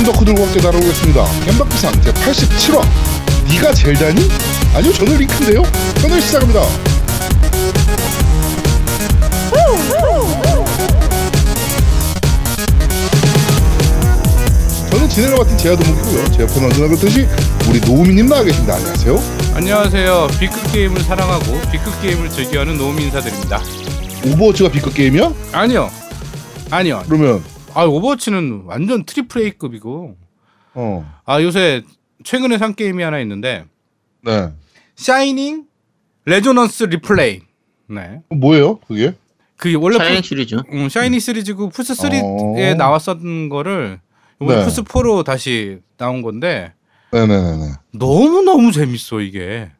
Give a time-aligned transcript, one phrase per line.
[0.00, 1.24] 게임 덕후 들과 함께 다뤄보겠습니다.
[1.44, 2.86] 겜덕비상 제87화
[3.50, 4.28] 네가 젤다니?
[4.74, 5.62] 아니요 저는 링크인데요.
[6.04, 6.62] 오늘 시작합니다.
[14.90, 16.32] 저는 진행을 맡은 제아도목이고요.
[16.32, 17.26] 제 옆에는 언제나 그렇듯이
[17.68, 18.76] 우리 노우미님 나와 계십니다.
[18.76, 19.22] 안녕하세요.
[19.54, 20.28] 안녕하세요.
[20.38, 23.60] B급 게임을 사랑하고 B급 게임을 즐겨하는 노미 인사드립니다.
[24.24, 25.32] 오버워치가 B급 게임이야?
[25.52, 25.90] 아니요,
[26.70, 27.02] 아니요.
[27.06, 27.42] 그러면
[27.80, 30.14] 아 오버워치는 완전 triple A급이고
[30.74, 31.82] 어, 아 요새
[32.24, 33.64] 최근에 산 게임이 하나 있는데
[34.22, 34.50] 네.
[34.96, 35.64] 샤이닝
[36.26, 37.40] 레조넌스 리프레인.
[37.88, 38.20] 네.
[38.28, 38.80] 뭐예요?
[38.80, 39.14] 그게?
[39.56, 40.56] 그 원래 샤이닝 푸, 시리즈.
[40.74, 42.74] 음, 샤이닝 시리즈고 플스 3에 어.
[42.74, 43.98] 나왔었던 거를
[44.42, 44.64] 이번 네.
[44.64, 46.74] 플스 4로 다시 나온 건데
[47.12, 47.72] 네네네네.
[47.94, 49.70] 너무 너무 재밌어 이게.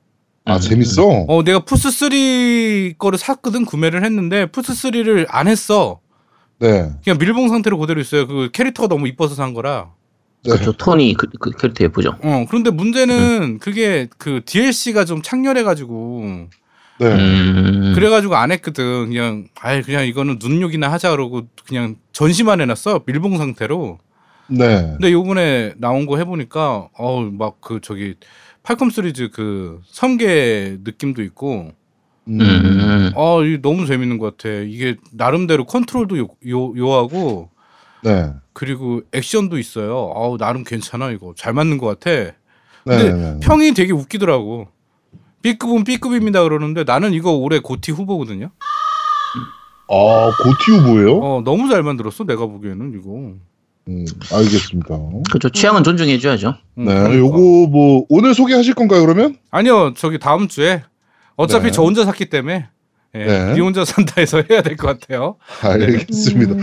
[0.47, 1.07] 아 음, 재밌어.
[1.29, 6.01] 어 내가 플스 3 거를 샀거든 구매를 했는데 플스 3를 안 했어.
[6.61, 6.91] 네.
[7.03, 8.27] 그냥 밀봉 상태로 그대로 있어요.
[8.27, 9.91] 그 캐릭터가 너무 이뻐서 산 거라.
[10.45, 10.53] 네.
[10.53, 10.73] 그렇죠.
[10.73, 12.17] 톤이 그, 그 캐릭터 예쁘죠.
[12.23, 16.25] 어 그런데 문제는 그게 그 DLC가 좀 창렬해가지고
[17.01, 17.07] 네.
[17.07, 17.93] 음.
[17.95, 19.09] 그래가지고 안 했거든.
[19.09, 23.99] 그냥 아예 그냥 이거는 눈욕이나 하자 그러고 그냥 전시만 해놨어 밀봉 상태로.
[24.49, 24.83] 네.
[24.83, 28.15] 근데 요번에 나온 거 해보니까 어우 막 그 저기
[28.63, 31.73] 팔콤 시리즈 그 섬계 느낌도 있고
[32.31, 32.41] 음.
[32.41, 33.13] 음.
[33.17, 34.49] 아 이게 너무 재밌는 것 같아.
[34.55, 37.51] 이게 나름대로 컨트롤도 요, 요, 요하고
[38.05, 38.33] 네.
[38.53, 40.13] 그리고 액션도 있어요.
[40.15, 42.11] 아우 나름 괜찮아 이거 잘 맞는 것 같아.
[42.11, 42.33] 네.
[42.85, 43.41] 근데 네.
[43.43, 44.69] 평이 되게 웃기더라고.
[45.43, 48.51] B급은 B급입니다 그러는데 나는 이거 올해 고티 후보거든요.
[49.89, 51.19] 아 고티 후보예요?
[51.19, 53.33] 어 너무 잘 만들었어 내가 보기에는 이거.
[53.89, 54.89] 음, 알겠습니다.
[55.31, 55.49] 그렇죠.
[55.49, 56.55] 취향은 존중해줘야죠.
[56.79, 56.95] 음, 네.
[56.95, 57.19] 그러니까.
[57.19, 57.39] 요거
[57.71, 59.37] 뭐 오늘 소개하실 건가요 그러면?
[59.51, 60.83] 아니요 저기 다음 주에
[61.41, 61.71] 어차피 네.
[61.71, 62.69] 저 혼자 샀기 때문에
[63.15, 63.55] 예, 네.
[63.55, 65.37] 니 혼자 산다 해서 해야 될 것 같아요.
[65.63, 66.55] 알겠습니다.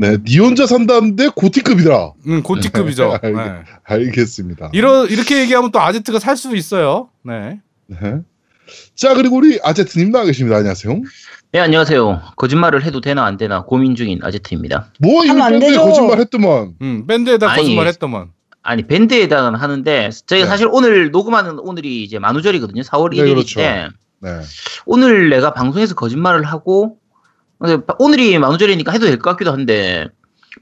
[0.00, 0.18] 네.
[0.24, 2.12] 니 혼자 산다는데 고티급이다.
[2.28, 3.18] 음 고티급이죠.
[3.24, 3.52] 네, 네.
[3.84, 4.70] 알겠습니다.
[4.72, 7.08] 이러 이렇게 얘기하면 또 아제트가 살 수도 있어요.
[7.24, 7.60] 네.
[7.86, 7.96] 네.
[8.94, 10.56] 자 그리고 우리 아제트님 나와 계십니다.
[10.58, 11.00] 안녕하세요.
[11.52, 12.20] 네, 안녕하세요.
[12.36, 14.92] 거짓말을 해도 되나 안 되나 고민 중인 아제트입니다.
[15.00, 15.76] 뭐 이거 밴드에.
[15.76, 16.74] 거짓말 했더만.
[16.82, 18.28] 음 밴드에다 아니, 거짓말 했더만.
[18.68, 20.50] 아니, 밴드에다가 하는데, 저희가 네.
[20.50, 22.82] 사실 오늘 녹음하는 오늘이 이제 만우절이거든요.
[22.82, 23.60] 4월 네, 1일인데, 그렇죠.
[24.20, 24.40] 네.
[24.86, 26.98] 오늘 내가 방송에서 거짓말을 하고,
[27.98, 30.08] 오늘이 만우절이니까 해도 될 것 같기도 한데,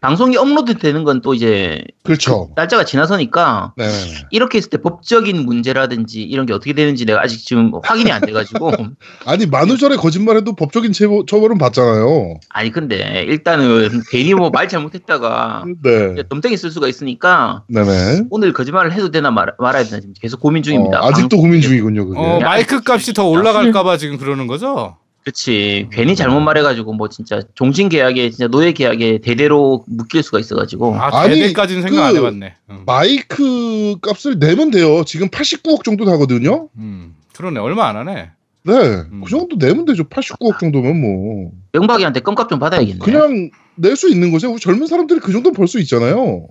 [0.05, 2.51] 방송이 업로드 되는 건 또 이제 그렇죠.
[2.57, 3.85] 날짜가 지나서니까, 네.
[4.31, 8.73] 이렇게 했을 때 법적인 문제라든지 이런 게 어떻게 되는지 내가 아직 지금 확인이 안 돼가지고
[9.25, 12.35] 아니 만우절에 거짓말해도 법적인 처벌, 처벌은 받잖아요.
[12.51, 16.15] 아니 근데 일단은 괜히 뭐 말 잘못했다가 네.
[16.29, 18.25] 덤탱이 쓸 수가 있으니까 네네.
[18.31, 21.01] 오늘 거짓말을 해도 되나 말, 말아야 되나 지금 계속 고민 중입니다.
[21.01, 22.07] 어, 아직도 고민 중이군요.
[22.07, 22.21] 그게.
[22.21, 24.97] 어 야, 마이크 값이 더 올라갈까봐 지금 그러는 거죠?
[25.25, 30.97] 그렇지 괜히 잘못 말해가지고 뭐 진짜 종신 계약에 진짜 노예 계약에 대대로 묶일 수가 있어가지고
[30.97, 32.55] 아 대대까지는 생각 그- 안 해봤네.
[32.71, 32.83] 음.
[32.85, 35.03] 마이크 값을 내면 돼요.
[35.07, 36.69] 지금 89억 정도 나거든요.
[36.77, 38.31] 음, 그러네 얼마 안 하네.
[38.67, 38.73] 네.
[38.73, 39.23] 음.
[39.25, 40.05] 그 정도 내면 되죠.
[40.05, 41.53] 89억 정도면 뭐.
[41.73, 42.99] 명박이한테 껌값 좀 받아야겠네.
[42.99, 44.53] 그냥 낼 수 있는 거죠.
[44.53, 46.47] 우리 젊은 사람들이 그 정도는 벌수 있잖아요.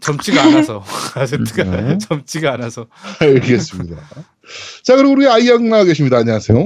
[0.00, 0.84] 젊지가 않아서
[1.16, 1.98] 아제트가 네.
[1.98, 2.86] 젊지가 않아서.
[3.20, 3.96] 알겠습니다.
[4.84, 6.18] 자, 그리고 우리 아이양 나와 계십니다.
[6.18, 6.56] 안녕하세요.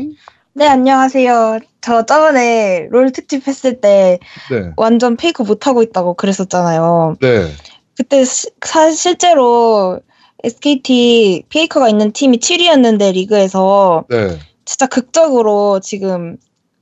[0.54, 1.60] 네, 안녕하세요.
[1.80, 4.18] 저 저번에 롤 특집 했을 때
[4.50, 4.72] 네.
[4.76, 7.16] 완전 페이크 못하고 있다고 그랬었잖아요.
[7.20, 7.48] 네.
[7.96, 10.00] 그때 시- 사, 실제로
[10.44, 14.38] SKT 페이커가 있는 팀이 7위였는데 리그에서 네.
[14.64, 16.36] 진짜 극적으로 지금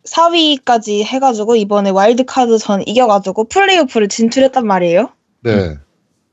[0.05, 5.11] 4위까지 해가지고 이번에 와일드카드 전 이겨가지고 플레이오프를 진출했단 말이에요.
[5.43, 5.77] 네.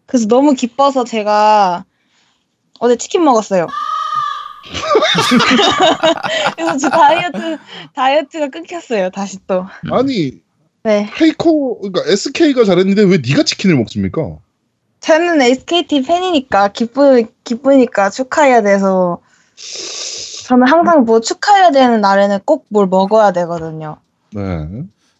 [0.07, 1.85] 그래서 너무 기뻐서 제가
[2.79, 3.73] 어제 치킨 먹었어요.
[6.55, 7.57] 그래서 저 다이어트
[7.93, 9.09] 다이어트가 끊겼어요.
[9.09, 9.65] 다시 또.
[9.91, 10.41] 아니,
[10.83, 11.09] 네.
[11.15, 14.37] 페이커, 그러니까 SK가 잘했는데 왜 네가 치킨을 먹습니까?
[14.99, 19.19] 저는 SKT 팬이니까 기쁘 기쁘니까 축하해야 돼서
[20.47, 23.97] 저는 항상 뭐 축하해야 되는 날에는 꼭 뭘 먹어야 되거든요.
[24.33, 24.67] 네.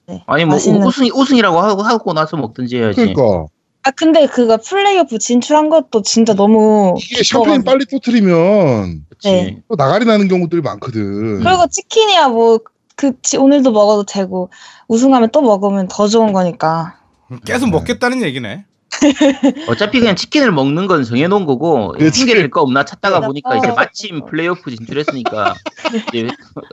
[0.07, 0.23] 네.
[0.25, 3.13] 아니 뭐 맛있는 우승 우승이라고 하고 하고 나서 먹든지 해야지.
[3.13, 3.47] 그러니까
[3.87, 7.63] 아 근데 그거 플레이오프 진출한 것도 진짜 너무 이게 샴페인.
[7.63, 9.31] 빨리 터트리면 그치.
[9.31, 9.57] 네.
[9.69, 11.39] 또 나가리 나는 경우들이 많거든.
[11.43, 12.59] 그리고 치킨이야 뭐
[12.97, 14.49] 그 오늘도 먹어도 되고
[14.87, 16.99] 우승하면 또 먹으면 더 좋은 거니까.
[17.45, 17.71] 계속 네.
[17.71, 18.65] 먹겠다는 얘기네.
[19.69, 22.21] 어차피 그냥 치킨을 먹는 건 정해놓은 거고 그치.
[22.21, 23.27] 숨겨질 거 없나 찾다가 네.
[23.27, 25.53] 보니까 이제 마침 플레이오프 진출했으니까
[26.13, 26.27] 이제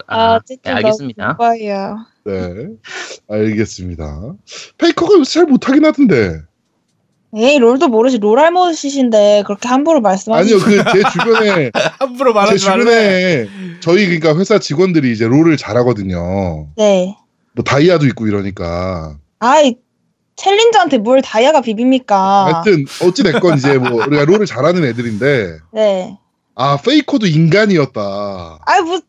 [0.06, 1.36] 아, 아, 네, 알겠습니다.
[2.24, 2.68] 네.
[3.28, 4.34] 알겠습니다.
[4.78, 6.40] 페이커가 요새 잘 못하긴 하던데.
[7.36, 12.80] 에이 롤도 모르시 롤알못이신데 그렇게 함부로 말씀하시면 아니요, 그 제 주변에 함부로 제 말하지 말래.
[12.84, 13.46] 주변에
[13.80, 16.68] 저희 그러니까 회사 직원들이 이제 롤을 잘하거든요.
[16.76, 17.16] 네.
[17.54, 19.16] 뭐 다이아도 있고 이러니까.
[19.40, 19.76] 아이
[20.36, 22.10] 챌린저한테 뭘 다이아가 비빕니까?
[22.52, 26.18] 하여튼 어찌 됐건 이제 뭐 우리가 롤을 잘하는 애들인데 네.
[26.56, 28.58] 아 페이커도 인간이었다.
[28.66, 29.00] 아이 뭐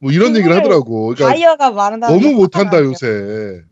[0.00, 1.14] 뭐 이런 얘기를 하더라고.
[1.14, 2.08] 그러니까 다이아가 말한다.
[2.08, 3.62] 너무 못한다 요새.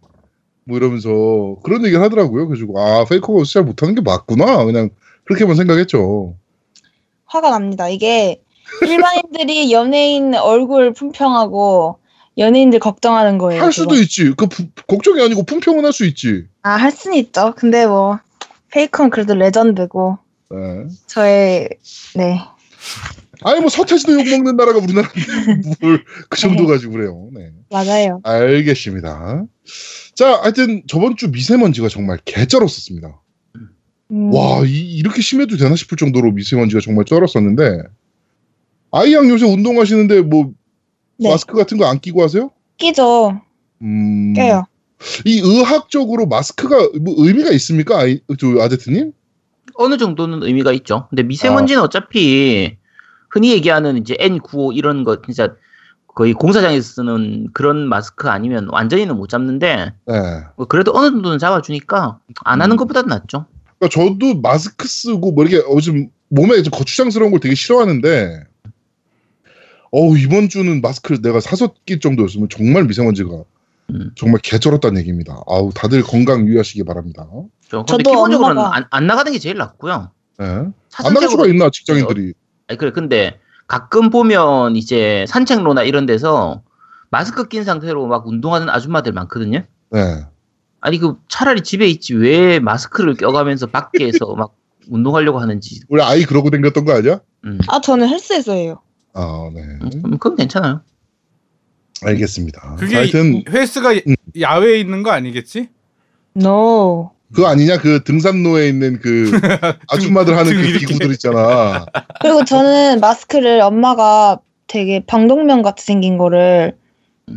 [0.65, 2.47] 뭐 이러면서 그런 얘기를 하더라고요.
[2.49, 4.65] 그래가지고 아 페이커가 진짜 못하는 게 맞구나.
[4.65, 4.91] 그냥
[5.25, 6.35] 그렇게만 생각했죠.
[7.27, 7.89] 화가 납니다.
[7.89, 8.41] 이게
[8.83, 11.99] 일반인들이 연예인 얼굴 품평하고
[12.39, 13.63] 연예인들 걱정하는 거예요.
[13.63, 14.01] 할 수도 그거.
[14.03, 14.33] 있지.
[14.37, 16.45] 그 부- 걱정이 아니고 품평은 할 수 있지.
[16.63, 17.55] 아, 할 수는 있죠.
[17.57, 18.19] 근데 뭐
[18.71, 20.19] 페이커는 그래도 레전드고
[20.51, 20.87] 네.
[21.07, 21.69] 저의
[22.15, 22.41] 네.
[23.45, 27.29] 아니 뭐 서태지도 욕 먹는 나라가 우리나라인데 뭘그 정도 가지고 그래요.
[27.33, 27.51] 네.
[27.71, 28.21] 맞아요.
[28.23, 29.45] 알겠습니다.
[30.15, 33.21] 자, 하여튼 저번 주 미세먼지가 정말 개쩔었었습니다.
[34.11, 37.83] 음, 와, 이, 렇게 심해도 되나 싶을 정도로 미세먼지가 정말 쩔었었는데
[38.91, 40.53] 아이양 요새 운동하시는데 뭐
[41.17, 41.31] 네.
[41.31, 42.51] 마스크 같은 거 안 끼고 하세요?
[42.77, 43.41] 끼죠.
[43.81, 44.65] 음, 껴요.
[45.25, 47.99] 이 의학적으로 마스크가 뭐 의미가 있습니까?
[47.99, 49.13] 아이, 저 아제트님?
[49.75, 51.07] 어느 정도는 의미가 있죠.
[51.09, 52.77] 근데 미세먼지는 어차피
[53.31, 55.55] 흔히 얘기하는 이제 N95 이런 거 진짜
[56.15, 60.15] 거의 공사장에서 쓰는 그런 마스크 아니면 완전히는 못 잡는데 네.
[60.57, 62.77] 뭐 그래도 어느 정도는 잡아주니까 안 하는 음.
[62.77, 63.47] 것보다는 낫죠.
[63.79, 68.45] 그러니까 저도 마스크 쓰고 뭐 이렇게 어, 좀 몸에 좀 거추장스러운 걸 되게 싫어하는데
[69.91, 73.31] 어우 이번 주는 마스크를 내가 사서 낄 정도였으면 정말 미세먼지가
[73.91, 74.11] 음.
[74.15, 75.43] 정말 개쩔었다는 얘기입니다.
[75.47, 77.27] 아우 다들 건강 유의하시기 바랍니다.
[77.69, 80.11] 저 근데 저도 기본적으로는 엄마가- 안, 안 나가는 게 제일 낫고요.
[80.39, 80.47] 네.
[80.47, 82.35] 안 나갈 수가 있나 직장인들이
[82.69, 83.39] 아니, 그래 근데
[83.73, 86.63] 가끔 보면 이제 산책로나 이런 데서
[87.11, 89.63] 마스크 낀 상태로 막 운동하는 아줌마들 많거든요.
[89.91, 90.27] 네.
[90.83, 94.55] 아니 그 차라리 집에 있지 왜 마스크를 껴가면서 밖에서 막
[94.91, 95.81] 운동하려고 하는지.
[95.89, 97.21] 우리 아이 그러고 댕겼던 거 아니야?
[97.47, 98.83] 음, 아, 저는 헬스에서 해요.
[99.15, 99.63] 아, 네.
[99.63, 100.83] 음, 그건 괜찮아요.
[102.05, 102.77] 알겠습니다.
[102.79, 104.15] 그게 하여튼 이- 헬스가 음.
[104.39, 105.71] 야외에 있는 거 아니겠지?
[106.37, 107.12] No.
[107.35, 109.31] 그거 아니냐 그 등산로에 있는 그
[109.89, 110.79] 아줌마들 하는 등 그.
[110.79, 111.87] 기구들 있잖아.
[112.21, 116.77] 그리고 저는 마스크를 엄마가 되게 방독면 같이 생긴 거를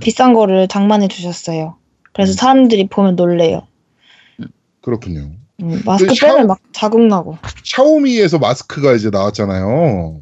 [0.01, 1.75] 비싼 거를 장만해 주셨어요.
[2.13, 3.67] 그래서 사람들이 보면 놀래요.
[4.81, 5.31] 그렇군요.
[5.61, 7.37] 음, 마스크 그 샤워- 빼면 막 자국 나고.
[7.63, 10.21] 샤오미에서 마스크가 이제 나왔잖아요.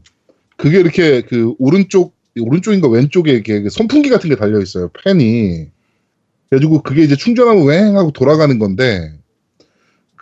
[0.58, 4.90] 그게 이렇게 그 오른쪽 오른쪽인가 왼쪽에 이렇게 그 선풍기 같은 게 달려 있어요.
[5.04, 5.68] 팬이.
[6.50, 9.12] 그래가지고 그게 이제 충전하면 웽 하고 돌아가는 건데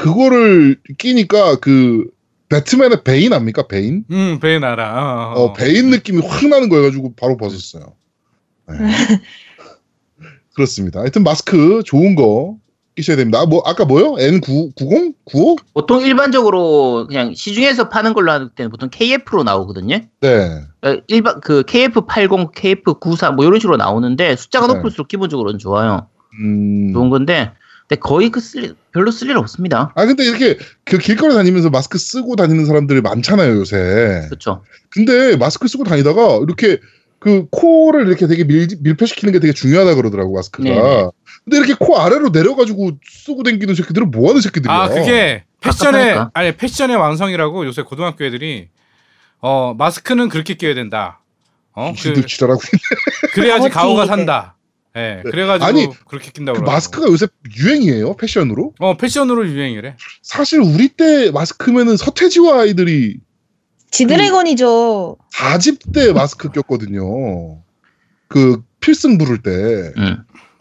[0.01, 2.09] 그거를 끼니까 그
[2.49, 3.67] 배트맨의 베인 압니까?
[3.67, 4.03] 베인?
[4.11, 5.33] 음, 베인 알아.
[5.35, 7.93] 어, 어, 베인 느낌이 확 나는 거여 가지고 바로 벗었어요.
[8.67, 8.75] 네.
[10.55, 10.99] 그렇습니다.
[10.99, 12.57] 하여튼 마스크 좋은 거
[12.95, 13.39] 끼셔야 됩니다.
[13.39, 14.13] 아, 뭐 아까 뭐요?
[14.13, 15.13] N990?
[15.23, 15.55] 95?
[15.73, 19.99] 보통 일반적으로 그냥 시중에서 파는 걸로 할 때는 보통 KF로 나오거든요.
[20.19, 20.61] 네.
[20.81, 24.73] 어, 일반 그 KF80, KF94 뭐 이런 식으로 나오는데 숫자가 네.
[24.73, 26.07] 높을수록 기본적으로는 좋아요.
[26.41, 26.91] 음.
[26.91, 27.53] 좋은 건데
[27.91, 29.91] 근데 거의 그 쓸, 별로 쓸 일 없습니다.
[29.95, 34.27] 아 근데 이렇게 그 길거리 다니면서 마스크 쓰고 다니는 사람들이 많잖아요 요새.
[34.29, 34.63] 그렇죠.
[34.89, 36.79] 근데 마스크 쓰고 다니다가 이렇게
[37.19, 40.63] 그 코를 이렇게 되게 밀, 밀폐시키는 게 되게 중요하다 그러더라고 마스크가.
[40.63, 41.09] 네네.
[41.43, 44.73] 근데 이렇게 코 아래로 내려가지고 쓰고 다니는 새끼들은 뭐 하는 새끼들이야?
[44.73, 46.31] 아, 그게 패션의 답답하니까.
[46.33, 48.69] 아니 패션의 완성이라고 요새 고등학교 애들이
[49.41, 51.19] 어, 마스크는 그렇게 끼어야 된다.
[51.73, 51.93] 어?
[51.95, 52.61] 지들 그, 지랄하고
[53.33, 53.69] 그래야지.
[53.69, 54.55] 가오가 산다.
[54.95, 55.21] 예.
[55.23, 55.29] 네.
[55.29, 56.59] 그래가지고 아니, 그렇게 낀다고.
[56.59, 56.63] 그.
[56.63, 58.73] 마스크가 요새 유행이에요 패션으로.
[58.79, 59.95] 어, 패션으로 유행이래.
[60.21, 63.19] 사실 우리 때 마스크면은 서태지와 아이들이
[63.91, 65.17] 지드래곤이죠.
[65.33, 67.61] 4집 때 마스크 꼈거든요.
[68.27, 69.51] 그 필승 부를 때
[69.97, 70.17] 음.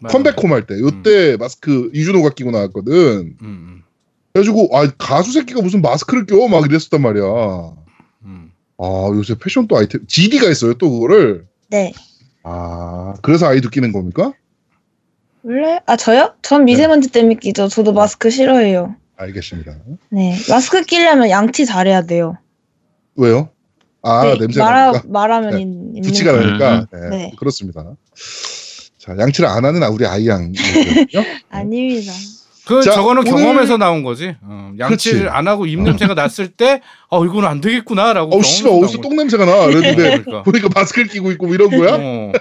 [0.07, 2.93] 컴백홈 할때 요때 마스크 이준호가 끼고 나왔거든.
[2.93, 3.83] 음, 음,
[4.33, 7.23] 그래가지고 아 가수 새끼가 무슨 마스크를 껴 막 이랬었단 말이야.
[8.25, 8.51] 음.
[8.77, 11.45] 아 요새 패션 또 아이템 GD가 있어요 또 그거를.
[11.69, 11.93] 네.
[12.43, 14.33] 아 그래서 아이도 끼는 겁니까?
[15.43, 16.35] 원래 아 저요?
[16.41, 17.67] 전 미세먼지 때문에 끼죠.
[17.67, 18.95] 저도 마스크 싫어해요.
[19.17, 19.75] 알겠습니다.
[20.09, 20.35] 네.
[20.49, 22.37] 마스크 끼려면 양치 잘해야 돼요.
[23.15, 23.49] 왜요?
[24.03, 26.31] 아 네, 냄새가 말하, 나니까 말하면 네, 있- 있는 거.
[26.31, 27.31] 나니까 음, 네, 네.
[27.37, 27.95] 그렇습니다.
[28.97, 31.23] 자 양치를 안 하는 우리 아이양이거든요.
[31.49, 32.11] 아닙니다.
[32.65, 34.35] 그 자, 저거는 오늘- 경험에서 나온 거지.
[34.41, 35.35] 어, 양치를 그렇지.
[35.35, 38.35] 안 하고 입 냄새가 났을 때, 어 이거는 안 되겠구나라고.
[38.35, 39.65] 어우 씨발 어디서 똥 냄새가 나.
[39.65, 40.43] 그랬는데 그러니까.
[40.43, 41.95] 보니까 마스크를 끼고 있고 뭐 이런 거야?
[41.95, 42.31] 어,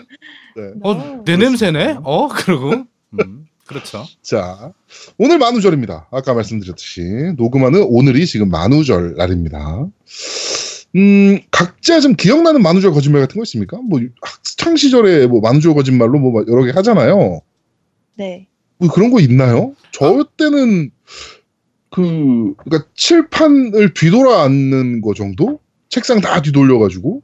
[0.56, 0.72] 네.
[0.82, 1.98] 어, 내 냄새네?
[2.02, 2.84] 어, 그러고.
[3.18, 4.04] 음, 그렇죠.
[4.22, 4.72] 자,
[5.16, 6.08] 오늘 만우절입니다.
[6.10, 7.00] 아까 말씀드렸듯이
[7.36, 9.86] 녹음하는 오늘이 지금 만우절 날입니다.
[10.96, 13.78] 음, 각자 좀 기억나는 만우절 거짓말 같은 거 있습니까?
[13.78, 17.40] 뭐 학창 시절에 뭐 만우절 거짓말로 뭐 여러 개 하잖아요.
[18.16, 18.48] 네.
[18.80, 19.74] 뭐 그런 거 있나요?
[19.92, 20.90] 저 때는
[21.90, 25.60] 그 그러니까 칠판을 뒤돌아 앉는 거 정도?
[25.88, 27.22] 책상 다 뒤돌려 가지고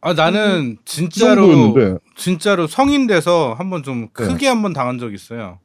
[0.00, 4.08] 아 나는 이 진짜로 진짜로 성인 돼서 한번 좀 네.
[4.12, 5.58] 크게 한번 당한 적 있어요.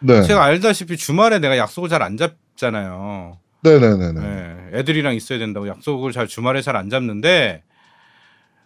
[0.00, 0.22] 네.
[0.22, 3.38] 제가 알다시피 주말에 내가 약속을 잘 안 잡잖아요.
[3.62, 4.20] 네네네네.
[4.20, 7.64] 네, 애들이랑 있어야 된다고 약속을 잘 주말에 잘 안 잡는데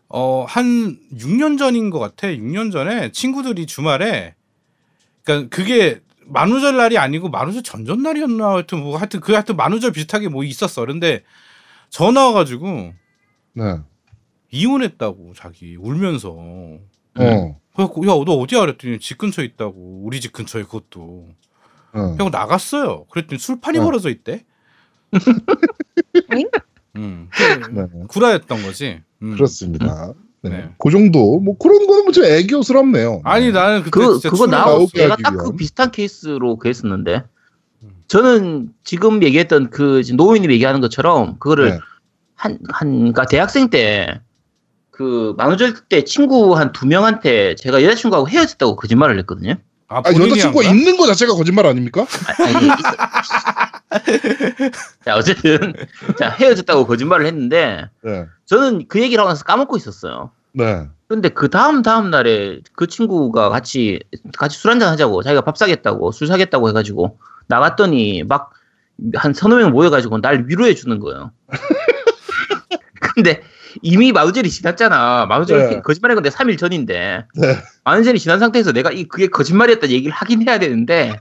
[0.09, 2.29] 어한 6년 전인 것 같아.
[2.29, 4.35] 6년 전에 친구들이 주말에
[5.25, 10.29] 그러니까 그게 만우절 날이 아니고 만우절 전전 날이었나 하여튼 뭐 하여튼 그 하여튼 만우절 비슷하게
[10.29, 10.85] 뭐 있었어.
[10.87, 11.23] 근데
[11.91, 12.95] 전화 와가지고
[13.55, 13.79] 네.
[14.51, 17.61] 이혼했다고 자기 울면서 어.
[17.75, 21.29] 그래갖고 야너 어디야 그랬더니 집 근처에 있다고 우리 집 근처에 그것도
[21.95, 22.17] 어.
[22.19, 23.07] 형 나갔어요.
[23.11, 23.85] 그랬더니 술판이 어.
[23.85, 24.45] 벌어져 있대.
[26.33, 26.49] 오잉?
[26.97, 27.29] 음.
[27.73, 27.87] 네.
[28.09, 29.03] 구라였던 거지.
[29.23, 29.35] 음.
[29.35, 30.13] 그렇습니다.
[30.43, 30.51] 네.
[30.51, 30.71] 네.
[30.79, 33.23] 그 정도 뭐 그런 거는 뭐좀 애교스럽네요.
[33.25, 35.57] 아니 나는 그때 그 진짜 그거 나오고 제가 딱 그.
[35.57, 37.25] 비슷한 케이스로 그랬었는데
[37.83, 37.89] 음.
[38.09, 41.79] 저는 지금 얘기했던 그 지금 노우님 얘기하는 것처럼 그거를 네.
[42.35, 44.21] 한, 한, 그니까 대학생 때,
[44.91, 49.55] 그, 만우절 때 친구 한 두 명한테 제가 여자친구하고 헤어졌다고 거짓말을 했거든요.
[49.93, 50.69] 아, 아, 여자친구가?
[50.69, 52.03] 있는 거 자체가 거짓말 아닙니까?
[52.03, 52.07] 아.
[55.05, 55.75] 자, 어쨌든,
[56.19, 58.27] 자, 헤어졌다고 거짓말을 했는데, 네.
[58.47, 60.31] 저는 그 얘기를 하고 나서 까먹고 있었어요.
[60.53, 60.89] 네.
[61.09, 64.01] 근데 그 다음 다음 날에 그 친구가 같이
[64.39, 67.19] 같이 술 한잔 하자고 자기가 밥 사겠다고 술 사겠다고 해가지고
[67.49, 68.53] 나갔더니 막
[69.15, 71.33] 한 서너 명 모여가지고 날 위로해 주는 거예요.
[73.15, 73.43] 근데
[73.83, 75.27] 이미 마우젤이 지났잖아.
[75.27, 75.81] 마우젤 네.
[75.83, 77.57] 거짓말한 건데 3일 전인데 네.
[77.85, 81.13] 마우젤이 지난 상태에서 내가 이 그게 거짓말이었다 얘기를 하긴 해야 되는데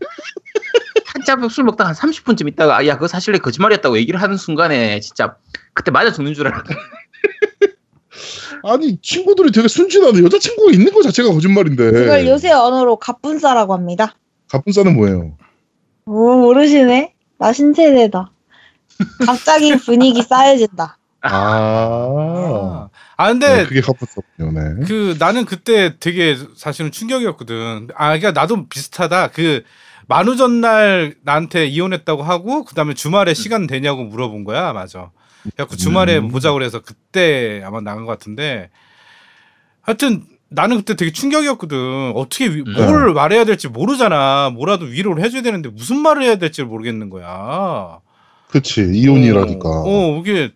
[1.06, 5.36] 한참 술 먹다가 한 30분쯤 있다가 아, 야 그거 사실 거짓말이었다고 얘기를 하는 순간에 진짜
[5.74, 6.70] 그때 맞아 죽는 줄 알았다.
[8.64, 10.24] 아니 친구들이 되게 순진하네.
[10.24, 11.92] 여자친구가 있는 거 자체가 거짓말인데.
[11.92, 14.16] 그걸 요새 언어로 갑분싸라고 합니다.
[14.50, 15.36] 갑분싸는 뭐예요?
[16.06, 17.16] 오, 모르시네?
[17.40, 18.32] 나 신세대다.
[19.26, 20.98] 갑자기 분위기 쌓여진다.
[21.22, 21.30] 아.
[21.30, 24.52] 아, 아 네, 근데 그게 갑분싸군요.
[24.52, 24.86] 네.
[24.88, 27.90] 그 나는 그때 되게 사실은 충격이었거든.
[27.96, 29.28] 아, 그러니까 나도 비슷하다.
[29.30, 29.64] 그
[30.08, 34.74] 만우 전날 나한테 이혼했다고 하고 그다음에 주말에 시간 되냐고 물어본 거야.
[34.74, 35.12] 맞아.
[35.44, 36.30] 그래갖고 주말에 음.
[36.30, 38.70] 보자 그래서 그때 아마 나간 것 같은데
[39.82, 42.12] 하여튼 나는 그때 되게 충격이었거든.
[42.16, 42.86] 어떻게 위- 네.
[42.86, 44.50] 뭘 말해야 될지 모르잖아.
[44.54, 48.00] 뭐라도 위로를 해줘야 되는데 무슨 말을 해야 될지 모르겠는 거야.
[48.50, 49.70] 그치 이혼이라니까.
[49.70, 50.52] 어, 어, 이게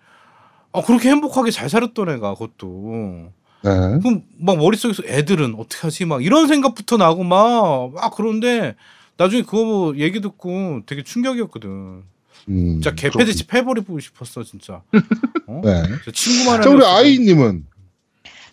[0.76, 3.32] 아, 그렇게 행복하게 잘 살았던 애가 그것도.
[3.64, 3.72] 네.
[4.00, 6.06] 그럼 막 머릿속에서 애들은 어떻게 하지?
[6.06, 8.76] 막 이런 생각부터 나고 막, 막 그런데
[9.18, 12.04] 나중에 그거 뭐 얘기 듣고 되게 충격이었거든.
[12.48, 14.82] 음, 진짜 개패듯이 패버리고 싶었어, 진짜.
[15.48, 15.62] 어?
[15.64, 15.84] 네.
[16.04, 16.86] 진짜 친구만 자 우리.
[16.86, 17.66] 아이님은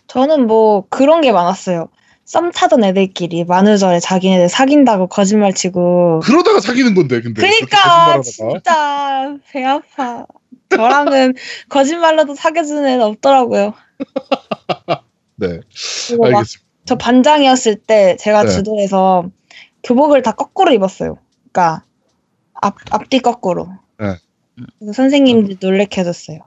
[0.07, 1.89] 저는 뭐 그런 게 많았어요.
[2.25, 6.21] 썸 타던 애들끼리 만우절에 자기네들 사귄다고 거짓말 치고.
[6.23, 7.41] 그러다가 사귀는 건데 근데.
[7.41, 8.21] 그러니까 거짓말하다가.
[8.23, 10.25] 진짜 배 아파.
[10.69, 11.33] 저랑은
[11.69, 13.73] 거짓말로도 사귀어주는 애는 없더라고요.
[15.35, 15.59] 네.
[16.21, 16.43] 알겠습니다.
[16.85, 18.49] 저 반장이었을 때 제가 네.
[18.49, 19.29] 주도해서
[19.83, 21.17] 교복을 다 거꾸로 입었어요.
[21.51, 21.83] 그러니까
[22.53, 23.69] 앞 앞뒤 거꾸로.
[23.99, 24.15] 네.
[24.79, 26.39] 그래서 선생님들 놀래켜줬어요.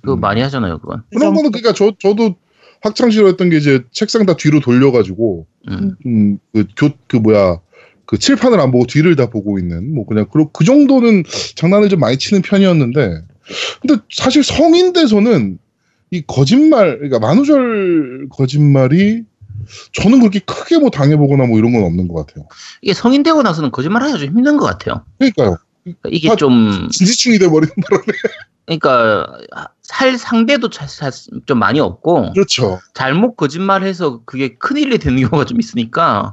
[0.00, 0.20] 그거 음.
[0.20, 1.02] 많이 하잖아요, 그건.
[1.10, 2.36] 그런 거는 그러니까 저 저도
[2.80, 5.96] 학창 시절 했던 게 이제 책상 다 뒤로 돌려가지고 음.
[6.06, 7.60] 음 그교그 그 뭐야
[8.06, 11.22] 그 칠판을 안 보고 뒤를 다 보고 있는 뭐 그냥 그, 그 정도는
[11.54, 13.22] 장난을 좀 많이 치는 편이었는데
[13.80, 15.58] 근데 사실 성인 돼서는
[16.10, 19.22] 이 거짓말 그러니까 만우절 거짓말이
[19.92, 22.46] 저는 그렇게 크게 뭐 당해보거나 뭐 이런 건 없는 것 같아요.
[22.82, 25.04] 이게 성인 되고 나서는 거짓말 하기가 좀 힘든 것 같아요.
[25.18, 25.58] 그러니까요.
[25.84, 28.04] 그러니까 이게 아, 좀, 진지충이 돼버리는 바람에
[28.64, 29.26] 그러니까
[29.82, 30.70] 살 상대도
[31.46, 32.80] 좀 많이 없고, 그렇죠.
[32.94, 36.32] 잘못 거짓말해서 그게 큰일이 되는 경우가 좀 있으니까,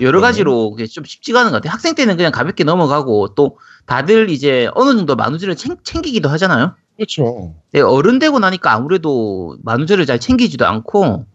[0.00, 0.22] 여러 네.
[0.22, 1.72] 가지로 그게 좀 쉽지가 않은 것 같아요.
[1.72, 6.74] 학생 때는 그냥 가볍게 넘어가고, 또 다들 이제 어느 정도 만우절을 챙, 챙기기도 하잖아요.
[6.96, 7.54] 그렇죠.
[7.70, 11.26] 근데 어른 되고 나니까 아무래도 만우절을 잘 챙기지도 않고,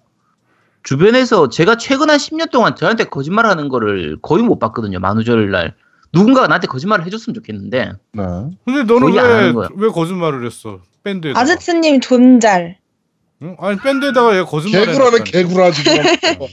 [0.83, 4.99] 주변에서 제가 최근 한 10년 동안 저한테 거짓말하는 거를 거의 못 봤거든요.
[4.99, 5.75] 만우절 날.
[6.13, 8.23] 누군가가 나한테 거짓말을 해줬으면 좋겠는데, 네.
[8.65, 9.13] 근데 너는
[9.55, 9.67] 왜.
[9.75, 10.79] 왜 거짓말을 했어?
[11.03, 11.41] 밴드에다가.
[11.41, 12.77] 아즈트님 존잘.
[13.41, 13.55] 응?
[13.59, 15.93] 아니, 밴드에다가 얘 거짓말 개구라는 개구라 지금.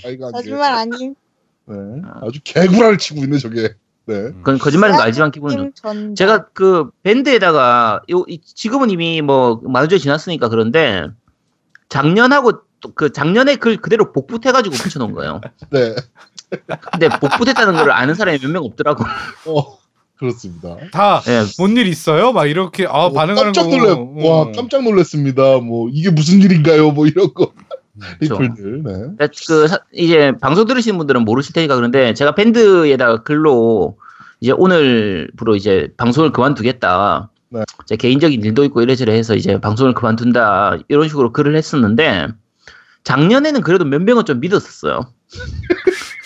[0.04, 1.14] 아이가 거짓말 아님.
[1.66, 1.76] 네.
[2.22, 3.74] 아주 개구라를 치고 있네 저게.
[4.06, 4.14] 네.
[4.32, 5.72] 그건 거짓말인 거 알지만 기분은 좀.
[5.74, 6.14] 존잘.
[6.14, 11.06] 제가 그 밴드에다가 요 이- 지금은 이미 뭐 만우절 지났으니까 그런데
[11.88, 15.40] 작년하고 또그 작년에 글 그대로 복붙해가지고 붙여놓은 거예요.
[15.70, 15.94] 네.
[16.92, 19.04] 근데 복붙했다는 걸 아는 사람이 몇 명 없더라고.
[19.46, 19.78] 어
[20.18, 20.76] 그렇습니다.
[20.92, 21.42] 다, 예.
[21.58, 22.32] 뭔일 있어요?
[22.32, 23.76] 막 이렇게, 아, 어, 반응하는 깜짝 거.
[23.76, 23.90] 놀래.
[23.90, 24.28] 어.
[24.46, 25.58] 와 깜짝 놀랐습니다.
[25.58, 26.92] 뭐 이게 무슨 일인가요?
[26.92, 27.52] 뭐 이런 거.
[28.20, 28.82] 리플들.
[28.84, 28.92] 네.
[28.92, 33.98] 그러니까 그 사- 이제 방송 들으시는 분들은 모르실 테니까 그런데 제가 밴드에다가 글로
[34.40, 37.30] 이제 오늘부로 이제 방송을 그만두겠다.
[37.50, 37.62] 네.
[37.86, 42.28] 제 개인적인 일도 있고 이래저래 해서 이제 방송을 그만둔다 이런 식으로 글을 했었는데
[43.04, 45.00] 작년에는 그래도 몇 명은 좀 믿었었어요.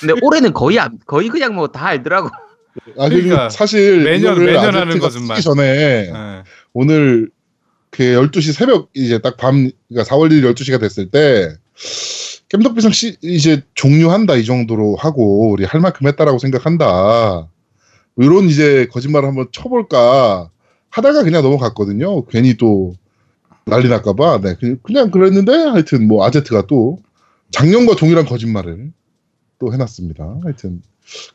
[0.00, 2.28] 근데 올해는 거의 안- 거의 그냥 뭐 다 알더라고.
[2.96, 5.36] 아, 그러니까 사실 매년- 매년 하는 거짓말.
[5.36, 6.12] 쓰기 전에 예.
[6.72, 7.28] 오늘
[7.90, 11.56] 그 12시 새벽 이제 딱 밤 그러니까 4월 1일 12시가 됐을 때
[12.48, 17.48] 깸덕비상 시 이제 종료한다 이 정도로 하고 우리 할 만큼 했다라고 생각한다.
[18.16, 20.50] 이런 이제 거짓말을 한번 쳐볼까
[20.90, 22.24] 하다가 그냥 넘어갔거든요.
[22.26, 22.94] 괜히 또
[23.66, 24.40] 난리 날까봐.
[24.42, 26.98] 네, 그- 그냥 그랬는데 하여튼 뭐 아제트가 또
[27.50, 28.92] 작년과 동일한 거짓말을
[29.58, 30.38] 또 해놨습니다.
[30.42, 30.82] 하여튼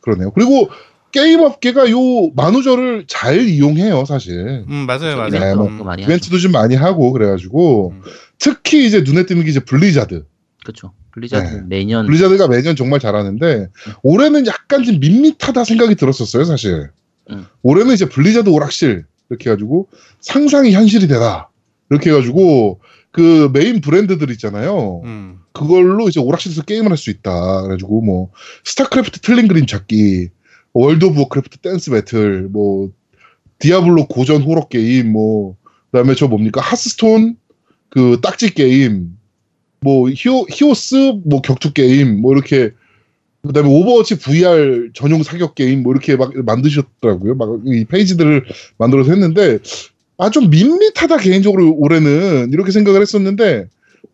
[0.01, 0.31] 그러네요.
[0.31, 0.69] 그리고
[1.13, 1.97] 게임 업계가 요
[2.35, 4.65] 만우절을 잘 이용해요, 사실.
[4.67, 5.29] 음 맞아요 맞아요.
[5.29, 6.11] 네, 이벤트 뭐, 뭐, 많이 하죠.
[6.11, 8.01] 이벤트도 좀 많이 하고 그래가지고 음.
[8.39, 10.25] 특히 이제 눈에 띄는 게 이제 블리자드.
[10.63, 10.91] 그렇죠.
[11.11, 11.61] 블리자드 네.
[11.67, 13.69] 매년 블리자드가 매년 정말 잘하는데
[14.01, 16.89] 올해는 약간 좀 밋밋하다 생각이 들었었어요, 사실.
[17.29, 17.45] 음.
[17.61, 19.89] 올해는 이제 블리자드 오락실 이렇게 해가지고
[20.19, 21.49] 상상이 현실이 되다
[21.91, 25.01] 이렇게 해가지고 그 메인 브랜드들 있잖아요.
[25.05, 25.37] 음.
[25.53, 27.61] 그걸로 이제 오락실에서 게임을 할 수 있다.
[27.61, 28.31] 그래가지고 뭐
[28.65, 30.29] 스타크래프트 틀린 그림 찾기,
[30.73, 32.91] 월드 오브 워크래프트 댄스 배틀, 뭐
[33.59, 35.55] 디아블로 고전 호러 게임, 뭐
[35.91, 37.35] 그다음에 저 뭡니까 하스스톤
[37.89, 39.09] 그 딱지 게임,
[39.81, 42.71] 뭐 히오 히오스 뭐 격투 게임, 뭐 이렇게
[43.45, 47.35] 그다음에 오버워치 VR 전용 사격 게임 뭐 이렇게 막 만드셨더라고요.
[47.35, 48.45] 막 이 페이지들을
[48.77, 49.59] 만들어서 했는데
[50.17, 53.67] 아 좀 밋밋하다 개인적으로 올해는 이렇게 생각을 했었는데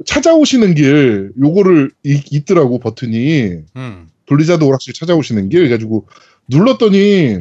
[0.06, 4.08] 찾아오시는 길 요거를 이- 있더라고 버튼이 음.
[4.25, 6.08] 블리자드 오락실 찾아오시는 길 그래가지고
[6.50, 7.39] 눌렀더니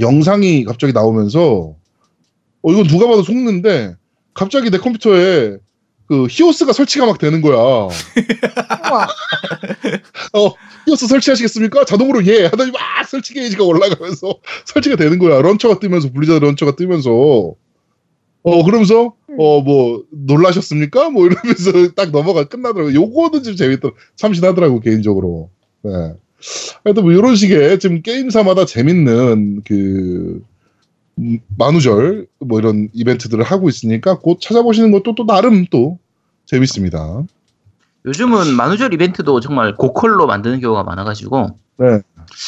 [0.00, 1.74] 영상이 갑자기 나오면서
[2.62, 3.94] 어 이건 누가 봐도 속는데
[4.34, 5.58] 갑자기 내 컴퓨터에
[6.06, 7.56] 그 히오스가 설치가 막 되는 거야.
[7.56, 7.90] 어.
[10.86, 11.84] 히오스 설치하시겠습니까?
[11.84, 15.40] 자동으로 예 하더니 막 설치 게이지가 올라가면서 설치가 되는 거야.
[15.42, 17.54] 런처가 뜨면서 블리자드 런처가 뜨면서
[18.42, 21.10] 어 그러면서 어 뭐 놀라셨습니까?
[21.10, 22.94] 뭐 이러면서 딱 넘어가 끝나더라고.
[22.94, 25.50] 요거는 좀 재밌더 참신하더라고 개인적으로.
[25.82, 25.90] 네.
[26.84, 30.42] 하여튼 뭐 이런 식의 지금 게임사마다 재밌는 그
[31.18, 35.98] 음, 만우절 뭐 이런 이벤트들을 하고 있으니까 곧 찾아보시는 것도 또 나름 또
[36.44, 37.22] 재밌습니다.
[38.04, 42.00] 요즘은 만우절 이벤트도 정말 고퀄로 만드는 경우가 많아가지고 네.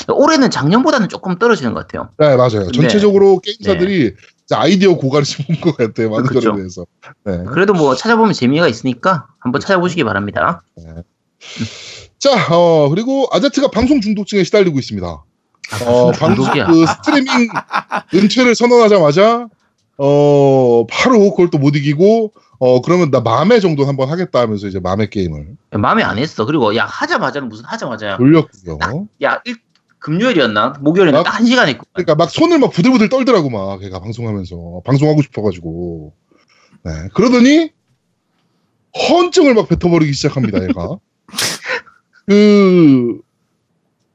[0.08, 2.10] 올해는 작년보다는 조금 떨어지는 것 같아요.
[2.18, 2.66] 네, 맞아요.
[2.66, 6.10] 근데- 전체적으로 게임사들이 이제 아이디어 고갈을 씹은 것 같아요.
[6.10, 6.56] 만우절에 그렇죠.
[6.56, 6.86] 대해서.
[7.24, 7.44] 네.
[7.50, 10.62] 그래도 뭐 찾아보면 재미가 있으니까 한번 찾아보시기 바랍니다.
[12.18, 15.06] 자, 어, 그리고 아제트가 방송 중독증에 시달리고 있습니다.
[15.86, 16.46] 어, 방송.
[16.66, 17.48] 그 스트리밍
[18.14, 19.48] 은퇴를 선언하자마자,
[19.98, 24.80] 어, 바로 그걸 또 못 이기고, 어, 그러면 나 맘에 정도 한번 하겠다 하면서 이제
[24.80, 26.44] 맘의 게임을 마음에 안 했어.
[26.44, 29.06] 그리고 야 하자마자는 무슨 하자마자 돌렸고요.
[29.22, 29.56] 야 일,
[30.00, 34.82] 금요일이었나 목요일이나 아, 딱한 시간 했고 그러니까 막 손을 막 부들부들 떨더라고, 막, 걔가 방송하면서.
[34.84, 36.12] 방송하고 싶어가지고.
[36.84, 36.92] 네.
[37.14, 37.70] 그러더니,
[39.08, 40.96] 헌증을 막 뱉어버리기 시작합니다, 얘가.
[42.28, 43.20] 그,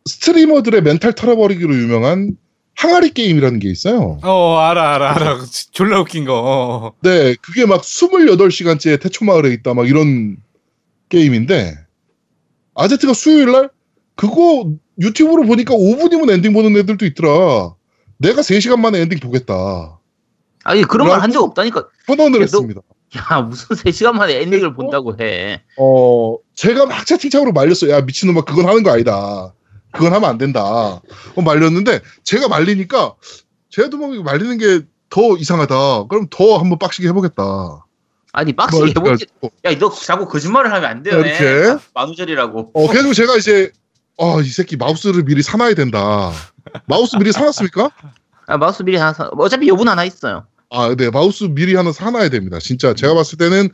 [0.06, 2.38] 스트리머들의 멘탈 털어버리기로 유명한
[2.76, 4.20] 항아리 게임이라는 게 있어요.
[4.24, 5.40] 어 알아 알아 알아.
[5.72, 6.34] 졸라 웃긴 거.
[6.44, 6.94] 어.
[7.02, 10.38] 네, 그게 막 28시간째 태초마을에 있다, 막 이런
[11.10, 11.76] 게임인데,
[12.76, 13.70] 아제트가 수요일 날,
[14.16, 17.74] 그거 유튜브로 보니까 5분이면 엔딩 보는 애들도 있더라.
[18.18, 20.00] 내가 3시간 만에 엔딩 보겠다.
[20.64, 21.88] 아니 그런 말 한 적 없다니까.
[22.08, 22.82] 선언을 너- 했습니다.
[23.32, 24.74] 야 무슨 3시간 만에 엔딩을 어?
[24.74, 25.62] 본다고 해.
[25.78, 27.92] 어, 제가 막 채팅창으로 말렸어요.
[27.92, 29.54] 야, 미친놈아, 그건 하는 거 아니다.
[29.92, 30.62] 그건 하면 안 된다.
[30.64, 33.16] 어, 말렸는데, 제가 말리니까,
[33.70, 36.08] 쟤도 막 말리는 게 더 이상하다.
[36.10, 37.86] 그럼 더 한번 빡시게 해보겠다.
[38.32, 39.00] 아니 빡시게 해보지.
[39.00, 41.20] 그래가지고, 야 너 자꾸 거짓말을 하면 안 돼요.
[41.20, 41.78] 이렇게?
[41.94, 42.72] 만우절이라고.
[42.74, 43.72] 어, 그래서 제가 이제,
[44.18, 46.32] 아, 이 새끼 마우스를 미리 사놔야 된다.
[46.88, 47.92] 마우스 미리 사놨습니까?
[48.48, 49.30] 아, 마우스 미리 하나 사.
[49.38, 50.48] 어차피 여분 하나 있어요.
[50.74, 52.60] 아, 네, 마우스 미리 하나 사놔야 됩니다.
[52.60, 53.70] 진짜 제가 봤을 때는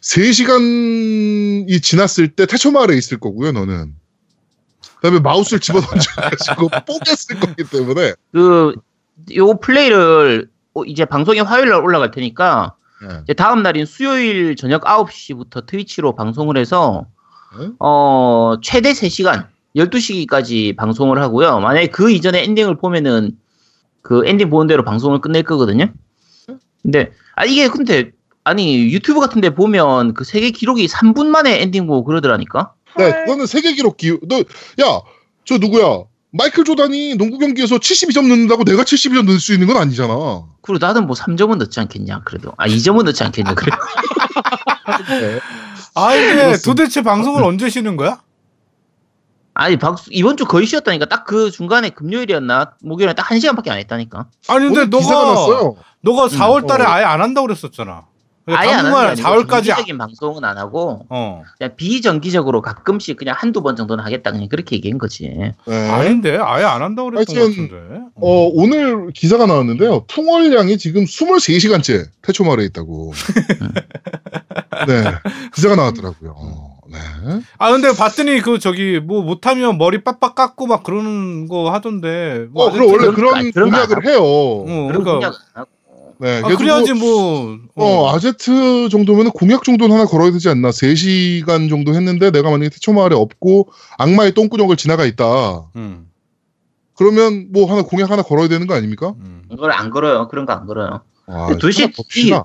[0.00, 3.94] 3시간이 지났을 때 태초마을에 있을 거고요, 너는.
[4.80, 8.14] 그 다음에 마우스를 집어던져가지고 뽀갰을 거기 때문에.
[8.32, 8.74] 그
[9.34, 12.74] 요 플레이를 어, 이제 방송이 화요일 날 올라갈 테니까
[13.06, 13.20] 네.
[13.24, 17.06] 이제 다음 날인 수요일 저녁 9시부터 트위치로 방송을 해서
[17.58, 17.68] 네?
[17.78, 21.60] 어 최대 3시간 12시까지 방송을 하고요.
[21.60, 23.32] 만약에 그 이전에 엔딩을 보면은
[24.02, 25.92] 그 엔딩 보는 대로 방송을 끝낼 거거든요.
[26.82, 28.10] 근데 아 이게 근데
[28.44, 32.72] 아니 유튜브 같은 데 보면 그 세계 기록이 3분 만에 엔딩 보고 그러더라니까.
[32.98, 35.00] 네, 그거는 세계 기록 기, 너, 야,
[35.44, 36.04] 저 누구야?
[36.30, 40.14] 마이클 조단이 농구 경기에서 72점 넣는다고 내가 72점 넣을 수 있는 건 아니잖아.
[40.62, 42.52] 그리고 나는 뭐 3점은 넣지 않겠냐 그래도.
[42.56, 43.70] 아 2점은 넣지 않겠냐 그래.
[45.20, 45.40] 네.
[45.94, 46.62] 아 그렇습니다.
[46.64, 48.20] 도대체 방송을 언제 쉬는 거야?
[49.54, 53.78] 아니 박수 이번 주 거의 쉬었다니까 딱 그 중간에 금요일이었나 목요일에 딱 한 시간밖에 안
[53.78, 54.26] 했다니까.
[54.48, 55.76] 아니 근데 너가 났어요.
[56.00, 56.88] 너가 4월 달에 어.
[56.88, 58.06] 아예 안 한다고 그랬었잖아.
[58.44, 62.60] 그러니까 아예 안 하는 게 당분간 아니고 4월까지 정기적인 방송은 안 하고 어 그냥 비정기적으로
[62.60, 65.28] 가끔씩 그냥 한두 번 정도는 하겠다 그냥 그렇게 얘기한 거지.
[65.28, 65.90] 네.
[65.90, 67.76] 아닌데 아예 안 한다고 그랬던 것 같은데.
[68.16, 70.06] 어, 오늘 기사가 나왔는데요.
[70.08, 73.12] 풍월량이 지금 23시간째 태초마을에 있다고.
[74.88, 75.04] 네.
[75.54, 76.34] 기사가 나왔더라고요.
[76.36, 76.98] 어, 네.
[77.58, 82.46] 아 근데 봤더니 그 저기 뭐 못하면 머리 빡빡 깎고 막 그러는 거 하던데.
[82.50, 84.20] 뭐 어, 그럼 원래 그런- 공약을 안 해요.
[84.22, 85.32] 어, 그러니까.
[86.18, 86.40] 네.
[86.44, 88.04] 아, 그래야지 뭐, 뭐.
[88.04, 90.70] 어, 아제트 정도면 공약 정도는 하나 걸어야 되지 않나.
[90.70, 95.64] 3시간 정도 했는데 내가 만약에 태초마 을에 없고 악마의 똥구녕을 지나가 있다.
[95.74, 96.06] 음,
[96.94, 99.14] 그러면 뭐 하나 공약 하나 걸어야 되는 거 아닙니까?
[99.18, 99.42] 음.
[99.50, 100.28] 그걸 안 걸어요.
[100.28, 101.00] 그런 거 안 걸어요.
[101.26, 101.84] 아, 도대체.
[101.86, 102.44] 어,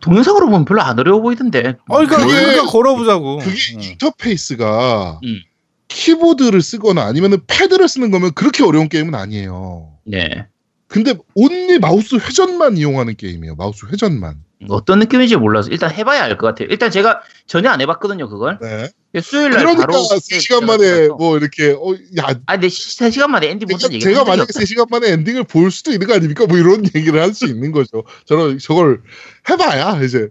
[0.00, 1.76] 동영상으로 보면 별로 안 어려워 보이던데.
[1.88, 3.38] 어, 그러니까 그게- 그러니까 걸어보자고.
[3.38, 3.80] 그게 음.
[3.82, 5.40] 인터페이스가 음.
[5.88, 9.92] 키보드를 쓰거나 아니면 패드를 쓰는 거면 그렇게 어려운 게임은 아니에요.
[10.04, 10.46] 네.
[10.88, 13.54] 근데 only 마우스 회전만 이용하는 게임이에요.
[13.56, 14.42] 마우스 회전만.
[14.68, 16.68] 어떤 느낌인지 몰라서 일단 해봐야 알 것 같아요.
[16.70, 18.58] 일단 제가 전혀 안 해봤거든요, 그걸.
[18.60, 18.90] 네.
[19.22, 23.68] 수요일 날 그러니까 바로 3시간 만에 뭐 이렇게 어, 야 아, 근데 3시간 만에 엔딩
[23.68, 24.64] 제가, 본다는 얘기가 제가 만약에 없어요.
[24.64, 26.46] 3시간 만에 엔딩을 볼 수도 있는 거 아닙니까?
[26.46, 28.02] 뭐 이런 얘기를 할 수 있는 거죠.
[28.26, 29.02] 저는 저걸
[29.48, 30.28] 해봐야 이제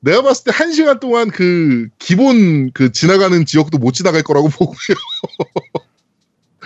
[0.00, 4.76] 내가 봤을 때 1시간 동안 그 기본 그 지나가는 지역도 못 지나갈 거라고 보고요.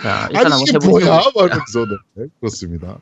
[0.01, 0.77] 자, 일단 아니 이게.
[0.83, 1.21] 뭐야?
[1.35, 2.99] 말면서 네, 그렇습니다.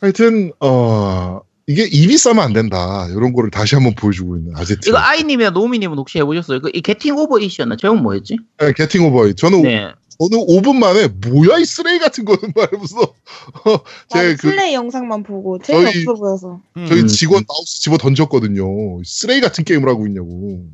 [0.00, 3.06] 하여튼 어 이게 입이 싸면 안 된다.
[3.10, 4.88] 이런 거를 다시 한번 보여주고 있는 아제트.
[4.88, 6.60] 이거 아이님이나 노미님은 혹시 해보셨어요?
[6.60, 7.76] 그, 이 Getting Over It이였나?
[7.76, 8.38] 제목 뭐였지?
[8.60, 9.30] 네, Getting Over.
[9.32, 9.92] 저는 네.
[10.18, 15.58] 저는 5분 만에 뭐야 이 쓰레기 같은 거는 말하면서 어, 나도 제그 플레이 영상만 보고
[15.58, 16.60] 재미없어 보여서.
[16.76, 16.86] 음.
[16.86, 17.06] 저희 음.
[17.08, 19.02] 직원 마우스 집어 던졌거든요.
[19.04, 20.64] 쓰레기 같은 게임을 하고 있냐고.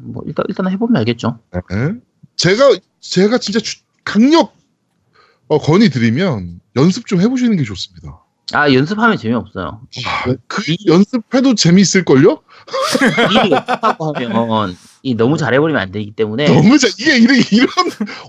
[0.00, 1.38] 뭐 일단 일단 해보면 알겠죠.
[1.52, 1.60] 네.
[2.36, 4.54] 제가 제가 진짜 주- 강력
[5.48, 8.22] 어, 건의 드리면 연습 좀 해보시는 게 좋습니다.
[8.52, 9.82] 아 연습하면 재미없어요.
[10.06, 12.42] 아, 그 연습해도 재미있을 걸요?
[13.32, 17.68] 이 하고 하면 이 너무 잘해버리면 안 되기 때문에 너무 자 이게 이런 이런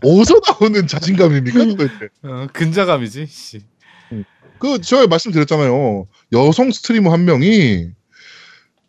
[0.03, 1.59] 어디서 나오는 자신감입니까?
[1.77, 2.09] 도대체?
[2.23, 3.27] 어, 근자감이지.
[3.27, 3.61] 씨.
[4.59, 6.05] 그 제가 말씀드렸잖아요.
[6.33, 7.87] 여성 스트리머 한 명이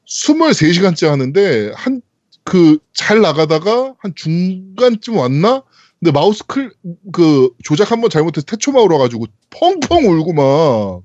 [0.06, 2.00] 23시간째 하는데 한
[2.42, 5.62] 그 잘 나가다가 한 중간쯤 왔나?
[6.00, 6.72] 근데 마우스 클
[7.12, 11.02] 그 조작 한번 잘못해서 태초마을 와가지고 펑펑 울고 막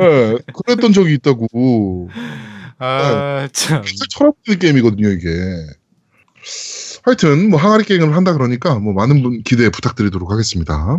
[0.00, 2.08] 예, 그랬던 적이 있다고.
[2.78, 3.82] 아 참.
[3.84, 5.28] 진짜 철학 있는 게임이거든요 이게.
[7.04, 10.98] 하여튼 뭐 항아리 게임을 한다 그러니까 뭐 많은 분 기대 부탁드리도록 하겠습니다.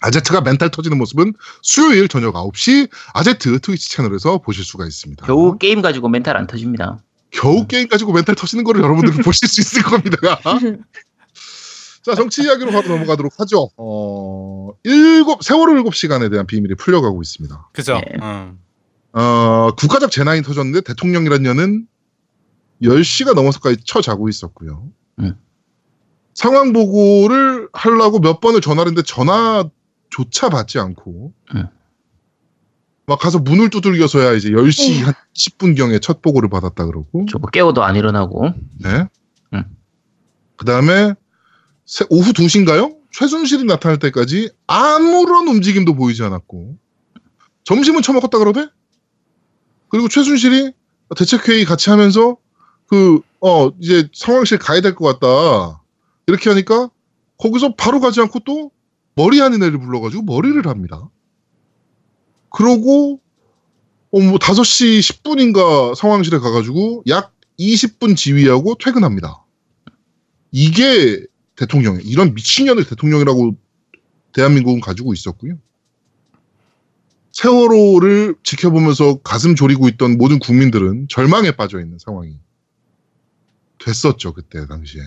[0.00, 5.26] 아제트가 멘탈 터지는 모습은 수요일 저녁 9시 아제트 트위치 채널에서 보실 수가 있습니다.
[5.26, 6.98] 겨우 게임 가지고 멘탈 안 터집니다.
[7.30, 10.18] 겨우 게임 가지고 멘탈 터지는 거를 여러분들은 보실 수 있을 겁니다.
[12.06, 13.68] 자, 정치 이야기로 바로 넘어가도록 하죠.
[13.76, 17.70] 어, 일곱, 세월호 일곱 시간에 대한 비밀이 풀려가고 있습니다.
[17.72, 17.94] 그죠.
[17.94, 18.02] 네.
[18.22, 18.60] 음.
[19.12, 21.88] 어, 국가적 재난이 터졌는데 대통령이란 년은
[22.80, 24.88] 10시가 넘어서까지 쳐자고 있었고요.
[25.18, 25.34] 음.
[26.32, 31.66] 상황 보고를 하려고 몇 번을 전화를 했는데 전화조차 받지 않고 음.
[33.06, 35.06] 막 가서 문을 두들겨서야 이제 10시 에휴.
[35.06, 39.08] 한 10분경에 첫 보고를 받았다 그러고 저뭐 깨워도 안 일어나고 네.
[39.54, 39.64] 음.
[40.56, 41.14] 그 다음에
[42.10, 42.96] 오후 2시인가요?
[43.12, 46.76] 최순실이 나타날 때까지 아무런 움직임도 보이지 않았고
[47.64, 48.66] 점심은 처먹었다 그러대?
[49.88, 50.72] 그리고 최순실이
[51.16, 52.36] 대책회의 같이 하면서
[52.88, 55.82] 그, 어, 이제 상황실 가야 될 것 같다.
[56.26, 56.90] 이렇게 하니까
[57.38, 58.70] 거기서 바로 가지 않고 또
[59.14, 61.08] 머리 하는 애를 불러가지고 머리를 합니다.
[62.50, 63.20] 그러고,
[64.10, 69.44] 어, 뭐 5시 10분인가 상황실에 가가지고 약 20분 지휘하고 퇴근합니다.
[70.52, 71.24] 이게
[71.56, 73.56] 대통령, 이런 미친년을 대통령이라고
[74.32, 75.54] 대한민국은 가지고 있었고요.
[77.32, 82.38] 세월호를 지켜보면서 가슴 졸이고 있던 모든 국민들은 절망에 빠져 있는 상황이
[83.78, 85.02] 됐었죠, 그때 당시에.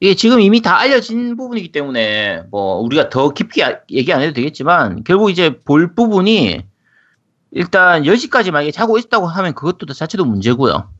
[0.00, 4.32] 이게 지금 이미 다 알려진 부분이기 때문에 뭐 우리가 더 깊게 아- 얘기 안 해도
[4.32, 6.62] 되겠지만 결국 이제 볼 부분이
[7.50, 10.90] 일단 10시까지 만약에 자고 있다고 하면 그것도 자체도 문제고요.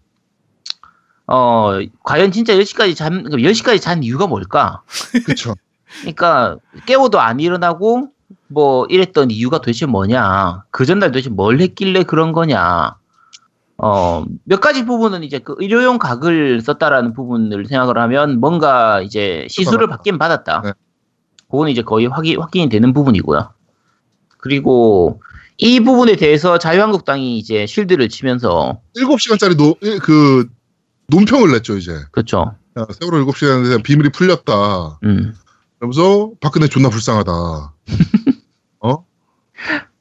[1.29, 4.83] 어, 과연 진짜 10시까지 잠, 10시까지 잔 이유가 뭘까?
[5.27, 5.55] 그쵸.
[6.01, 8.09] 그러니까 깨워도 안 일어나고
[8.49, 10.65] 뭐 이랬던 이유가 도대체 뭐냐?
[10.71, 12.97] 그 전날 도대체 뭘 했길래 그런 거냐?
[13.77, 19.87] 어, 몇 가지 부분은 이제 그 의료용 각을 썼다라는 부분을 생각을 하면 뭔가 이제 시술을.
[19.87, 20.63] 받긴 받았다.
[20.65, 20.73] 네.
[21.51, 23.51] 그거는 이제 거의 확인, 확인이 되는 부분이고요.
[24.39, 25.21] 그리고
[25.59, 30.49] 이 부분에 대해서 자유한국당이 이제 쉴드를 치면서 7시간짜리 노, 그,
[31.09, 31.93] 논평을 냈죠, 이제.
[32.11, 32.55] 그렇죠.
[32.79, 34.99] 야, 세월호 7시간에 대한 비밀이 풀렸다.
[35.05, 35.35] 음.
[35.79, 37.33] 그러면서 박근혜 존나 불쌍하다.
[38.81, 39.05] 어?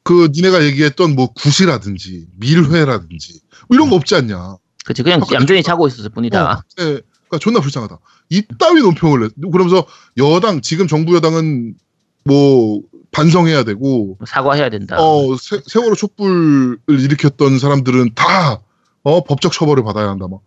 [0.03, 4.57] 그 니네가 얘기했던 뭐 구시라든지 밀회라든지 뭐 이런 거 없지 않냐.
[4.85, 5.63] 그치 그냥 아, 얌전히.
[5.63, 6.51] 자고 있었을 뿐이다.
[6.51, 7.99] 어, 네, 그러니까 존나 불쌍하다.
[8.29, 9.49] 이따위 논평을 내.
[9.49, 9.85] 그러면서
[10.17, 11.75] 여당 지금 정부 여당은
[12.23, 14.97] 뭐 반성해야 되고 사과해야 된다.
[14.99, 18.61] 어 세, 세월호 촛불을 일으켰던 사람들은 다
[19.03, 20.41] 어, 법적 처벌을 받아야 한다 막.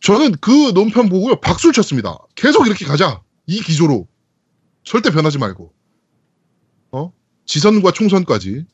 [0.00, 1.36] 저는 그 논평 보고요.
[1.40, 2.18] 박수를 쳤습니다.
[2.34, 3.20] 계속 이렇게 가자.
[3.46, 4.06] 이 기조로.
[4.84, 5.72] 절대 변하지 말고.
[6.92, 7.12] 어?
[7.46, 8.64] 지선과 총선까지.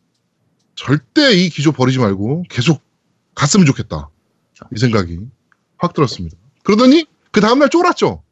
[0.75, 2.83] 절대 이 기조 버리지 말고 계속
[3.35, 4.11] 갔으면 좋겠다.
[4.75, 5.19] 이 생각이
[5.79, 6.37] 확 들었습니다.
[6.63, 8.23] 그러더니 그 다음날 쫄았죠.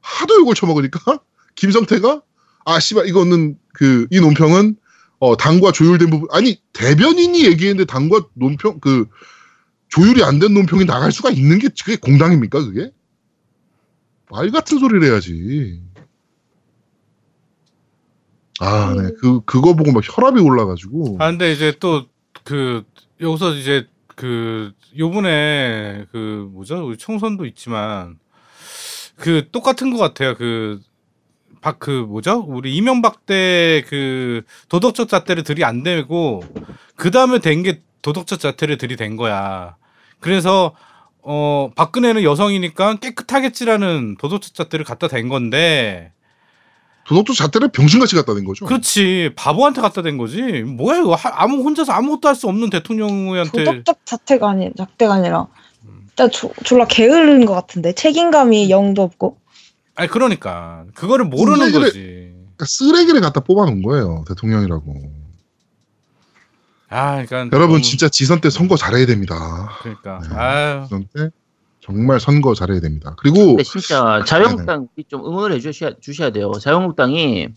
[0.00, 1.20] 하도 욕을 쳐먹으니까
[1.56, 2.22] 김성태가
[2.64, 4.76] 아 씨발 이거는 그 이 논평은
[5.18, 9.06] 어 당과 조율된 부분 아니 대변인이 얘기했는데 당과 논평 그
[9.90, 12.90] 조율이 안 된 논평이 나갈 수가 있는 게 그게 공당입니까 그게?
[14.30, 15.82] 말 같은 소리를 해야지.
[18.60, 19.10] 아 네.
[19.20, 21.16] 그 그거 보고 막 혈압이 올라가지고.
[21.20, 22.06] 아 근데 이제 또
[22.44, 22.84] 그
[23.20, 26.86] 여기서 이제 그 요번에 그 뭐죠?
[26.86, 28.18] 우리 총선도 있지만
[29.16, 30.34] 그 똑같은 것 같아요.
[30.36, 30.80] 그
[31.60, 32.38] 박 그 뭐죠?
[32.48, 36.42] 우리 이명박 때 그 도덕적 잣대를 들이 안 대고
[36.96, 39.76] 그 다음에 된 게 도덕적 잣대를 들이댄 거야
[40.20, 40.74] 그래서
[41.22, 46.12] 어 박근혜는 여성이니까 깨끗하겠지라는 도덕적 잣대를 갖다 댄 건데.
[47.06, 48.66] 도덕도 잣대를 병신같이 갖다 댄 거죠.
[48.66, 49.32] 그렇지.
[49.34, 50.40] 바보한테 갖다 댄 거지.
[50.62, 51.14] 뭐야 이거.
[51.14, 53.64] 하- 아무 혼자서 아무것도 할 수 없는 대통령한테.
[53.64, 55.48] 도덕적 자태가 아니 잣대가 아니라.
[55.86, 56.06] 음.
[56.08, 57.92] 진짜 조, 졸라 게으른 것 같은데.
[57.94, 59.38] 책임감이 0도 없고.
[59.96, 60.84] 아니 그러니까.
[60.94, 62.00] 그거를 모르는 쓰레기를- 거지.
[62.56, 64.24] 그러니까 쓰레기를 갖다 뽑아놓은 거예요.
[64.28, 64.94] 대통령이라고
[66.90, 69.36] 아 그러니까 여러분 너무- 진짜 지선 때 선거 잘해야 됩니다
[69.82, 70.36] 그러니까 네.
[70.36, 71.30] 아유 지선 때
[71.80, 76.50] 정말 선거 잘해야 됩니다 그리고 진짜 자유한국당 좀 응원을 해 주셔야 주셔야 돼요.
[76.60, 77.48] 자유한국당이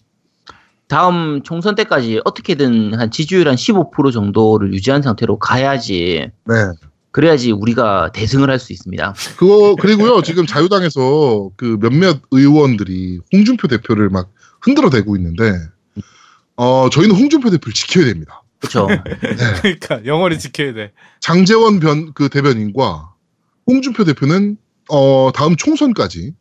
[0.88, 6.54] 다음 총선 때까지 어떻게든 한 지지율 한 15% 정도를 유지한 상태로 가야지 네
[7.12, 9.13] 그래야지 우리가 대승을 할 수 있습니다.
[9.38, 14.30] 그거 그리고요 지금 자유당에서 그 몇몇 의원들이 홍준표 대표를 막
[14.62, 15.54] 흔들어대고 있는데
[16.56, 18.42] 어 저희는 홍준표 대표를 지켜야 됩니다.
[18.63, 18.88] 그렇죠.
[19.62, 23.13] 그러니까 영원히 지켜야 돼 장재원 변 그 대변인과
[23.67, 24.58] 홍준표 대표는
[24.89, 26.34] 어 다음 총선까지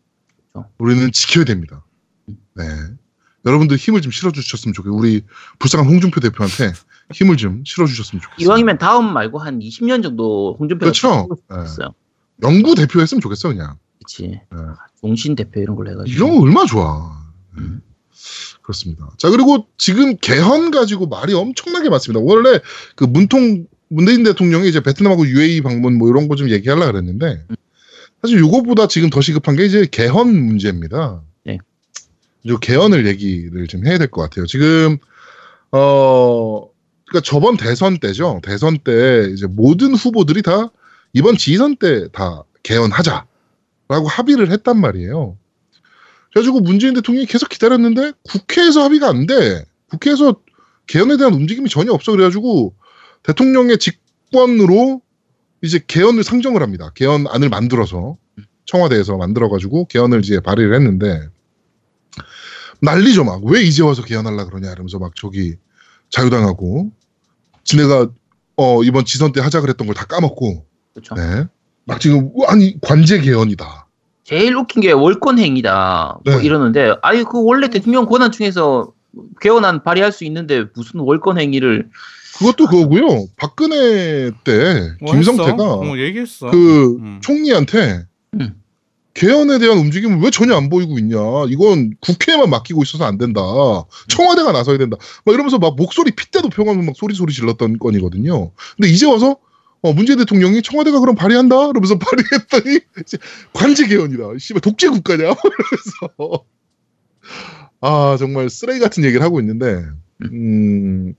[0.53, 0.69] 그렇죠.
[0.79, 1.85] 우리는 지켜야 됩니다.
[2.57, 2.65] 네
[3.45, 4.97] 여러분들 힘을 좀 실어주셨으면 좋겠어요.
[4.97, 5.23] 우리
[5.59, 6.73] 불쌍한 홍준표 대표한테
[7.13, 8.45] 힘을 좀 실어주셨으면 좋겠어요.
[8.47, 11.29] 이왕이면 다음 말고 한 20년 정도 홍준표가 그렇죠.
[11.65, 11.89] 있어요.
[12.43, 13.77] 영구 대표 했으면 좋겠어 그냥.
[13.99, 14.29] 그렇지.
[14.29, 14.59] 네.
[15.01, 16.15] 종신 대표 이런 걸로 해가지고.
[16.17, 17.23] 이런 거 얼마나 좋아.
[17.57, 17.63] 네.
[17.63, 17.83] 음.
[18.63, 19.11] 그렇습니다.
[19.19, 22.25] 자, 그리고 지금 개헌 가지고 말이 엄청나게 많습니다.
[22.25, 22.61] 원래
[22.97, 27.45] 그 문통, 문재인 대통령이 이제 베트남하고 UAE 방문 뭐 이런 거 좀 얘기하려고 그랬는데,
[28.23, 31.23] 사실 이거보다 지금 더 시급한 게 이제 개헌 문제입니다.
[31.45, 31.59] 네.
[32.45, 34.47] 이 개헌을 얘기를 좀 해야 될 것 같아요.
[34.47, 34.99] 지금,
[35.73, 36.69] 어,
[37.07, 38.41] 그러니까 저번 대선 때죠.
[38.45, 40.71] 대선 때 이제 모든 후보들이 다
[41.13, 45.37] 이번 지선 때 다 개헌하자라고 합의를 했단 말이에요.
[46.33, 49.65] 그래가지고 문재인 대통령이 계속 기다렸는데 국회에서 합의가 안 돼.
[49.91, 50.41] 국회에서
[50.87, 52.13] 개헌에 대한 움직임이 전혀 없어.
[52.13, 52.75] 그래가지고
[53.23, 55.03] 대통령의 직권으로
[55.63, 56.91] 이제 개헌을 상정을 합니다.
[56.95, 58.17] 개헌안을 만들어서
[58.65, 61.29] 청와대에서 만들어가지고 개헌을 이제 발의를 했는데
[62.81, 63.45] 난리죠 막.
[63.45, 65.55] 왜 이제 와서 개헌하려 그러냐 이러면서 막 저기
[66.11, 66.91] 자유당하고
[67.65, 68.11] 지네가
[68.57, 71.15] 어 이번 지선 때 하자 그랬던 걸 다 까먹고 그렇죠.
[71.15, 71.45] 네.
[71.85, 73.82] 막 지금 아니 관제 개헌이다.
[74.25, 76.21] 제일 웃긴 게 월권 행위다.
[76.25, 76.45] 뭐 네.
[76.45, 78.93] 이러는데 아니 그 원래 대통령 권한 중에서
[79.41, 81.89] 개헌안 발의할 수 있는데 무슨 월권 행위를
[82.39, 83.27] 그것도 그거고요.
[83.37, 85.75] 박근혜 때 뭐 김성태가?
[85.75, 87.21] 어, 얘기했어 그 음.
[87.23, 88.05] 총리한테
[88.35, 88.55] 음.
[89.15, 91.19] 개헌에 대한 움직임을 왜 전혀 안 보이고 있냐.
[91.49, 93.43] 이건 국회에만 맡기고 있어서 안 된다.
[94.09, 94.97] 청와대가 나서야 된다.
[95.27, 98.53] 막 이러면서 막 목소리 핏대 높여가면서 막 소리 소리 질렀던 건이거든요.
[98.77, 99.37] 근데 이제 와서
[99.83, 101.69] 어, 문재인 대통령이 청와대가 그럼 발의한다?
[101.69, 102.81] 그러면서 발의했더니
[103.53, 104.39] 관제 개헌이다.
[104.39, 105.23] 씨발 독재 국가냐?
[105.35, 106.45] 이러면서
[107.81, 109.83] 아 정말 쓰레기 같은 얘기를 하고 있는데
[110.25, 111.15] 음,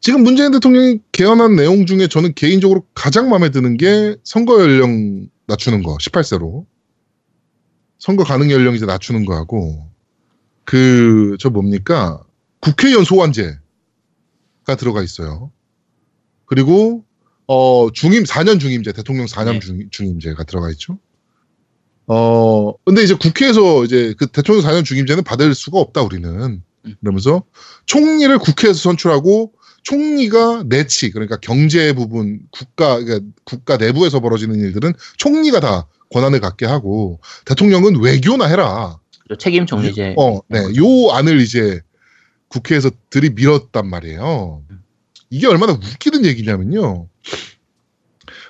[0.00, 5.82] 지금 문재인 대통령이 개헌한 내용 중에 저는 개인적으로 가장 마음에 드는 게 선거 연령 낮추는
[5.82, 6.66] 거 18세로
[7.98, 9.88] 선거 가능 연령 이제 낮추는 거 하고
[10.64, 12.22] 그 저 뭡니까
[12.60, 13.58] 국회의원 소환제가
[14.78, 15.50] 들어가 있어요.
[16.46, 17.04] 그리고
[17.46, 19.58] 어 중임 4년 중임제 대통령 4년 네.
[19.60, 20.98] 중, 중임제가 들어가 있죠.
[22.06, 26.94] 어 근데 이제 국회에서 이제 그 대통령 4년 중임제는 받을 수가 없다 우리는 음.
[27.00, 27.44] 그러면서
[27.86, 29.52] 총리를 국회에서 선출하고
[29.82, 36.66] 총리가 내치 그러니까 경제 부분 국가 그러니까 국가 내부에서 벌어지는 일들은 총리가 다 권한을 갖게
[36.66, 38.98] 하고 대통령은 외교나 해라.
[39.38, 40.14] 책임 정리제.
[40.18, 40.58] 어, 네.
[40.76, 41.80] 요 안을 이제
[42.48, 44.62] 국회에서 들이밀었단 말이에요.
[45.30, 47.08] 이게 얼마나 웃기는 얘기냐면요.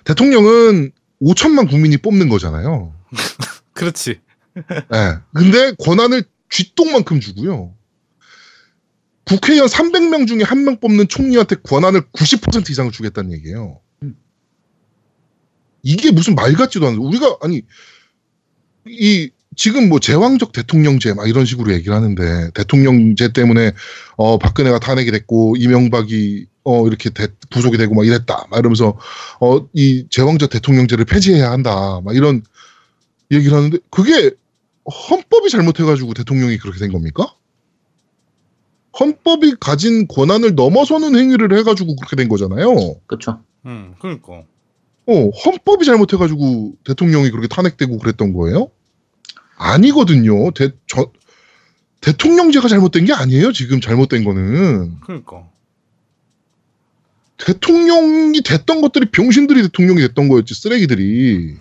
[0.05, 2.95] 대통령은 5천만 국민이 뽑는 거잖아요.
[3.73, 4.21] 그렇지.
[4.57, 5.19] 예.
[5.35, 7.75] 근데 권한을 쥐똥만큼 주고요.
[9.25, 13.81] 국회의원 300명 중에 한 명 뽑는 총리한테 권한을 90% 이상을 주겠다는 얘기예요.
[15.83, 17.01] 이게 무슨 말 같지도 않아요.
[17.01, 17.63] 우리가 아니
[18.87, 23.73] 이 지금 뭐 제왕적 대통령제 막 이런 식으로 얘기를 하는데 대통령제 때문에
[24.17, 28.97] 어 박근혜가 탄핵이 됐고 이명박이 어 이렇게 대- 부속이 되고 막 이랬다 막 이러면서
[29.41, 32.43] 어 이 제왕적 대통령제를 폐지해야 한다 막 이런
[33.31, 34.31] 얘기를 하는데 그게
[35.11, 37.35] 헌법이 잘못해가지고 대통령이 그렇게 된 겁니까?
[38.99, 42.97] 헌법이 가진 권한을 넘어서는 행위를 해가지고 그렇게 된 거잖아요.
[43.07, 43.41] 그렇죠.
[43.65, 44.43] 음, 그러니까.
[45.07, 48.71] 어, 헌법이 잘못해가지고 대통령이 그렇게 탄핵되고 그랬던 거예요?
[49.57, 50.51] 아니거든요.
[50.53, 51.11] 대, 저,
[52.03, 53.53] 대통령제가 잘못된 게 아니에요.
[53.53, 55.01] 지금 잘못된 거는.
[55.01, 55.49] 그러니까.
[57.45, 61.57] 대통령이 됐던 것들이 병신들이 대통령이 됐던 거였지, 쓰레기들이.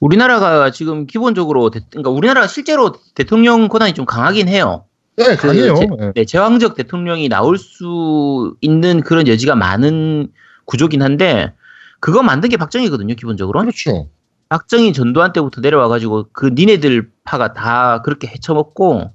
[0.00, 4.84] 우리나라가 지금 기본적으로 대, 그러니까 우리나라가 실제로 대통령 권한이 좀 강하긴 해요.
[5.16, 5.74] 네, 강해요.
[5.76, 6.12] 제- 예.
[6.14, 10.32] 네, 제왕적 대통령이 나올 수 있는 그런 여지가 많은
[10.64, 11.52] 구조긴 한데
[12.00, 13.60] 그거 만든 게 박정희거든요, 기본적으로.
[13.60, 14.08] 그렇죠.
[14.48, 19.12] 박정희 전두환 때부터 내려와가지고 그 니네들 파가 다 그렇게 헤쳐먹고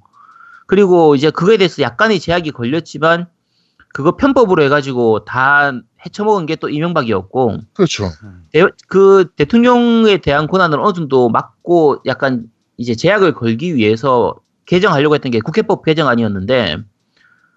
[0.65, 3.27] 그리고 이제 그거에 대해서 약간의 제약이 걸렸지만
[3.99, 5.73] 그거 편법으로 해가지고 다
[6.05, 8.09] 헤쳐먹은 게 또 이명박이었고 그렇죠.
[8.53, 12.45] 대, 그 대통령에 대한 권한을 어느 정도 막고 약간
[12.77, 14.35] 이제 제약을 걸기 위해서
[14.65, 16.77] 개정하려고 했던 게 국회법 개정안이었는데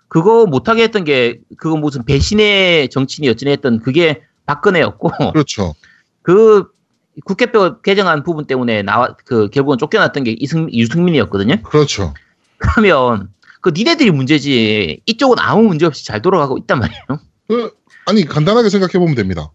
[0.09, 5.77] 그거 못하게 했던 게 그거 무슨 배신의 정치인이 어찌네 했던 그게 박근혜였고 그렇죠.
[6.23, 6.67] 그
[7.25, 11.63] 국회법 개정안 부분 때문에 나와 그 결국은 쫓겨났던 게 이승 유승민이었거든요.
[11.63, 12.13] 그렇죠.
[12.59, 13.29] 그러면
[13.63, 17.03] 그 니네들이 문제지 이쪽은 아무 문제 없이 잘 돌아가고 있단 말이에요.
[17.49, 17.73] 그,
[18.07, 19.53] 아니, 간단하게 생각해 보면 됩니다.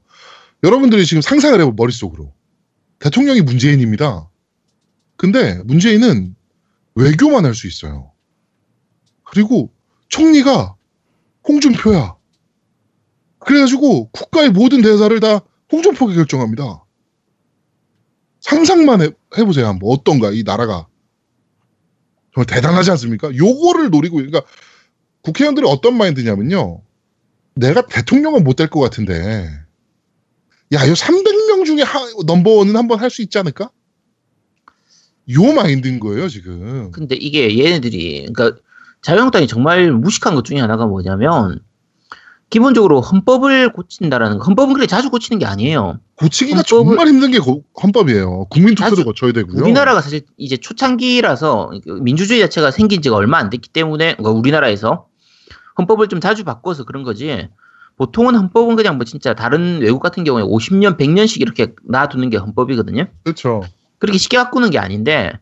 [0.63, 2.33] 여러분들이 지금 상상을 해보 머릿속으로.
[2.99, 4.29] 대통령이 문재인입니다.
[5.17, 6.35] 근데 문재인은
[6.95, 8.11] 외교만 할 수 있어요.
[9.23, 9.71] 그리고
[10.09, 10.75] 총리가
[11.47, 12.15] 홍준표야.
[13.39, 15.41] 그래가지고 국가의 모든 대사를 다
[15.71, 16.83] 홍준표가 결정합니다.
[18.39, 19.67] 상상만 해, 해보세요.
[19.67, 20.87] 한번 어떤가 이 나라가.
[22.37, 23.35] 정말 대단하지 않습니까?
[23.35, 24.41] 요거를 노리고 그러니까
[25.23, 26.81] 국회의원들이 어떤 마인드냐면요.
[27.55, 29.49] 내가 대통령은 못 될 것 같은데,
[30.73, 33.71] 야, 이 300명 중에 하, 넘버원은 한번 할 수 있지 않을까?
[35.33, 36.91] 요 마인드인 거예요, 지금.
[36.91, 38.61] 근데 이게 얘네들이 그러니까
[39.01, 41.59] 자유한국당이 정말 무식한 것 중에 하나가 뭐냐면
[42.49, 44.45] 기본적으로 헌법을 고친다라는 거.
[44.45, 45.99] 헌법은 그래 자주 고치는 게 아니에요.
[46.15, 48.45] 고치기가 헌법을- 정말 힘든 게 고- 헌법이에요.
[48.45, 49.61] 국민투표도 거쳐야 되고요.
[49.61, 55.07] 우리나라가 사실 이제 초창기라서 그 민주주의 자체가 생긴 지가 얼마 안 됐기 때문에 우리나라에서
[55.77, 57.49] 헌법을 좀 자주 바꿔서 그런 거지.
[57.97, 63.07] 보통은 헌법은 그냥 뭐 진짜 다른 외국 같은 경우에 50년, 100년씩 이렇게 놔두는 게 헌법이거든요.
[63.23, 63.63] 그렇죠.
[63.99, 65.33] 그렇게 쉽게 바꾸는 게 아닌데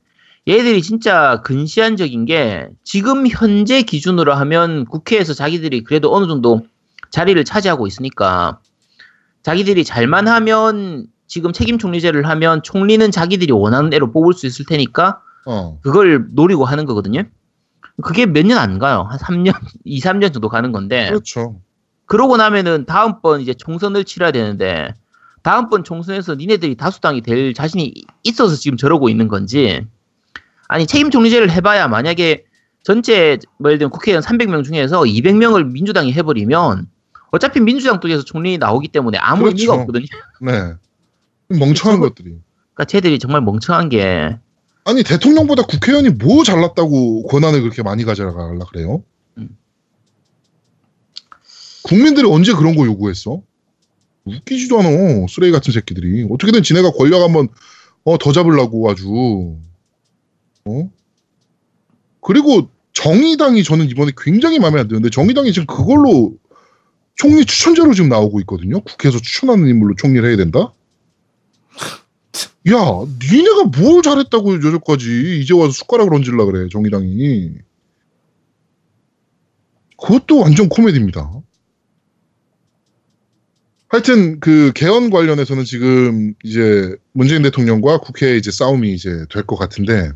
[0.47, 6.61] 얘들이 진짜 근시안적인 게 지금 현재 기준으로 하면 국회에서 자기들이 그래도 어느 정도
[7.11, 8.59] 자리를 차지하고 있으니까
[9.43, 15.21] 자기들이 잘만 하면 지금 책임 총리제를 하면 총리는 자기들이 원하는 대로 뽑을 수 있을 테니까
[15.45, 15.79] 어.
[15.81, 17.23] 그걸 노리고 하는 거거든요.
[18.01, 19.07] 그게 몇 년 안 가요.
[19.09, 19.53] 한 3년,
[19.85, 21.59] 2, 3년 정도 가는 건데 그렇죠.
[22.05, 24.93] 그러고 나면은 다음번 이제 총선을 치러야 되는데
[25.43, 29.85] 다음번 총선에서 니네들이 다수당이 될 자신이 있어서 지금 저러고 있는 건지
[30.67, 32.45] 아니 책임 총리제를 해봐야 만약에
[32.83, 36.87] 전체 뭐 예를 들면 국회의원 300명 중에서 200명을 민주당이 해버리면
[37.35, 39.55] 어차피 민주당 쪽에서 총리 나오기 때문에 아무 그렇죠.
[39.57, 40.05] 의미가 없거든요.
[40.41, 40.73] 네.
[41.49, 42.37] 멍청한 저거- 것들이.
[42.73, 44.37] 그러니까 쟤들이 정말 멍청한 게
[44.85, 49.03] 아니, 대통령보다 국회의원이 뭐 잘났다고 권한을 그렇게 많이 가져가려 그래요?
[49.37, 49.57] 음.
[51.83, 53.41] 국민들이 언제 그런 거 요구했어?
[54.25, 54.89] 웃기지도 않아.
[55.29, 56.27] 쓰레기 같은 새끼들이.
[56.29, 57.47] 어떻게든 지네가 권력 한번
[58.03, 59.57] 어, 더 잡으려고 아주.
[60.65, 60.89] 어?
[62.21, 66.33] 그리고 정의당이 저는 이번에 굉장히 마음에 안 드는데 정의당이 지금 그걸로
[67.15, 68.81] 총리 추천자로 지금 나오고 있거든요.
[68.81, 70.73] 국회에서 추천하는 인물로 총리를 해야 된다?
[72.69, 72.75] 야,
[73.31, 77.51] 니네가 뭘 잘했다고 여태까지 이제 와서 숟가락을 얹으려 그래, 정의당이.
[79.97, 81.41] 그것도 완전 코미디입니다.
[83.87, 90.11] 하여튼 그 개헌 관련해서는 지금 이제 문재인 대통령과 국회에 이제 싸움이 이제 될 것 같은데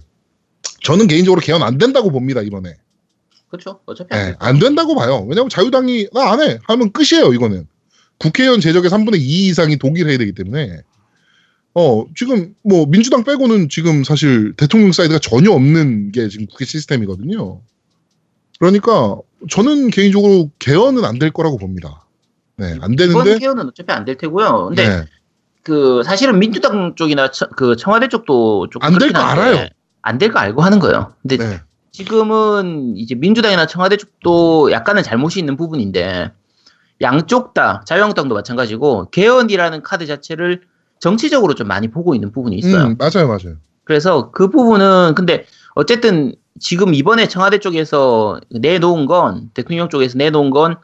[0.84, 2.76] 저는 개인적으로 개헌 안 된다고 봅니다 이번에.
[3.50, 3.80] 그렇죠.
[3.86, 5.26] 어차피 예, 안 된다고 봐요.
[5.28, 6.60] 왜냐면 자유당이 나 안 해.
[6.68, 7.68] 하면 끝이에요, 이거는.
[8.20, 10.82] 국회의원 제적의 3분의 2 이상이 동의를 해야 되기 때문에.
[11.74, 17.62] 어, 지금 뭐 민주당 빼고는 지금 사실 대통령 사이드가 전혀 없는 게 지금 국회 시스템이거든요.
[18.60, 19.18] 그러니까
[19.50, 22.06] 저는 개인적으로 개헌은 안 될 거라고 봅니다.
[22.58, 24.66] 네, 안 되는데 개헌은 어차피 안 될 테고요.
[24.68, 25.06] 근데 네,
[25.64, 29.68] 그 사실은 민주당 쪽이나 처- 그 청와대 쪽도 좀 안될 거 알아요.
[30.02, 31.14] 안 될 거 알고 하는 거예요.
[31.22, 31.60] 근데 네.
[32.10, 36.32] 지금은 이제 민주당이나 청와대 쪽도 약간은 잘못이 있는 부분인데
[37.02, 40.62] 양쪽 다 자유한국당도 마찬가지고 개헌이라는 카드 자체를
[41.00, 42.86] 정치적으로 좀 많이 보고 있는 부분이 있어요.
[42.88, 43.58] 음, 맞아요, 맞아요.
[43.84, 45.46] 그래서 그 부분은 근데
[45.76, 50.78] 어쨌든 지금 이번에 청와대 쪽에서 내놓은 건 대통령 쪽에서 내놓은 건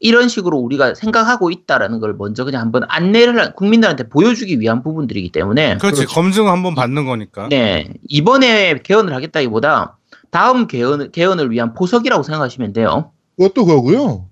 [0.00, 5.32] 이런 식으로 우리가 생각하고 있다라는 걸 먼저 그냥 한번 안내를 하- 국민들한테 보여주기 위한 부분들이기
[5.32, 6.14] 때문에 그렇지 그렇죠.
[6.14, 7.48] 검증 한번 받는 거니까.
[7.50, 9.96] 네 이번에 개헌을 하겠다기보다
[10.32, 13.12] 다음 개헌 개헌을 위한 포석이라고 생각하시면 돼요.
[13.36, 14.28] 그것도 그거고요.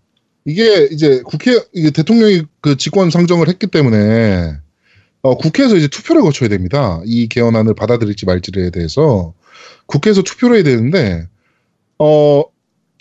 [0.47, 4.57] 이게 이제 국회 이게 대통령이 그 직권 상정을 했기 때문에
[5.23, 7.01] 어, 국회에서 이제 투표를 거쳐야 됩니다.
[7.05, 9.35] 이 개헌안을 받아들일지 말지에 대해서
[9.87, 11.29] 국회에서 투표를 해야 되는데
[11.99, 12.43] 어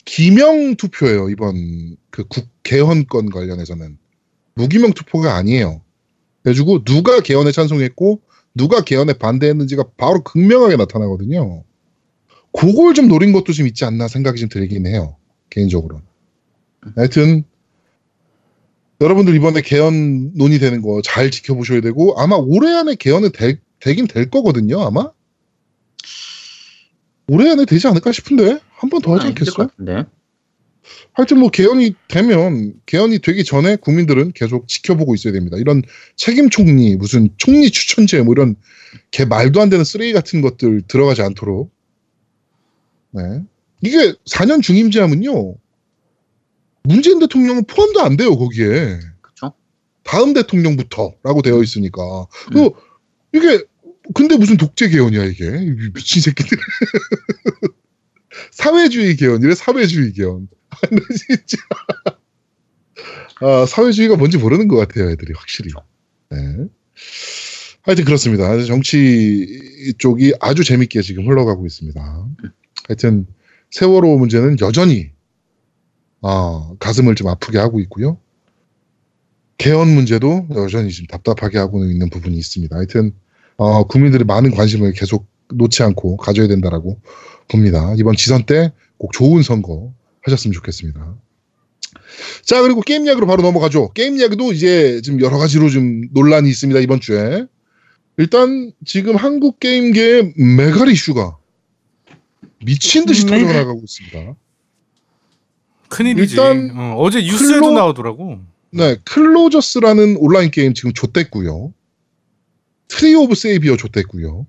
[0.06, 3.98] 기명 투표예요 이번 그 국 개헌권 관련해서는
[4.56, 5.82] 무기명 투표가 아니에요.
[6.44, 8.22] 그래가지고 누가 개헌에 찬성했고
[8.54, 11.64] 누가 개헌에 반대했는지가 바로 극명하게 나타나거든요.
[12.52, 15.18] 그걸 좀 노린 것도 좀 있지 않나 생각이 좀 들긴 해요.
[15.50, 16.02] 개인적으로.
[16.96, 17.44] 하여튼
[19.02, 24.30] 여러분들 이번에 개헌 논의되는 거 잘 지켜보셔야 되고 아마 올해 안에 개헌은 되, 되긴 될
[24.30, 24.82] 거거든요.
[24.82, 25.12] 아마
[27.28, 29.68] 올해 안에 되지 않을까 싶은데 한 번 더 하지 아, 않겠어요?
[31.14, 35.58] 하여튼 뭐 개헌이 되면 개헌이 되기 전에 국민들은 계속 지켜보고 있어야 됩니다.
[35.58, 35.84] 이런
[36.16, 38.56] 책임 총리 무슨 총리 추천제 뭐 이런
[39.12, 41.72] 개 말도 안 되는 쓰레기 같은 것들 들어가지 않도록
[43.12, 43.44] 네.
[43.82, 45.56] 이게 4년 중임제하면요.
[46.84, 49.00] 문재인 대통령은 포함도 안 돼요 거기에.
[49.22, 49.54] 그렇죠.
[50.04, 52.02] 다음 대통령부터라고 되어 있으니까.
[52.50, 52.54] 음.
[52.54, 52.72] 그
[53.34, 53.64] 이게
[54.14, 55.46] 근데 무슨 독재 개헌이야 이게?
[55.46, 56.58] 이 미친 새끼들.
[58.52, 60.48] 사회주의 개헌이래 사회주의 개헌.
[60.70, 61.58] 아, 나 진짜.
[63.42, 65.72] 아 사회주의가 뭔지 모르는 것 같아요 애들이 확실히.
[66.32, 66.38] 네.
[67.84, 68.64] 하여튼 그렇습니다.
[68.66, 72.28] 정치 쪽이 아주 재밌게 지금 흘러가고 있습니다
[72.88, 73.28] 하여튼
[73.72, 75.12] 세월호 문제는 여전히
[76.22, 78.20] 아 가슴을 좀 아프게 하고 있고요
[79.58, 82.76] 개헌 문제도 여전히 좀 답답하게 하고 있는 부분이 있습니다.
[82.76, 83.12] 하여튼
[83.58, 87.02] 어, 국민들의 많은 관심을 계속 놓지 않고 가져야 된다라고
[87.50, 87.94] 봅니다.
[87.98, 91.16] 이번 지선 때 꼭 좋은 선거 하셨으면 좋겠습니다.
[92.44, 93.92] 자 그리고 게임 이야기로 바로 넘어가죠.
[93.94, 97.48] 게임 이야기도 이제 지금 여러 가지로 좀 논란이 있습니다 이번 주에.
[98.18, 101.38] 일단 지금 한국 게임계의 메갈 이슈가
[102.66, 104.36] 미친 듯이 메가- 터져나가고 있습니다.
[105.90, 106.36] 큰일이지.
[106.36, 108.40] 일단 어, 어제 뉴스에도 클로- 나오더라고.
[108.72, 111.74] 네, 클로저스라는 온라인 게임 지금 좆됐고요.
[112.88, 114.46] 트리 오브 세이비어 좆됐고요.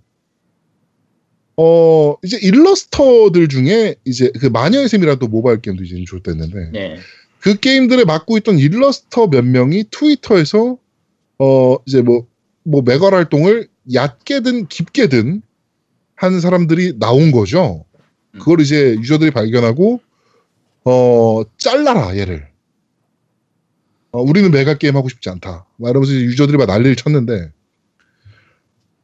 [1.56, 6.96] 어, 이제 일러스터들 중에 이제 그 마녀의 샘이라는 모바일 게임도 이제 좆됐는데 네.
[7.38, 10.78] 그 게임들을 맡고 있던 일러스터 몇 명이 트위터에서
[11.38, 12.26] 어, 이제 뭐,
[12.64, 15.42] 뭐 매걸 활동을 얕게든 깊게든
[16.14, 17.84] 한 사람들이 나온 거죠.
[18.32, 20.00] 그걸 이제 유저들이 발견하고
[20.84, 22.48] 어, 잘라라 얘를.
[24.12, 25.66] 어, 우리는 메가 게임 하고 싶지 않다.
[25.76, 27.52] 막 이러면서 이제 유저들이 막 난리를 쳤는데,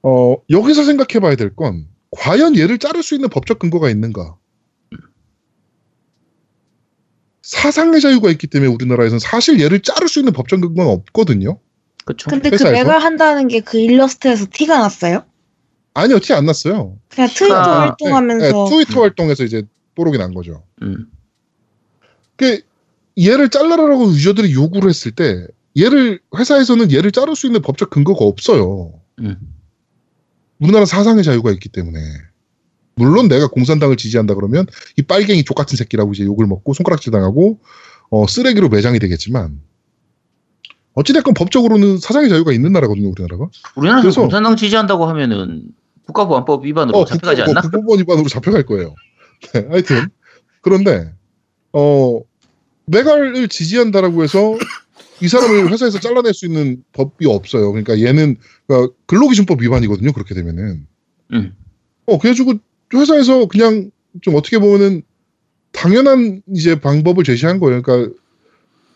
[0.02, 4.36] 어, 여기서 생각해 봐야 될 건, 과연 얘를 자를 수 있는 법적 근거가 있는가?
[7.42, 11.60] 사상의 자유가 있기 때문에 우리나라에서는 사실 얘를 자를 수 있는 법적 근거는 없거든요.
[12.04, 12.28] 그렇죠.
[12.30, 12.72] 근데 그 회사에서?
[12.72, 15.24] 맥을 한다는 게 그 일러스트에서 티가 났어요?
[15.94, 16.98] 아니요, 티 안 났어요.
[17.16, 19.62] 그냥 트위터 아, 활동하면서 네, 네, 트위터 활동에서 이제
[19.94, 20.62] 뽀록이 난 거죠.
[20.82, 21.06] 음.
[22.36, 22.60] 그
[23.18, 25.46] 얘를 잘라라라고 유저들이 요구를 했을 때
[25.78, 28.92] 얘를 회사에서는 얘를 자를 수 있는 법적 근거가 없어요.
[29.20, 29.36] 음.
[30.58, 31.98] 우리나라 사상의 자유가 있기 때문에
[32.94, 34.66] 물론 내가 공산당을 지지한다 그러면
[34.98, 37.58] 이 빨갱이 족 같은 새끼라고 이제 욕을 먹고 손가락질 당하고
[38.10, 39.60] 어, 쓰레기로 매장이 되겠지만
[40.94, 43.48] 어찌됐건 법적으로는 사상의 자유가 있는 나라거든요 우리나라가.
[43.76, 45.62] 우리나라에서 그래서- 공산당 지지한다고 하면은
[46.06, 47.60] 국가보안법 위반으로 잡혀가지 국- 않나?
[47.60, 48.94] 어, 국보원 위반으로 잡혀갈 거예요.
[49.52, 50.06] 네, 하여튼
[50.62, 51.12] 그런데
[51.72, 52.20] 어
[52.86, 54.56] 메갈을 지지한다라고 해서
[55.20, 57.70] 이 사람을 회사에서 잘라낼 수 있는 법이 없어요.
[57.72, 58.36] 그러니까 얘는
[58.66, 60.12] 그러니까 근로기준법 위반이거든요.
[60.12, 60.86] 그렇게 되면은
[61.32, 61.54] 음.
[62.06, 62.54] 어 그래가지고
[62.94, 63.90] 회사에서 그냥
[64.22, 65.02] 좀 어떻게 보면은
[65.72, 67.82] 당연한 이제 방법을 제시한 거예요.
[67.82, 68.14] 그러니까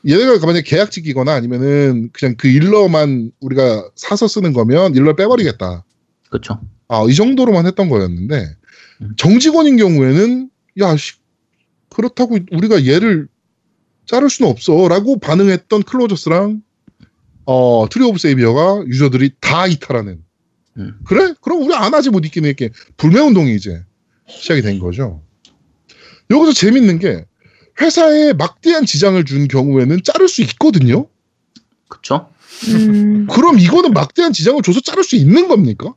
[0.09, 5.85] 얘네가 만약에 계약직이거나 아니면은 그냥 그 일러만 우리가 사서 쓰는 거면 일러 빼버리겠다.
[6.31, 6.61] 그렇죠.
[6.89, 8.57] 아, 이 정도로만 했던 거였는데,
[9.03, 9.15] 음.
[9.17, 10.51] 정직원인 경우에는,
[10.81, 11.15] 야, 씨,
[11.91, 13.29] 그렇다고 우리가 얘를
[14.07, 14.89] 자를 수는 없어.
[14.89, 16.63] 라고 반응했던 클로저스랑,
[17.47, 20.23] 어, 트리 오브 세이비어가 유저들이 다 이탈하는.
[20.79, 20.99] 음.
[21.05, 21.35] 그래?
[21.41, 23.85] 그럼 우리 안 하지 못 있긴 이렇게 불매 운동이 이제
[24.29, 25.23] 시작이 된 거죠.
[26.31, 27.25] 여기서 재밌는 게,
[27.81, 31.09] 회사에 막대한 지장을 준 경우에는 자를 수 있거든요.
[31.89, 32.31] 그쵸?
[32.69, 35.95] 음, 그럼 이거는 막대한 지장을 줘서 자를 수 있는 겁니까?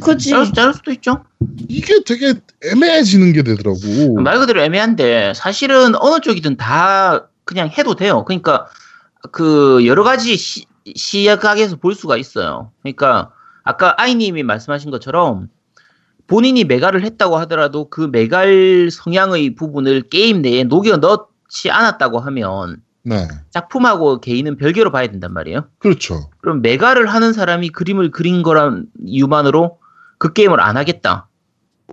[0.00, 0.30] 그지.
[0.54, 1.24] 자를, 수도 있죠.
[1.68, 4.14] 이게 되게 애매해지는 게 되더라고.
[4.20, 8.24] 말 그대로 애매한데 사실은 어느 쪽이든 다 그냥 해도 돼요.
[8.24, 8.66] 그러니까
[9.32, 12.72] 그 여러 가지 시, 시각에서 볼 수가 있어요.
[12.82, 13.32] 그러니까
[13.64, 15.48] 아까 아이님이 말씀하신 것처럼
[16.26, 23.28] 본인이 메가를 했다고 하더라도 그 메갈 성향의 부분을 게임 내에 녹여 넣지 않았다고 하면 네,
[23.50, 25.66] 작품하고 개인은 별개로 봐야 된단 말이에요.
[25.78, 26.28] 그렇죠.
[26.40, 29.78] 그럼 메가를 하는 사람이 그림을 그린 거란 이유만으로
[30.18, 31.28] 그 게임을 안 하겠다.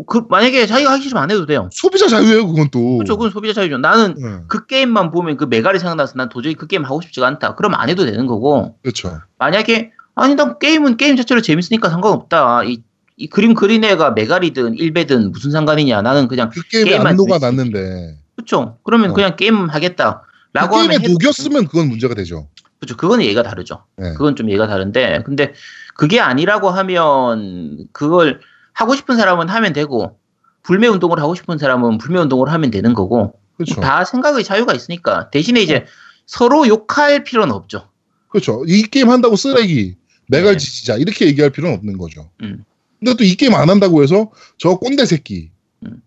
[0.08, 1.70] 그 만약에 자기가 하기 싫으면 안 해도 돼요.
[1.72, 2.98] 소비자 자유예요, 그건 또.
[2.98, 3.16] 그렇죠.
[3.16, 3.78] 그건 소비자 자유죠.
[3.78, 7.54] 나는 네, 그 게임만 보면 그 메갈이 생각나서 난 도저히 그 게임 하고 싶지가 않다.
[7.54, 9.20] 그럼 안 해도 되는 거고 그렇죠.
[9.38, 12.64] 만약에 아니 난 게임은 게임 자체로 재밌으니까 상관없다.
[12.64, 12.82] 이,
[13.18, 16.02] 이 그림 그린 애가 메갈이든 일베든 무슨 상관이냐.
[16.02, 17.40] 나는 그냥 그 게임에 게임만 재밌지.
[17.40, 18.80] 났는데 그렇죠.
[18.84, 19.14] 그러면 어.
[19.14, 20.24] 그냥 게임 하겠다.
[20.54, 22.48] 그 라고 게임에 하면 해도 녹였으면 그건 문제가 되죠.
[22.80, 22.96] 그렇죠.
[22.98, 23.84] 그건 얘기가 다르죠.
[23.98, 24.14] 네.
[24.14, 25.54] 그건 좀 얘기가 다른데 근데
[25.96, 28.40] 그게 아니라고 하면 그걸
[28.74, 30.20] 하고 싶은 사람은 하면 되고
[30.64, 33.82] 불매 운동을 하고 싶은 사람은 불매 운동을 하면 되는 거고 그렇죠.
[33.82, 35.86] 다 생각의 자유가 있으니까 대신에 이제
[36.26, 37.90] 서로 욕할 필요는 없죠.
[38.30, 38.64] 그렇죠.
[38.68, 39.96] 이 게임 한다고 쓰레기,
[40.28, 40.58] 메갈 네.
[40.58, 42.30] 지지자 이렇게 얘기할 필요는 없는 거죠.
[42.42, 42.64] 음.
[43.00, 45.53] 근데 또 이 게임 안 한다고 해서 저 꼰대 새끼 음.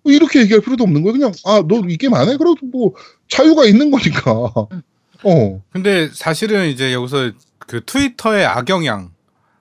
[0.02, 1.12] 뭐 이렇게 얘기할 필요도 없는 거예요.
[1.12, 2.36] 그냥 아 너 이 게임 안 해?
[2.36, 2.92] 그래도 뭐
[3.28, 4.30] 자유가 있는 거니까.
[4.72, 4.82] 음.
[5.24, 9.10] 어, 근데 사실은 이제 여기서 그 트위터의 악영향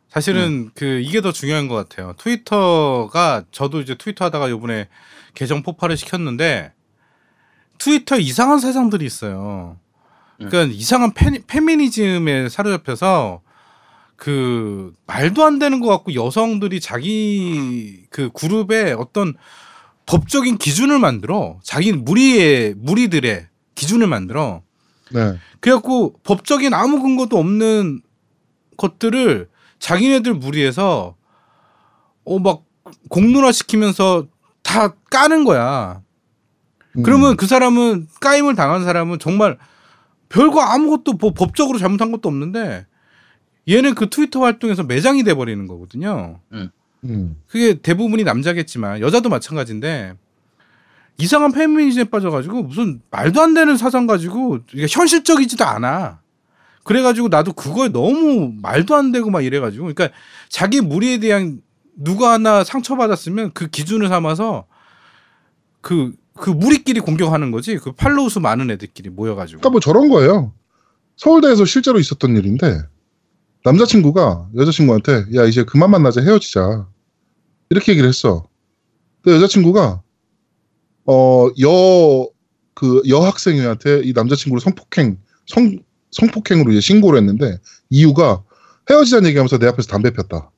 [0.09, 2.13] 사실은 그 이게 더 중요한 것 같아요.
[2.17, 4.87] 트위터가 저도 이제 트위터 하다가 요번에
[5.33, 6.71] 계정 폭발을 시켰는데
[7.79, 9.77] 트위터에 이상한 사상들이 있어요.
[10.37, 13.41] 그러니까 이상한 페, 페미니즘에 사로잡혀서
[14.15, 19.33] 그 말도 안 되는 것 같고 여성들이 자기 그 그룹에 어떤
[20.05, 24.61] 법적인 기준을 만들어 자기 무리의 무리들의 기준을 만들어
[25.11, 25.37] 네.
[25.59, 28.01] 그래갖고 법적인 아무 근거도 없는
[28.77, 29.49] 것들을
[29.79, 31.15] 자기네들 무리해서
[32.23, 32.63] 어 막
[33.09, 34.27] 공론화 시키면서
[34.63, 36.01] 다 까는 거야.
[36.97, 37.03] 음.
[37.03, 39.57] 그러면 그 사람은 까임을 당한 사람은 정말
[40.29, 42.85] 별거 아무것도 뭐 법적으로 잘못한 것도 없는데
[43.69, 46.39] 얘는 그 트위터 활동에서 매장이 돼 버리는 거거든요.
[46.53, 46.69] 음.
[47.47, 50.13] 그게 대부분이 남자겠지만 여자도 마찬가지인데
[51.17, 56.19] 이상한 페미니즘에 빠져가지고 무슨 말도 안 되는 사상 가지고 이게 현실적이지도 않아.
[56.83, 60.09] 그래가지고 나도 그거에 너무 말도 안 되고 막 이래가지고 그러니까
[60.49, 61.61] 자기 무리에 대한
[61.95, 64.65] 누가 하나 상처받았으면 그 기준을 삼아서
[65.81, 67.77] 그, 그 무리끼리 공격하는 거지.
[67.77, 69.61] 그 팔로우 수 많은 애들끼리 모여가지고.
[69.61, 70.53] 그러니까 뭐 저런 거예요.
[71.15, 72.81] 서울대에서 실제로 있었던 일인데
[73.63, 76.87] 남자친구가 여자친구한테 야 이제 그만 만나자 헤어지자
[77.69, 78.47] 이렇게 얘기를 했어.
[79.21, 80.01] 그 여자친구가
[81.05, 82.35] 어 여
[82.75, 85.79] 그 여학생한테 이 남자친구를 성폭행 성
[86.11, 87.57] 성폭행으로 이제 신고를 했는데
[87.89, 88.43] 이유가
[88.89, 90.51] 헤어지자는 얘기하면서 내 앞에서 담배 폈다.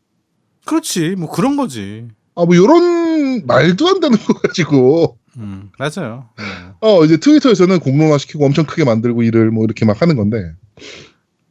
[0.65, 1.15] 그렇지.
[1.15, 2.07] 뭐 그런 거지.
[2.35, 6.29] 아뭐 요런 말도 안 되는 거 가지고 음, 맞아요.
[6.39, 6.71] 음.
[6.81, 10.53] 어 이제 트위터에서는 공론화 시키고 엄청 크게 만들고 일을 뭐 이렇게 막 하는 건데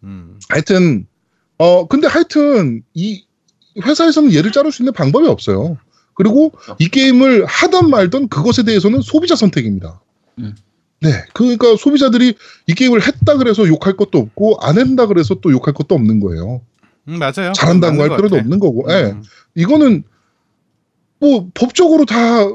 [0.02, 0.38] 음.
[0.48, 1.06] 하여튼
[1.58, 3.24] 어 근데 하여튼 이
[3.82, 5.76] 회사에서는 얘를 자를 수 있는 방법이 없어요.
[6.14, 10.00] 그리고 이 게임을 하던 말던 그것에 대해서는 소비자 선택입니다.
[10.38, 10.54] 음.
[11.02, 12.34] 네, 그러니까 소비자들이
[12.66, 16.62] 이 게임을 했다 그래서 욕할 것도 없고 안 한다 그래서 또 욕할 것도 없는 거예요.
[17.08, 17.52] 음, 맞아요.
[17.54, 18.36] 잘한다고 할것 필요도.
[18.36, 19.12] 없는 거고, 예.
[19.12, 19.22] 음.
[19.54, 20.04] 이거는
[21.20, 22.46] 뭐 법적으로 다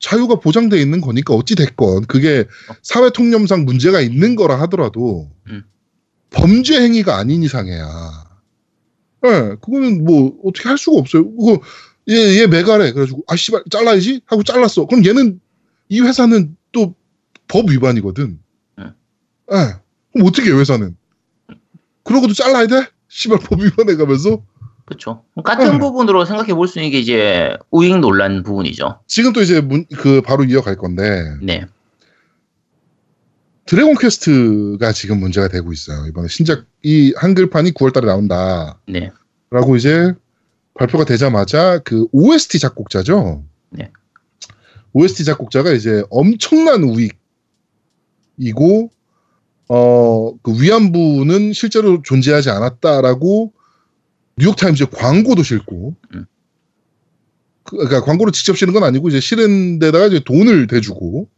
[0.00, 2.44] 자유가 보장돼 있는 거니까 어찌 됐건 그게
[2.82, 5.64] 사회 통념상 문제가 있는 거라 하더라도 음.
[6.30, 7.86] 범죄 행위가 아닌 이상해야.
[9.24, 11.30] 예, 그거는 뭐 어떻게 할 수가 없어요.
[11.36, 11.60] 그거
[12.10, 14.86] 얘, 얘 메가래 그래가지고 아 씨발 잘라야지 하고 잘랐어.
[14.86, 15.40] 그럼 얘는
[15.88, 16.94] 이 회사는 또
[17.48, 18.38] 법 위반이거든.
[18.78, 18.92] 음.
[19.52, 19.56] 예.
[20.12, 20.96] 그럼 어떻게 해 회사는?
[22.02, 22.86] 그러고도 잘라야 돼?
[23.08, 24.42] 씨발 법 위반해 가면서
[24.86, 25.24] 그렇죠.
[25.44, 25.78] 같은 음.
[25.78, 29.00] 부분으로 생각해 볼 수 있는 게 이제 우익 논란 부분이죠.
[29.06, 31.66] 지금 또 이제 문, 그 바로 이어갈 건데 네.
[33.66, 36.06] 드래곤 퀘스트가 지금 문제가 되고 있어요.
[36.06, 39.10] 이번에 신작 이 한글판이 9월달에 나온다라고 네.
[39.76, 40.12] 이제
[40.74, 43.44] 발표가 되자마자 그 OST 작곡자죠.
[43.70, 43.90] 네.
[44.92, 46.84] OST 작곡자가 이제 엄청난
[48.38, 48.90] 우익이고
[49.68, 53.52] 어 그 위안부는 실제로 존재하지 않았다라고
[54.36, 56.26] 뉴욕 타임즈에 광고도 싣고 음.
[57.62, 61.28] 그, 그러니까 광고를 직접 실은 건 아니고 이제 실은 데다가 이제 돈을 대주고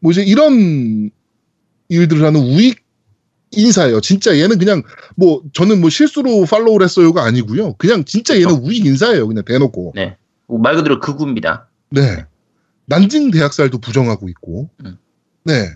[0.00, 1.10] 뭐 이제 이런
[1.94, 2.84] 일들을 하는 우익
[3.52, 4.00] 인사예요.
[4.00, 4.82] 진짜 얘는 그냥
[5.16, 7.74] 뭐 저는 뭐 실수로 팔로우를 했어요가 아니고요.
[7.74, 9.26] 그냥 진짜 얘는 우익 인사예요.
[9.28, 9.92] 그냥 대놓고.
[9.94, 10.16] 네.
[10.48, 11.68] 말 그대로 극우입니다.
[11.90, 12.24] 네.
[12.86, 14.70] 난징 대학살도 부정하고 있고.
[14.84, 14.98] 음.
[15.44, 15.70] 네.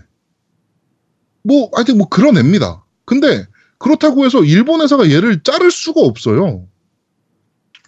[1.43, 2.83] 뭐 하여튼 뭐 그러냅니다.
[3.05, 3.45] 근데
[3.77, 6.67] 그렇다고 해서 일본 회사가 얘를 자를 수가 없어요.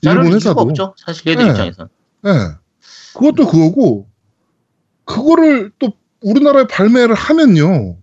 [0.01, 0.61] 일본 회사도.
[0.61, 0.95] 없죠.
[0.97, 1.51] 사실 얘들 네.
[1.51, 1.89] 입장에선.
[2.25, 2.31] 예.
[3.13, 4.07] 그것도 그거고,
[5.05, 7.97] 그거를 또 우리나라에 발매를 하면요.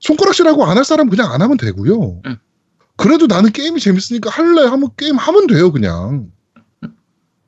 [0.00, 2.22] 손가락질하고 안 할 사람 그냥 안 하면 되고요.
[2.26, 2.36] 응.
[2.96, 6.30] 그래도 나는 게임이 재밌으니까 할래 하면 게임 하면 돼요, 그냥.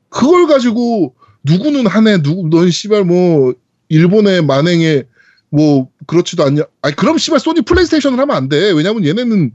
[0.08, 3.54] 그걸 가지고 누구는 하네, 누구, 넌 씨발 뭐,
[3.88, 5.04] 일본의 만행에
[5.50, 6.62] 뭐, 그렇지도 않냐.
[6.82, 8.70] 아니, 그럼 씨발 소니 플레이스테이션을 하면 안 돼.
[8.72, 9.52] 왜냐면 얘네는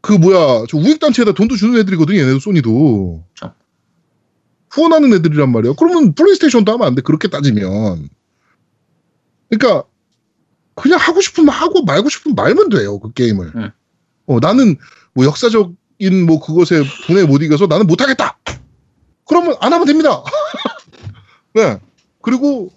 [0.00, 3.24] 그 뭐야, 저 우익 단체에다 돈도 주는 애들이거든, 얘네도 소니도.
[3.34, 3.52] 그쵸.
[4.70, 5.74] 후원하는 애들이란 말이야.
[5.78, 7.02] 그러면 플레이스테이션도 하면 안 돼.
[7.02, 8.08] 그렇게 따지면.
[9.48, 9.84] 그러니까
[10.80, 12.98] 그냥 하고 싶으면 하고 말고 싶으면 말면 돼요.
[12.98, 13.52] 그 게임을.
[13.56, 13.70] 응.
[14.26, 14.76] 어, 나는
[15.12, 18.38] 뭐 역사적인 뭐 그것에 분에 못 이겨서 나는 못 하겠다.
[19.26, 20.22] 그러면 안 하면 됩니다.
[21.54, 21.78] 네.
[22.22, 22.72] 그리고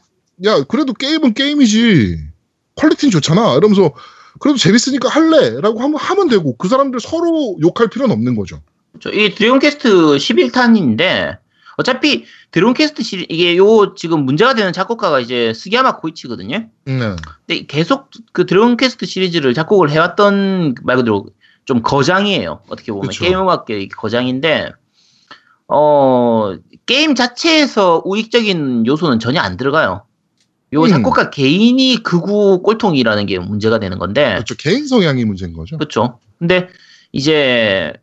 [0.46, 2.18] 야 그래도 게임은 게임이지.
[2.76, 3.56] 퀄리티는 좋잖아.
[3.56, 3.94] 이러면서
[4.40, 8.62] 그래도 재밌으니까 할래라고 하면 하면 되고 그 사람들 서로 욕할 필요는 없는 거죠.
[9.12, 11.43] 이 드래곤 퀘스트 11탄인데
[11.78, 16.68] 어차피 드래곤 퀘스트 시리 이게 요 지금 문제가 되는 작곡가가 이제 스기야마 고이치거든요.
[16.86, 17.16] 네.
[17.46, 21.26] 근데 계속 그 드래곤 퀘스트 시리즈를 작곡을 해왔던 말 그대로
[21.66, 22.62] 좀 거장이에요.
[22.68, 23.24] 어떻게 보면 그쵸.
[23.24, 24.72] 게임 음악계 거장인데
[25.68, 26.56] 어
[26.86, 30.06] 게임 자체에서 우익적인 요소는 전혀 안 들어가요.
[30.74, 30.88] 요 음.
[30.88, 34.56] 작곡가 개인이 극우 꼴통이라는 게 문제가 되는 건데 그렇죠.
[34.56, 35.78] 개인 성향이 문제인 거죠.
[35.78, 36.20] 그렇죠.
[36.40, 36.68] 근데
[37.12, 37.94] 이제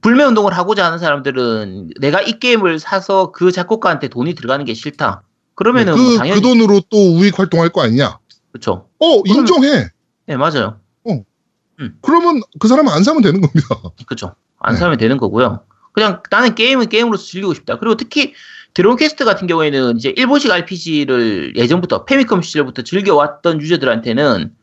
[0.00, 5.22] 불매 운동을 하고자 하는 사람들은 내가 이 게임을 사서 그 작곡가한테 돈이 들어가는 게 싫다.
[5.54, 8.18] 그러면은 그, 뭐 당연히 그 돈으로 또 우익 활동할 거 아니냐?
[8.52, 8.88] 그렇죠.
[8.98, 9.88] 어, 인정해.
[10.26, 10.78] 네 맞아요.
[12.02, 13.68] 그러면 그 사람은 안 사면 되는 겁니다.
[14.06, 14.34] 그렇죠.
[14.58, 14.80] 안 네.
[14.80, 15.64] 사면 되는 거고요.
[15.92, 17.78] 그냥 나는 게임은 게임으로서 즐기고 싶다.
[17.78, 18.34] 그리고 특히
[18.74, 24.54] 드래곤 퀘스트 같은 경우에는 이제 일본식 RPG를 예전부터 패미컴 시절부터 즐겨왔던 유저들한테는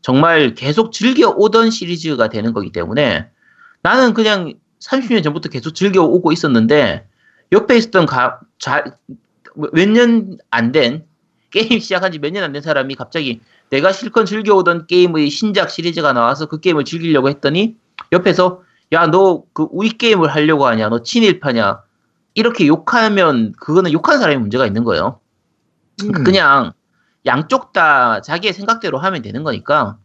[0.00, 3.28] 정말 계속 즐겨오던 시리즈가 되는 거기 때문에
[3.82, 7.06] 나는 그냥 30년 전부터 계속 즐겨 오고 있었는데
[7.52, 8.06] 옆에 있었던
[9.72, 11.04] 몇년 안 된
[11.50, 16.12] 게임 시작한 지 몇 년 안 된 사람이 갑자기 내가 실컷 즐겨오던 게임의 신작 시리즈가
[16.12, 17.76] 나와서 그 게임을 즐기려고 했더니
[18.12, 18.62] 옆에서
[18.92, 21.82] 야 너 그 우익 게임을 하려고 하냐 너 친일파냐
[22.34, 25.20] 이렇게 욕하면 그거는 욕한 사람이 문제가 있는 거예요.
[26.02, 26.12] 음.
[26.24, 26.72] 그냥
[27.26, 29.98] 양쪽 다 자기의 생각대로 하면 되는 거니까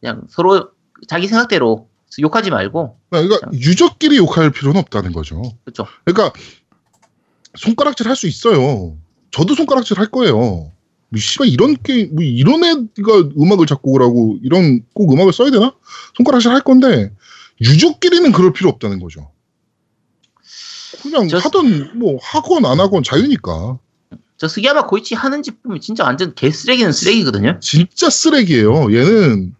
[0.00, 0.70] 그냥 서로
[1.08, 1.88] 자기 생각대로
[2.22, 5.42] 욕하지 말고 그러니까 유저끼리 욕할 필요는 없다는 거죠.
[5.64, 5.86] 그렇죠.
[6.04, 6.32] 그러니까
[7.56, 8.96] 손가락질 할 수 있어요.
[9.30, 10.36] 저도 손가락질 할 거예요.
[11.08, 15.74] 뭐 씨발 이런 게임 뭐 이런 애가 음악을 작곡을 하고 이런 꼭 음악을 써야 되나?
[16.16, 17.12] 손가락질 할 건데
[17.60, 19.30] 유저끼리는 그럴 필요 없다는 거죠.
[21.02, 23.78] 그냥 저- 하던 뭐 하건 안 하건 자유니까.
[24.38, 27.58] 저 스기야마 고이치 하는 짓 보면 진짜 완전 개 쓰레기는 쓰레기거든요.
[27.60, 28.92] 진짜 쓰레기예요.
[28.94, 29.54] 얘는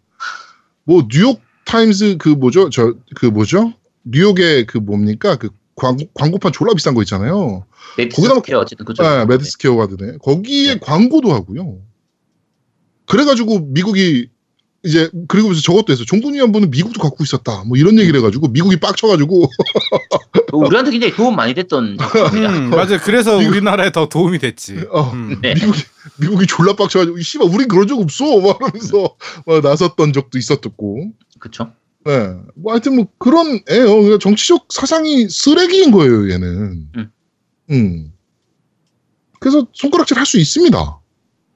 [0.85, 2.71] 뭐 뉴욕 타임즈 그 뭐죠?
[2.71, 3.75] 저 그 뭐죠?
[4.05, 5.37] 뉴욕의 그 뭡니까?
[5.37, 7.67] 그 광고, 광고판 졸라 비싼 거 있잖아요.
[7.97, 9.05] 거기다 스퀘어 어쨌든 그쪽.
[9.05, 10.19] 아, 매디슨 스퀘어 가든에.
[10.23, 10.81] 거기에 네.
[10.81, 11.79] 광고도 하고요.
[13.07, 14.31] 그래가지고 미국이
[14.87, 16.05] 이제 그리고 저것도 했어.
[16.05, 17.65] 종군 위안부는 미국도 갖고 있었다.
[17.67, 19.51] 뭐 이런 얘기를 해가지고 미국이 빡쳐가지고
[20.53, 22.57] 우리한테 굉장히 도움 많이 됐던 작품입니다.
[22.57, 23.01] 음, 맞아.
[23.01, 24.87] 그래서 우리나라에 더 도움이 됐지.
[24.91, 25.39] 어, 음.
[25.43, 25.55] 네.
[25.55, 25.83] 미국이
[26.21, 28.25] 미국이 졸라 빡쳐가지고 이 씨발 우린 그런 적 없어.
[28.41, 31.11] 막 이러면서 막 나섰던 적도 있었고.
[31.39, 31.73] 그렇죠.
[32.05, 32.35] 네.
[32.55, 33.87] 뭐 하여튼 뭐 그런 애요.
[33.87, 36.87] 그러니까 정치적 사상이 쓰레기인 거예요, 얘는.
[36.97, 37.11] 음.
[37.71, 38.13] 음.
[39.41, 41.01] 그래서 손가락질 할 수 있습니다.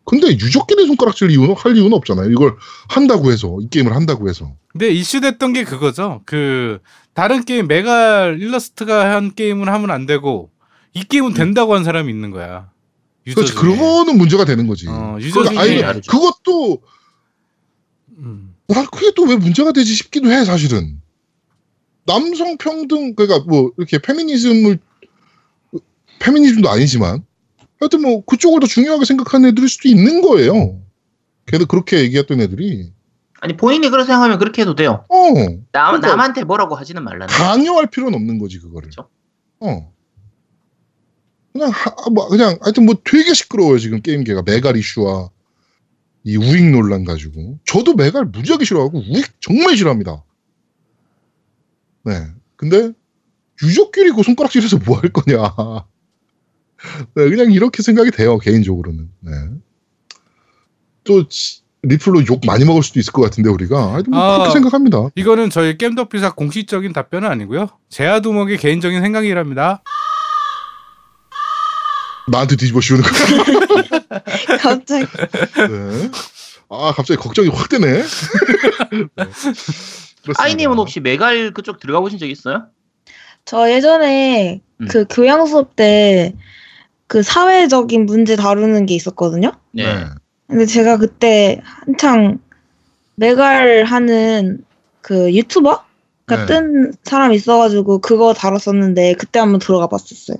[0.04, 2.30] 근데 유저끼리 손가락질 이유는 할 이유는 없잖아요.
[2.30, 2.56] 이걸
[2.88, 4.54] 한다고 해서 이 게임을 한다고 해서.
[4.68, 6.22] 근데 이슈됐던 게 그거죠.
[6.24, 6.78] 그
[7.14, 10.50] 다른 게임 메갈 일러스트가 한 게임은 하면 안 되고
[10.94, 12.70] 이 게임은 된다고 한 사람이 있는 거야.
[13.24, 13.52] 그렇지.
[13.52, 13.60] 중에.
[13.62, 14.88] 그거는 문제가 되는 거지.
[14.88, 16.00] 어, 유저 그러니까 중에 아니.
[16.00, 16.82] 그것도
[18.18, 18.54] 음.
[18.68, 21.00] 난 그게 또 왜 문제가 되지 싶기도 해 사실은.
[22.06, 24.78] 남성 평등 그러니까 뭐 이렇게 페미니즘을
[26.18, 27.24] 페미니즘도 아니지만
[27.80, 30.80] 하여튼 뭐 그쪽을 더 중요하게 생각하는 애들일 수도 있는 거예요.
[31.46, 32.92] 걔도 그렇게 얘기했던 애들이
[33.40, 35.04] 아니 본인이 그렇게 생각하면 그렇게 해도 돼요.
[35.08, 35.32] 어
[35.72, 37.26] 남, 그러니까- 남한테 뭐라고 하지는 말라는.
[37.28, 38.90] 강요할 필요는 없는 거지 그거를.
[38.90, 39.08] 그렇죠.
[39.60, 39.92] 어
[41.52, 45.30] 그냥 하, 뭐 그냥 하여튼 뭐 되게 시끄러워요 지금 게임계가 메갈 이슈와
[46.24, 50.22] 이 우익 논란 가지고 저도 메갈 무지하게 싫어하고 우익 정말 싫어합니다.
[52.04, 52.26] 네
[52.56, 52.92] 근데
[53.62, 55.54] 유저끼리 그 손가락질해서 뭐 할 거냐.
[57.14, 59.10] 네, 그냥 이렇게 생각이 돼요 개인적으로는.
[59.20, 59.32] 네.
[61.04, 64.36] 또 지- 리플로 욕 많이 먹을 수도 있을 것 같은데 우리가 하여튼 뭐 아.
[64.38, 65.08] 그렇게 생각합니다.
[65.14, 67.68] 이거는 저희 겜덕비사 공식적인 답변은 아니고요.
[67.88, 69.82] 제아두목의 개인적인 생각이랍니다.
[72.30, 74.22] 나한테 뒤집어 씌우는 거야.
[74.60, 76.10] 갑자기 네.
[76.68, 78.02] 아 갑자기 걱정이 확 되네.
[78.92, 79.24] 네.
[80.36, 82.66] 아이님은 혹시 메갈 그쪽 들어가 보신 적 있어요?
[83.46, 84.86] 저 예전에 음.
[84.88, 86.34] 그 교양 수업 때
[87.10, 89.50] 그 사회적인 문제 다루는 게 있었거든요.
[89.72, 89.82] 네.
[90.46, 92.38] 근데 제가 그때 한창
[93.16, 94.64] 메갈 하는
[95.00, 95.86] 그 유튜버가
[96.28, 96.46] 네.
[96.46, 100.36] 뜬 사람 있어가지고 그거 다뤘었는데 그때 한번 들어가 봤었어요.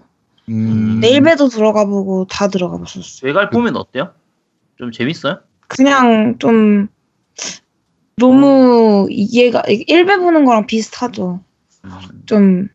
[0.48, 3.20] 음, 네일베도 들어가 보고 다 들어가 봤었어요.
[3.24, 4.12] 메갈 보면 어때요?
[4.78, 5.40] 좀 재밌어요?
[5.66, 6.86] 그냥 좀
[8.14, 11.40] 너무 이해가 일배 보는 거랑 비슷하죠.
[11.84, 11.90] 음,
[12.26, 12.68] 좀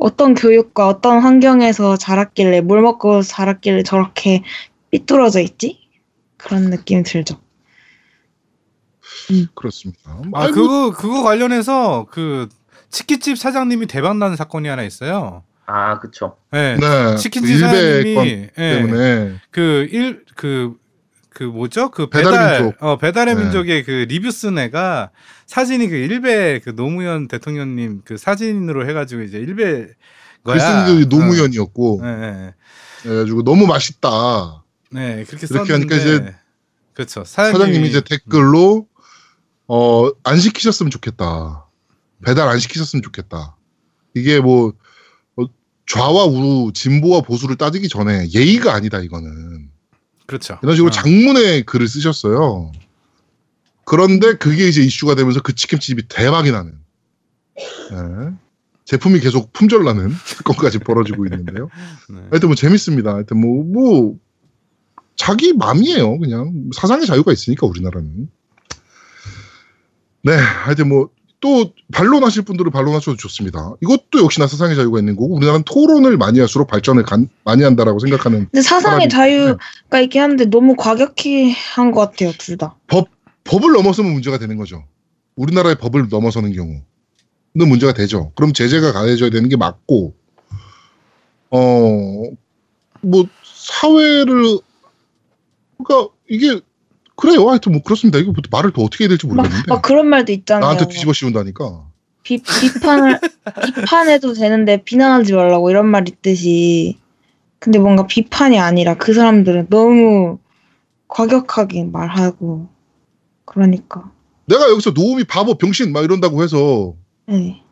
[0.00, 4.42] 어떤 교육과 어떤 환경에서 자랐길래 뭘 먹고 자랐길래 저렇게
[4.90, 5.78] 삐뚤어져 있지?
[6.38, 7.38] 그런 느낌이 들죠.
[9.54, 10.00] 그렇습니다.
[10.32, 12.48] 아 아이고, 그거 그거 관련해서 그
[12.88, 15.44] 치킨집 사장님이 대박 난 사건이 하나 있어요.
[15.66, 16.36] 아 그쵸.
[16.50, 16.76] 네.
[16.76, 17.16] 네.
[17.16, 20.76] 치킨집 그 사장님이 건 예, 때문에 그일그
[21.30, 21.90] 그 뭐죠?
[21.90, 22.82] 그 배달의 배달 민족.
[22.82, 23.42] 어 배달의 네.
[23.42, 25.10] 민족의 그 리뷰 쓴 애가
[25.46, 29.88] 사진이 그 일베 그 노무현 대통령님 그 사진으로 해가지고 이제 일베
[30.44, 30.84] 거야.
[30.84, 32.04] 글쓴 그 노무현이었고 어.
[32.04, 32.54] 네, 네.
[33.02, 34.64] 그래가지고 너무 맛있다.
[34.92, 36.34] 네, 그렇게 썼는데 하니까 이제
[36.94, 37.24] 그렇죠.
[37.24, 38.86] 사장님 이 이제 댓글로
[39.68, 41.66] 어 안 시키셨으면 좋겠다.
[42.24, 43.56] 배달 안 시키셨으면 좋겠다.
[44.14, 44.72] 이게 뭐
[45.36, 45.44] 어,
[45.86, 49.69] 좌와 우 진보와 보수를 따지기 전에 예의가 아니다 이거는
[50.30, 50.60] 그렇죠.
[50.62, 50.92] 이런 식으로 어.
[50.92, 52.70] 장문의 글을 쓰셨어요.
[53.84, 56.78] 그런데 그게 이제 이슈가 되면서 그 치킨집이 대박이 나는
[57.58, 58.32] 예.
[58.84, 61.68] 제품이 계속 품절나는 사건까지 벌어지고 있는데요.
[62.08, 62.20] 네.
[62.30, 63.14] 하여튼 뭐 재밌습니다.
[63.14, 64.16] 하여튼 뭐, 뭐,
[65.16, 66.18] 자기 맘이에요.
[66.18, 68.28] 그냥 사상의 자유가 있으니까 우리나라는.
[70.22, 71.10] 네, 하여튼 뭐,
[71.40, 73.72] 또 반론하실 분들은 반론하셔도 좋습니다.
[73.82, 78.40] 이것도 역시나 사상의 자유가 있는 거고 우리나라는 토론을 많이 할수록 발전을 간- 많이 한다라고 생각하는
[78.50, 82.76] 근데 사상의 자유가 있긴 한데 너무 과격히 한 것 같아요, 둘 다.
[83.44, 84.84] 법을 넘어서면 문제가 되는 거죠.
[85.34, 86.82] 우리나라의 법을 넘어서는 경우는
[87.54, 88.32] 문제가 되죠.
[88.36, 90.14] 그럼 제재가 가해져야 되는 게 맞고,
[91.50, 92.22] 어,
[93.00, 94.58] 뭐, 사회를,
[95.82, 96.60] 그러니까 이게,
[97.20, 97.48] 그래요.
[97.48, 98.18] 하여튼 뭐 그렇습니다.
[98.18, 99.66] 이거 말을 더 어떻게 해야 될지 막, 모르겠는데.
[99.68, 100.60] 막 그런 말도 있잖아요.
[100.64, 101.84] 나한테 뒤집어 씌운다니까.
[102.22, 103.18] 비, 비판을,
[103.64, 106.98] 비판해도 되는데 비난하지 말라고 이런 말 있듯이.
[107.58, 110.38] 근데 뭔가 비판이 아니라 그 사람들은 너무
[111.08, 112.68] 과격하게 말하고.
[113.44, 114.10] 그러니까.
[114.46, 116.94] 내가 여기서 노움이 바보, 병신 막 이런다고 해서
[117.26, 117.62] 네.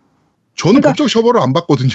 [0.57, 1.91] 저는 그러니까- 법적 처벌을 안 받거든요.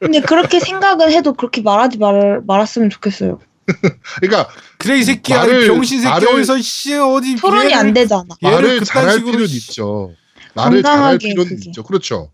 [0.00, 3.38] 근데 그렇게 생각은 해도 그렇게 말하지 말, 말았으면 좋겠어요.
[4.20, 4.48] 그러니까
[4.78, 8.24] 그래 이 새끼야 말을- 이 병신 새끼 어디서 씨 어디 토론이 얘를- 안 되잖아.
[8.42, 10.12] 말을 잘할 필요는 씨- 있죠.
[10.54, 11.68] 말을 잘할 필요는 그게.
[11.70, 11.82] 있죠.
[11.82, 12.30] 그렇죠.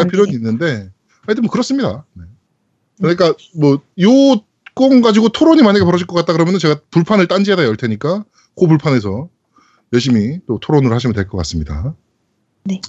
[0.00, 0.36] 안 필요는 돼.
[0.36, 0.90] 있는데
[1.26, 2.04] 하여튼 뭐 그렇습니다.
[2.14, 2.24] 네.
[2.98, 4.40] 그러니까 뭐요
[4.74, 8.24] 건 가지고 토론이 만약에 벌어질 것 같다 그러면은 제가 불판을 딴지에다 열 테니까
[8.58, 9.28] 그 불판에서
[9.94, 11.94] 열심히 또 토론을 하시면 될 것 같습니다.
[12.64, 12.80] 네.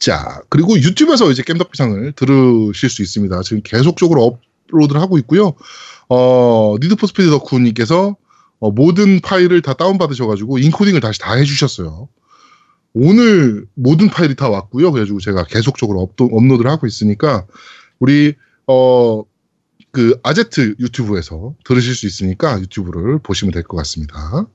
[0.00, 3.42] 자 그리고 유튜브에서 이제 겜덕비상을 들으실 수 있습니다.
[3.42, 5.54] 지금 계속적으로 업로드를 하고 있고요.
[6.08, 8.16] 어 Need for Speed 덕후님께서
[8.60, 12.08] 어, 모든 파일을 다 다운받으셔가지고 인코딩을 다시 다 해주셨어요.
[12.92, 14.92] 오늘 모든 파일이 다 왔고요.
[14.92, 17.46] 그래가지고 제가 계속적으로 업도, 업로드를 하고 있으니까
[18.00, 18.34] 우리
[18.66, 19.24] 어
[19.92, 24.46] 그 아제트 유튜브에서 들으실 수 있으니까 유튜브를 보시면 될 것 같습니다.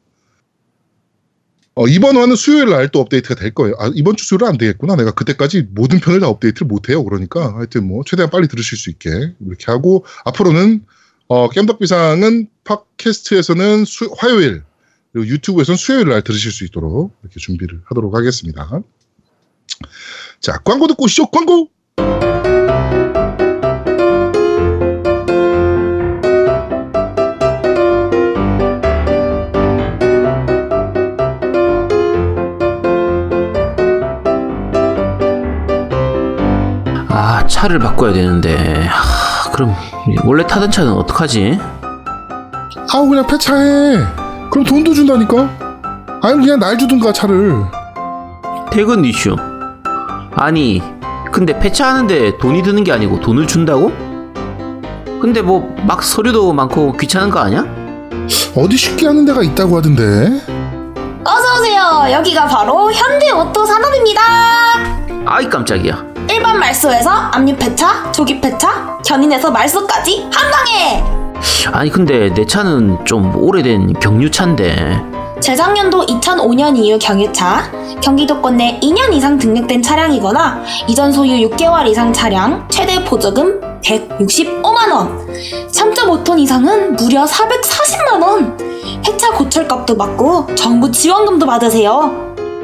[1.75, 3.75] 어, 이번 화는 수요일 날 또 업데이트가 될 거예요.
[3.79, 4.95] 아, 이번 주 수요일 안 되겠구나.
[4.95, 7.03] 내가 그때까지 모든 편을 다 업데이트를 못 해요.
[7.03, 9.09] 그러니까 하여튼 뭐 최대한 빨리 들으실 수 있게
[9.45, 10.85] 이렇게 하고 앞으로는
[11.27, 14.63] 어, 겜덕비상은 팟캐스트에서는 수- 화요일
[15.11, 18.81] 그리고 유튜브에서는 수요일 날 들으실 수 있도록 이렇게 준비를 하도록 하겠습니다.
[20.39, 21.27] 자, 광고 듣고 오시죠.
[21.27, 21.69] 광고!
[37.47, 39.73] 차를 바꿔야 되는데 하, 그럼
[40.23, 41.59] 원래 타던 차는 어떡하지?
[42.93, 43.97] 아우, 그냥 폐차해.
[44.51, 45.49] 그럼 돈도 준다니까?
[46.21, 47.55] 아니면 그냥 날 주든가, 차를.
[48.71, 49.35] 퇴근 이슈
[50.35, 50.81] 아니
[51.31, 53.91] 근데 폐차하는데 돈이 드는 게 아니고 돈을 준다고?
[55.21, 57.63] 근데 뭐 막 서류도 많고 귀찮은 거 아니야?
[58.55, 60.41] 어디 쉽게 하는 데가 있다고 하던데.
[61.23, 62.07] 어서오세요.
[62.11, 64.21] 여기가 바로 현대오토 산업입니다.
[65.25, 71.01] 아이 깜짝이야 일반 말소에서 압류 폐차, 조기 폐차, 견인에서 말소까지 한 방에!
[71.71, 75.01] 아니 근데 내 차는 좀 오래된 경유차인데
[75.39, 77.71] 재작년도 2005년 이후 경유차,
[78.01, 85.25] 경기도권 내 2년 이상 등록된 차량이거나 이전 소유 6개월 이상 차량, 최대 보조금 165만원,
[85.71, 88.57] 3.5톤 이상은 무려 440만원.
[89.05, 92.11] 폐차 고철값도 받고 정부 지원금도 받으세요.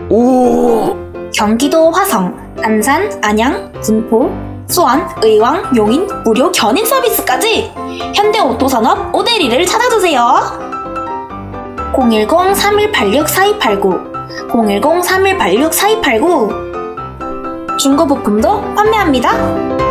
[0.10, 0.94] 오!
[1.34, 4.32] 경기도 화성, 안산, 안양, 군포,
[4.68, 7.72] 수원, 의왕, 용인, 무료 견인 서비스까지
[8.16, 10.72] 현대오토산업 오데리를 찾아주세요.
[11.94, 14.12] 010-3186-4289
[14.50, 16.72] 010-3186-4289
[17.78, 19.91] 중고부품도 판매합니다.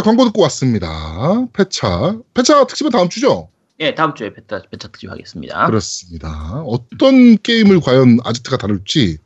[0.00, 1.46] 자, 광고 듣고 왔습니다.
[1.52, 2.16] 폐차.
[2.32, 3.50] 폐차 특집은 다음 주죠?
[3.80, 5.66] 예, 다음 주에 폐차 폐차 특집 하겠습니다.
[5.66, 6.62] 그렇습니다.
[6.66, 9.18] 어떤 게임을 과연 아지트가 다룰지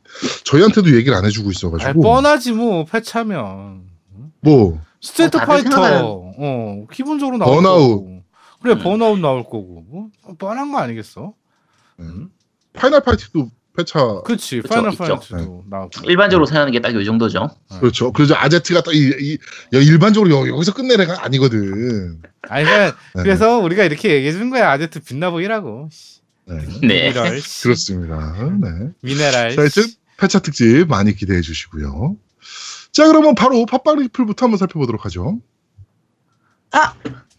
[0.43, 2.01] 저희한테도 얘기를 안 해주고 있어가지고.
[2.01, 3.83] 뻔하지 뭐 폐차면
[4.41, 7.79] 뭐, Street 어, 다들 파이터 생각하는- 어 기본적으로 나올 번아웃.
[7.79, 8.21] 거고
[8.61, 8.79] 그래 음.
[8.79, 11.33] 번아웃 나올 거고 뭐 뻔한 거 아니겠어?
[12.01, 12.29] 음.
[12.73, 14.21] Final Fight도 폐차.
[14.25, 14.91] 그치 그쵸, Final.
[14.95, 17.49] 파이터도 나오고 일반적으로 생각하는 게 딱 이 정도죠.
[17.79, 18.11] 그렇죠.
[18.11, 19.37] 그래서 아제트가 딱 이, 이,
[19.73, 22.21] 야, 일반적으로 여, 여기서 끝낼 애가 아니거든.
[22.49, 23.23] 아니 그러니까 네.
[23.23, 25.89] 그래서 우리가 이렇게 얘기해 준 거야 아제트 빛나 보이라고
[26.47, 27.11] 네.
[27.11, 27.39] 네.
[27.39, 27.63] 씨.
[27.63, 28.49] 그렇습니다.
[28.61, 28.89] 네.
[29.01, 29.83] 미네랄 자, 하여튼
[30.17, 32.15] 패차 특집 많이 기대해 주시고요.
[32.91, 35.39] 자, 그러면 바로 팟빵 리플부터 한번 살펴보도록 하죠.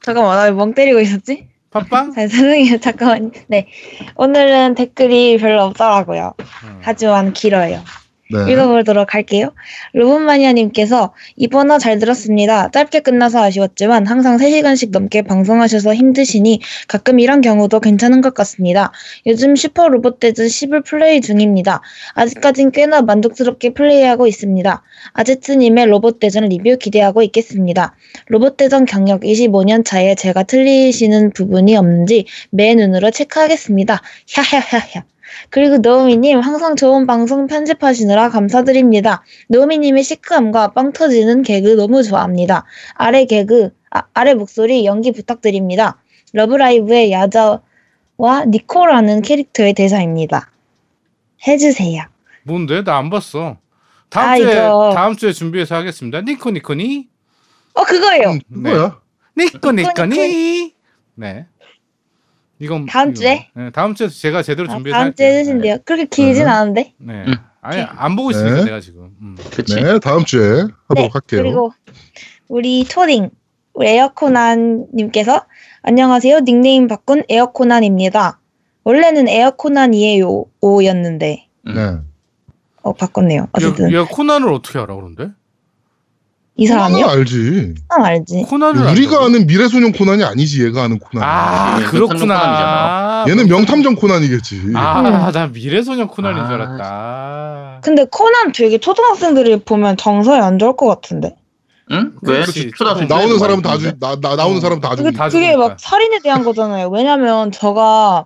[0.02, 1.48] 잠깐만, 나왜멍 때리고 있었지?
[1.76, 2.78] 팟빵 잘 죄송해요.
[2.80, 3.32] 잠깐만.
[3.48, 3.68] 네.
[4.16, 6.34] 오늘은 댓글이 별로 없더라고요.
[6.64, 6.78] 음.
[6.80, 7.82] 하지만 길어요.
[8.30, 8.52] 네.
[8.52, 9.52] 읽어보도록 할게요.
[9.92, 12.70] 로봇마니아님께서 이번 화 잘 들었습니다.
[12.70, 18.92] 짧게 끝나서 아쉬웠지만 항상 3시간씩 넘게 방송하셔서 힘드시니 가끔 이런 경우도 괜찮은 것 같습니다.
[19.26, 21.82] 요즘 슈퍼 로봇대전 10을 플레이 중입니다.
[22.14, 24.82] 아직까진 꽤나 만족스럽게 플레이하고 있습니다.
[25.12, 27.94] 아제트님의 로봇대전 리뷰 기대하고 있겠습니다.
[28.26, 34.00] 로봇대전 경력 25년 차에 제가 틀리시는 부분이 없는지 매 눈으로 체크하겠습니다.
[34.26, 35.15] 캬캬캬캬.
[35.50, 39.22] 그리고 노우미님 항상 좋은 방송 편집하시느라 감사드립니다.
[39.48, 42.64] 노우미님의 시크함과 빵 터지는 개그 너무 좋아합니다.
[42.94, 45.98] 아래 개그, 아, 아래 목소리 연기 부탁드립니다.
[46.32, 50.50] 러브라이브의 야자와 니코라는 캐릭터의 대사입니다.
[51.46, 52.02] 해주세요.
[52.44, 53.56] 뭔데 나 안 봤어
[54.08, 54.92] 다음 아, 주에 이거.
[54.94, 57.08] 다음 주에 준비해서 하겠습니다 니코 니코니
[57.74, 58.30] 어 그거예요.
[58.30, 59.00] 음, 그거야.
[59.36, 60.74] 니코 니코, 니코니
[61.16, 61.46] 네
[62.58, 63.20] 이건 다음 이거.
[63.20, 63.48] 주에?
[63.54, 65.38] 네, 다음 주에 제가 제대로 아, 준비해서 다음 주에 할게요.
[65.40, 65.78] 해주신대요.
[65.84, 66.50] 그렇게 길진 네.
[66.50, 66.94] 않은데.
[66.98, 67.24] 네.
[67.26, 67.34] 음.
[67.60, 68.64] 아니 안 보고 있으니까 네.
[68.64, 69.10] 내가 지금.
[69.20, 69.36] 음.
[69.50, 69.74] 그치.
[69.74, 70.48] 네, 다음 주에
[70.88, 71.42] 하도록 네, 할게요.
[71.42, 71.72] 그리고
[72.48, 73.30] 우리 토딩
[73.74, 75.44] 우리 에어코난님께서
[75.82, 76.40] 안녕하세요.
[76.40, 78.40] 닉네임 바꾼 에어코난입니다.
[78.84, 81.98] 원래는 에어코난이에요 오였는데 네.
[82.82, 83.48] 어 바꿨네요.
[83.52, 85.30] 어쨌든 얘, 얘 코난을 어떻게 알아 그런데?
[86.58, 87.06] 이 사람이요?
[87.06, 87.74] 알지.
[87.90, 88.44] 사람 알지?
[88.48, 89.24] 코난을 우리가 안다고?
[89.26, 91.28] 아는 미래소년 코난이 아니지 얘가 아는 코난.
[91.28, 93.26] 아 예, 그렇구나.
[93.28, 94.72] 얘는 명탐정 코난이겠지.
[94.74, 97.80] 아, 나 미래소년 코난인 줄 아, 알았다.
[97.82, 101.36] 근데 코난 되게 초등학생들이 보면 정서에 안 좋을 것 같은데.
[101.92, 102.12] 응?
[102.22, 102.40] 왜?
[102.40, 102.70] 그렇지.
[102.74, 104.60] 초등학생 나오는 때는 사람은 다 주, 나, 나 나오는 어.
[104.60, 105.16] 사람 다 그게, 죽이.
[105.16, 105.56] 다 그게.
[105.56, 106.88] 막 살인에 대한 거잖아요.
[106.88, 108.24] 왜냐면 저가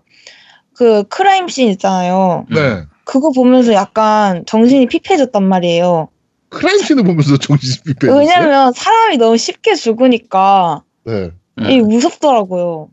[0.74, 2.47] 그 크라임 씬 있잖아요.
[2.49, 2.85] 네.
[3.05, 6.09] 그거 보면서 약간 정신이 피폐해졌단 말이에요.
[6.51, 8.12] 크라이시는 보면서 정신 삐빼.
[8.12, 11.30] 왜냐면 사람이 너무 쉽게 죽으니까 네.
[11.61, 11.70] 응.
[11.70, 12.90] 이 무섭더라고요.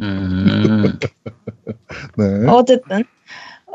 [0.00, 0.98] 음.
[2.16, 2.46] 네.
[2.48, 3.04] 어쨌든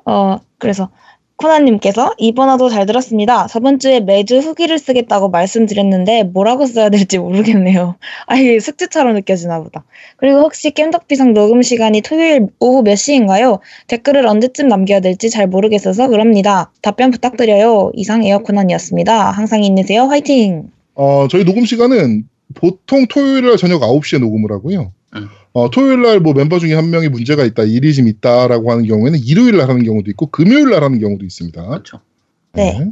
[0.05, 0.89] 어 그래서
[1.38, 3.48] 코나님께서 이번화도 잘 들었습니다.
[3.48, 7.96] 저번 주에 매주 후기를 쓰겠다고 말씀드렸는데 뭐라고 써야 될지 모르겠네요.
[8.28, 9.84] 아 이게 숙제처럼 느껴지나 보다.
[10.18, 13.60] 그리고 혹시 깸덕비상 녹음 시간이 토요일 오후 몇 시인가요?
[13.88, 16.72] 댓글을 언제쯤 남겨야 될지 잘 모르겠어서 그럽니다.
[16.82, 17.92] 답변 부탁드려요.
[17.96, 19.32] 이상 에어코난이었습니다.
[19.32, 20.04] 항상 힘내세요.
[20.04, 20.70] 화이팅!
[20.96, 24.92] 어, 저희 녹음 시간은 보통 토요일 날 저녁 9시에 녹음을 하고요.
[25.16, 25.30] 음.
[25.54, 29.20] 어, 토요일 날 뭐 멤버 중에 한 명이 문제가 있다, 일이 좀 있다라고 하는 경우에는
[29.20, 31.64] 일요일 날 하는 경우도 있고 금요일 날 하는 경우도 있습니다.
[31.68, 31.99] 그렇죠.
[32.54, 32.91] 네.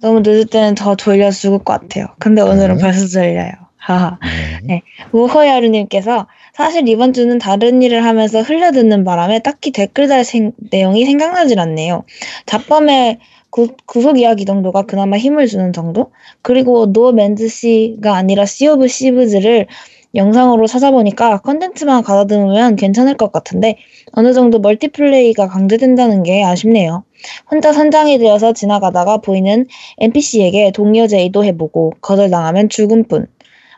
[0.00, 2.06] 너무 늦을 때는 더 졸려 죽을 것 같아요.
[2.18, 2.82] 근데 오늘은 네.
[2.82, 3.52] 벌써 졸려요.
[3.76, 4.18] 하하.
[4.64, 4.82] 네.
[5.12, 11.58] 우허야루님께서 사실 이번 주는 다른 일을 하면서 흘려듣는 바람에 딱히 댓글 달 생- 내용이 생각나질
[11.60, 12.04] 않네요.
[12.46, 13.18] 잡범의
[13.50, 16.12] 구, 구속 이야기 정도가 그나마 힘을 주는 정도?
[16.42, 19.66] 그리고 No Man's Sea가 아니라 Sea of Thieves를
[20.14, 23.76] 영상으로 찾아보니까 컨텐츠만 가다듬으면 괜찮을 것 같은데
[24.12, 27.04] 어느 정도 멀티플레이가 강제된다는 게 아쉽네요.
[27.50, 29.66] 혼자 선장이 되어서 지나가다가 보이는
[29.98, 33.26] NPC에게 동료 제의도 해보고 거절당하면 죽음 뿐.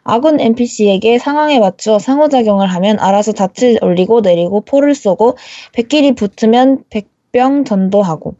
[0.02, 5.36] 아군 NPC에게 상황에 맞춰 상호작용을 하면 알아서 닻을 올리고 내리고 포를 쏘고
[5.72, 8.34] 배끼리 붙으면 백, 백병전도 하고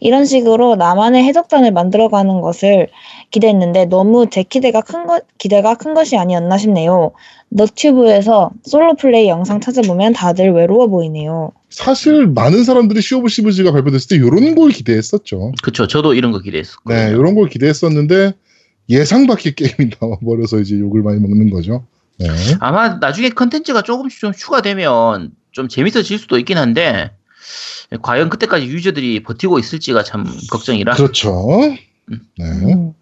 [0.00, 2.88] 이런 식으로 나만의 해적단을 만들어가는 것을
[3.30, 7.12] 기대했는데 너무 제 기대가 큰 것 기대가 큰 것이 아니었나 싶네요.
[7.48, 11.52] 너튜브에서 솔로 플레이 영상 찾아보면 다들 외로워 보이네요.
[11.70, 15.52] 사실 많은 사람들이 Sea of Thieves가 발표됐을 때 이런 걸 기대했었죠.
[15.62, 15.86] 그쵸.
[15.86, 16.96] 저도 이런 거 기대했었거든요.
[16.96, 18.32] 네, 이런 걸 기대했었는데
[18.90, 21.84] 예상 밖의 게임이 나와버려서 이제 욕을 많이 먹는 거죠.
[22.18, 22.28] 네.
[22.60, 27.10] 아마 나중에 컨텐츠가 조금씩 좀 추가되면 좀 재밌어질 수도 있긴 한데
[28.02, 30.94] 과연 그때까지 유저들이 버티고 있을지가 참 걱정이라.
[30.94, 31.58] 그렇죠.
[31.60, 31.88] 네.
[32.40, 32.94] 음.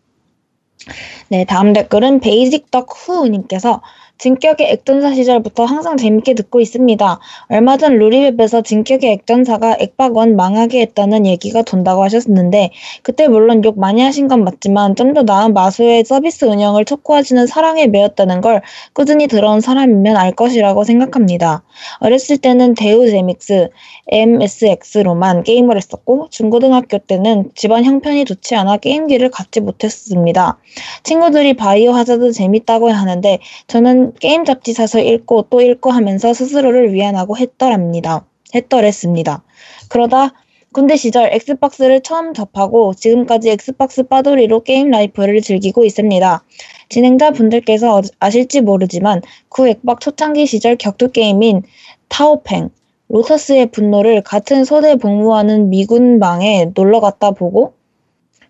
[1.29, 3.83] 네, 다음 댓글은 베이직 덕후님께서
[4.23, 7.19] 진격의 액전사 시절부터 항상 재밌게 듣고 있습니다.
[7.49, 12.71] 얼마 전 루리웹에서 진격의 액전사가 액박원 망하게 했다는 얘기가 돈다고 하셨는데
[13.03, 17.87] 그때 물론 욕 많이 하신 건 맞지만 좀 더 나은 마소의 서비스 운영을 촉구하시는 사랑의
[17.87, 18.63] 매였다는 걸
[18.95, 21.65] 꾸준히 들어온 사람이면 알 것이라고 생각합니다.
[21.99, 23.69] 어렸을 때는 대우 재믹스,
[24.09, 30.59] MSX로만 게임을 했었고 중고등학교 때는 집안 형편이 좋지 않아 게임기를 갖지 못했습니다.
[31.03, 37.37] 친구들이 바이오 하자드 재밌다고 하는데 저는 게임 잡지 사서 읽고 또 읽고 하면서 스스로를 위안하고
[37.37, 38.27] 했더랍니다.
[38.55, 39.43] 했더랬습니다.
[39.89, 40.33] 그러다
[40.73, 46.43] 군대 시절 엑스박스를 처음 접하고 지금까지 엑스박스 빠돌이로 게임 라이프를 즐기고 있습니다.
[46.89, 51.63] 진행자 분들께서 아실지 모르지만 구 액박 초창기 시절 격투 게임인
[52.09, 52.71] 타오팽,
[53.09, 57.75] 로터스의 분노를 같은 소대 복무하는 미군방에 놀러 갔다 보고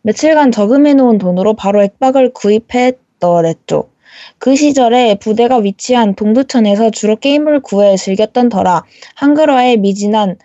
[0.03, 3.92] 며칠간 저금해 놓은 돈으로 바로 액박을 구입했더랬죠.
[4.39, 8.85] 그 시절에 부대가 위치한 동두천에서 주로 게임을 구해 즐겼던 터라
[9.15, 10.37] 한글화에 미진한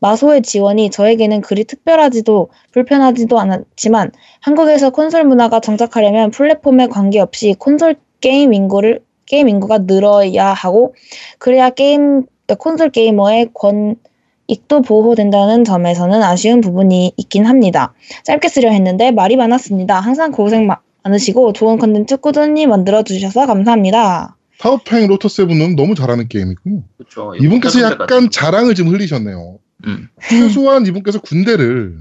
[0.00, 8.52] 마소의 지원이 저에게는 그리 특별하지도 불편하지도 않았지만 한국에서 콘솔 문화가 정착하려면 플랫폼에 관계없이 콘솔 게임
[8.52, 10.94] 인구를 게임 인구가 늘어야 하고
[11.38, 12.26] 그래야 게임
[12.58, 17.94] 콘솔 게이머의 권익도 보호된다는 점에서는 아쉬운 부분이 있긴 합니다.
[18.24, 19.98] 짧게 쓰려 했는데 말이 많았습니다.
[19.98, 20.66] 항상 고생
[21.06, 24.36] 많으시고 좋은 컨텐츠 꾸준히 만들어 주셔서 감사합니다.
[24.58, 26.84] 타워팽 로터 세븐은 너무 잘하는 게임이고요.
[26.98, 27.34] 그쵸.
[27.40, 29.58] 이분께서 약간 자랑을 좀 흘리셨네요.
[29.86, 30.08] 음.
[30.22, 31.98] 최소한 이분께서 군대를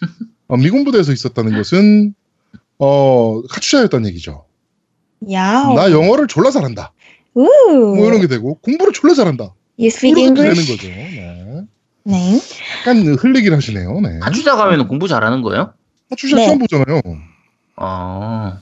[0.48, 2.14] 어, 미군 부대에서 있었다는 것은
[2.78, 4.44] 어 카투샤였다는 얘기죠.
[5.30, 5.74] 야우.
[5.74, 6.92] 나 영어를 졸라 잘한다.
[7.34, 7.46] 우.
[7.96, 9.54] 뭐 이런 게 되고 공부를 졸라 잘한다.
[9.78, 10.54] You speak 이렇게 되는?
[10.54, 10.86] 거죠.
[10.86, 11.64] 네.
[12.04, 12.38] 네.
[12.80, 14.00] 약간 흘리긴 하시네요.
[14.00, 14.18] 네.
[14.18, 15.72] 카투자 가면 공부 잘하는 거예요?
[16.10, 16.46] 카투샤 네.
[16.46, 17.00] 처음 보잖아요.
[17.76, 18.58] 아.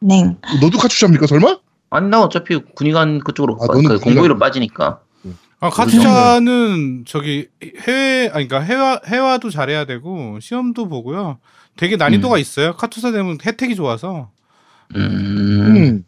[0.00, 0.36] 네.
[0.60, 1.58] 너도 카투샤입니까 설마?
[1.90, 5.00] 아니 나 어차피 군의관 그쪽으로 아, 너는 그 공부위로 빠지니까.
[5.60, 7.48] 아, 카투샤는 저기
[7.80, 11.38] 해외 아니 그러니까 해와 해와도 잘해야 되고 시험도 보고요.
[11.76, 12.40] 되게 난이도가 음.
[12.40, 12.76] 있어요.
[12.76, 14.30] 카투사 되면 혜택이 좋아서.
[14.94, 15.00] 음.
[15.00, 16.04] 음.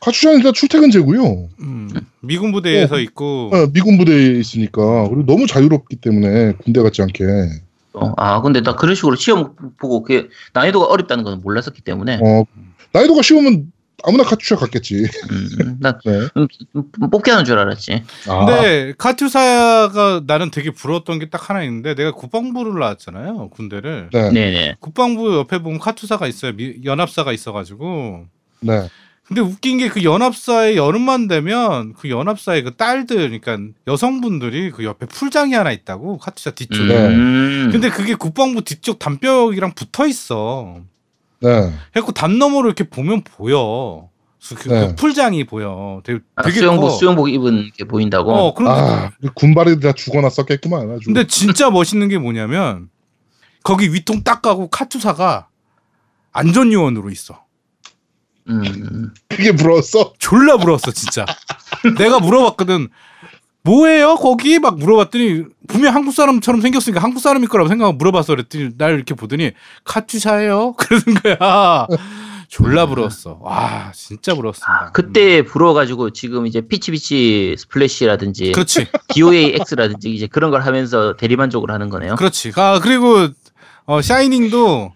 [0.00, 1.48] 카투샤는 일단 출퇴근 제고요.
[1.60, 1.90] 음,
[2.20, 2.98] 미군 부대에서 어.
[3.00, 7.24] 있고 어, 미군 부대에 있으니까 그리고 너무 자유롭기 때문에 군대 같지 않게.
[7.94, 12.20] 어, 아 근데 나 그런 식으로 시험 보고 그게 난이도가 어렵다는 건 몰랐었기 때문에.
[12.22, 12.44] 어,
[12.92, 13.72] 나이도가 쉬우면
[14.04, 15.06] 아무나 카투샤 갔겠지.
[15.30, 16.28] 음, 나 네.
[17.10, 18.04] 뽑게 하는 줄 알았지.
[18.28, 23.48] 아, 근데 카투사가 나는 되게 부러웠던 게 딱 하나 있는데 내가 국방부를 나왔잖아요.
[23.50, 24.10] 군대를.
[24.12, 24.30] 네.
[24.30, 24.32] 네.
[24.32, 24.76] 네네.
[24.80, 26.52] 국방부 옆에 보면 카투사가 있어요.
[26.52, 28.24] 미- 연합사가 있어가지고.
[28.60, 28.88] 네.
[29.28, 35.04] 근데 웃긴 게 그 연합사의 여름만 되면 그 연합사의 그 딸들, 그러니까 여성분들이 그 옆에
[35.06, 36.94] 풀장이 하나 있다고 카투사 뒤쪽에.
[36.94, 37.68] 음.
[37.70, 40.80] 근데 그게 국방부 뒤쪽 담벼락이랑 붙어 있어.
[41.40, 41.72] 네.
[41.94, 44.08] 해갖고 담 너머로 이렇게 보면 보여.
[44.48, 44.94] 그, 그 네.
[44.94, 46.00] 풀장이 보여.
[46.04, 46.90] 되게, 아, 되게 수영복 커.
[46.90, 48.32] 수영복 입은 게 보인다고.
[48.32, 50.90] 어, 그런데 아, 군발이 다 죽어놨었겠구만.
[50.90, 51.00] 아주.
[51.04, 52.88] 근데 진짜 멋있는 게 뭐냐면
[53.62, 55.48] 거기 위통 딱 가고 카투사가
[56.32, 57.44] 안전 요원으로 있어.
[58.48, 59.12] 음.
[59.28, 60.12] 그게 부러웠어?
[60.18, 61.24] 졸라 물었어 진짜.
[61.98, 62.88] 내가 물어봤거든.
[63.64, 68.94] 뭐예요 거기 막 물어봤더니 분명 한국 사람처럼 생겼으니까 한국 사람일 거라고 생각하고 물어봤어 그랬더니 날
[68.94, 69.50] 이렇게 보더니
[69.84, 71.86] 카투사예요 그러는 거야.
[72.48, 73.38] 졸라 부러웠어.
[73.42, 74.72] 와 진짜 부러웠습니다.
[74.86, 78.86] 아, 그때 부러워가지고 지금 이제 Peach Beach Splash라든지 그렇지.
[79.08, 82.14] DOAX라든지 이제 그런 걸 하면서 대리만족을 하는 거네요.
[82.14, 82.52] 그렇지.
[82.56, 83.28] 아 그리고
[83.84, 84.92] 어, 샤이닝도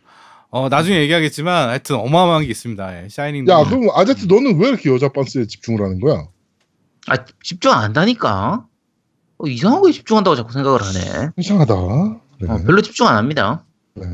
[0.52, 3.04] 어, 나중에 얘기하겠지만 하여튼 어마어마한 게 있습니다.
[3.04, 3.50] 예, 샤이닝도.
[3.50, 6.28] 야, 그럼 아제트 너는 왜 이렇게 여자 빤스에 집중을 하는 거야?
[7.08, 8.66] 아 집중 안 한다니까.
[9.38, 11.30] 어, 이상한 거에 집중한다고 자꾸 생각을 하네.
[11.38, 11.74] 이상하다.
[12.40, 12.48] 네.
[12.50, 13.64] 어, 별로 집중 안 합니다.
[13.94, 14.04] 네.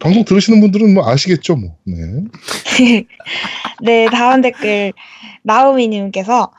[0.00, 1.76] 방송 들으시는 분들은 뭐 아시겠죠, 뭐.
[1.84, 2.24] 네.
[3.82, 4.92] 네, 다음 댓글
[5.44, 6.50] 나우미님께서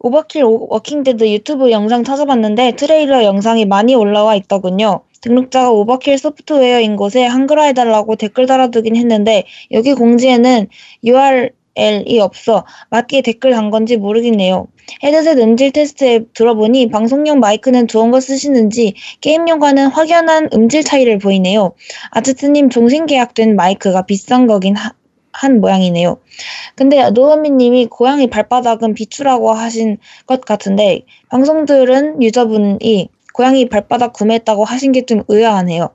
[0.00, 5.00] Overkill 오- Walking Dead 유튜브 영상 찾아봤는데 트레일러 영상이 많이 올라와 있더군요.
[5.20, 10.68] 등록자가 Overkill Software인 곳에 한글화해달라고 댓글 달아두긴 했는데 여기 공지에는
[11.04, 14.66] URL L이 없어 맞게 댓글 단 건지 모르겠네요.
[15.04, 21.74] 헤드셋 음질 테스트에 들어보니 방송용 마이크는 좋은 거 쓰시는지 게임용과는 확연한 음질 차이를 보이네요.
[22.10, 24.92] 아츠트님 종신 계약된 마이크가 비싼 거긴 하-
[25.32, 26.18] 한 모양이네요.
[26.74, 34.92] 근데 노어미님이 고양이 발바닥은 비추라고 하신 것 같은데 방송 들은 유저분이 고양이 발바닥 구매했다고 하신
[34.92, 35.90] 게 좀 의아하네요.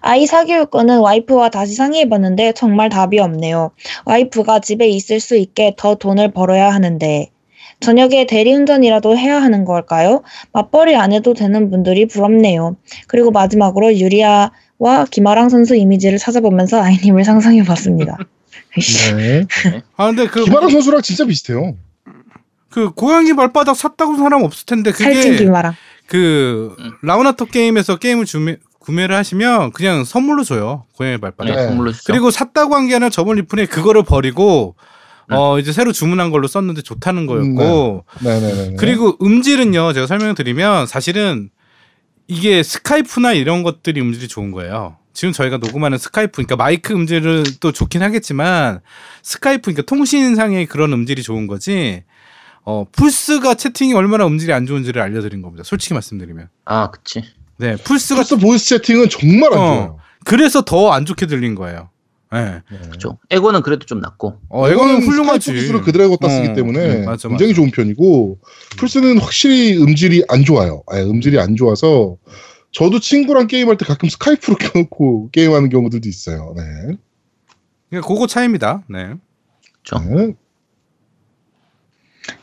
[0.00, 3.70] 아이 사교육 거는 와이프와 다시 상의해봤는데 정말 답이 없네요.
[4.06, 7.30] 와이프가 집에 있을 수 있게 더 돈을 벌어야 하는데
[7.80, 10.22] 저녁에 대리운전이라도 해야 하는 걸까요?
[10.52, 12.76] 맞벌이 안 해도 되는 분들이 부럽네요.
[13.06, 18.18] 그리고 마지막으로 유리아와 김아랑 선수 이미지를 찾아보면서 아이님을 상상해봤습니다.
[19.16, 19.46] 네.
[19.96, 21.76] 아 근데 그, 김하라 선수랑 진짜 비슷해요.
[22.70, 25.74] 그 고양이 발바닥 샀다고 사람 없을 텐데 살찐 그게 김아랑.
[26.06, 26.92] 그 음.
[27.02, 31.54] 라우나토 게임에서 게임을 주매, 구매를 하시면 그냥 선물로 줘요 고양이 발바닥.
[31.54, 31.68] 네, 네.
[31.68, 32.04] 선물로 주죠.
[32.12, 34.76] 그리고 샀다고 한 게 아니라 저번 리플에 그거를 버리고
[35.30, 35.34] 음.
[35.36, 38.76] 어 이제 새로 주문한 걸로 썼는데 좋다는 거였고 네네네.
[38.78, 41.50] 그리고 음질은요 제가 설명드리면 사실은
[42.28, 44.96] 이게 스카이프나 이런 것들이 음질이 좋은 거예요.
[45.20, 48.80] 지금 저희가 녹음하는 스카이프, 그러니까 마이크 음질은 또 좋긴 하겠지만
[49.22, 52.04] 스카이프, 그러니까 통신상의 그런 음질이 좋은 거지.
[52.64, 55.62] 어 플스가 채팅이 얼마나 음질이 안 좋은지를 알려드린 겁니다.
[55.62, 56.48] 솔직히 말씀드리면.
[56.64, 57.22] 아, 그치.
[57.58, 59.62] 네, 플스가 플스 voice 채팅은 정말 안 어.
[59.66, 59.98] 좋아요.
[60.24, 61.90] 그래서 더 안 좋게 들린 거예요.
[62.32, 62.62] 네.
[62.70, 62.78] 네.
[62.90, 63.18] 그쵸.
[63.28, 64.38] 에고는 그래도 좀 낫고.
[64.48, 65.52] 어, 스카이프 훌륭하지.
[65.52, 67.56] 기술을 그대로 갖다 쓰기 어, 때문에 음, 맞아, 굉장히 맞아.
[67.56, 68.38] 좋은 편이고
[68.78, 70.82] 플스는 확실히 음질이 안 좋아요.
[70.86, 72.16] 아예 음질이 안 좋아서
[72.72, 76.54] 저도 친구랑 게임할 때 가끔 스카이프로 켜놓고 게임하는 경우들도 있어요.
[76.56, 76.62] 네.
[77.88, 78.84] 그러니까 그거 차이입니다.
[78.88, 79.14] 네.
[79.82, 79.98] 그쵸.
[79.98, 80.34] 네.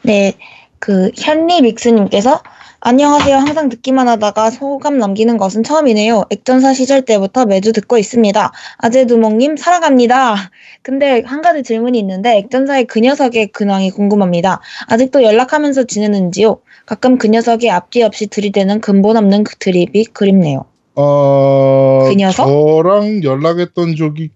[0.01, 0.33] 네,
[0.79, 2.41] 그 현리 믹스님께서
[2.79, 3.35] 안녕하세요.
[3.37, 6.25] 항상 듣기만 하다가 소감 남기는 것은 처음이네요.
[6.29, 8.51] 액전사 시절 때부터 매주 듣고 있습니다.
[8.77, 10.51] 아재두목님 사랑합니다.
[10.83, 14.61] 근데 한 가지 질문이 있는데 액전사의 그 녀석의 근황이 궁금합니다.
[14.87, 16.61] 아직도 연락하면서 지내는지요?
[16.87, 20.65] 가끔 그 녀석이 앞뒤 없이 들이대는 근본 없는 그 드립이 그립네요.
[20.95, 22.45] 어, 그 녀석?
[22.47, 24.29] 저랑 연락했던 적이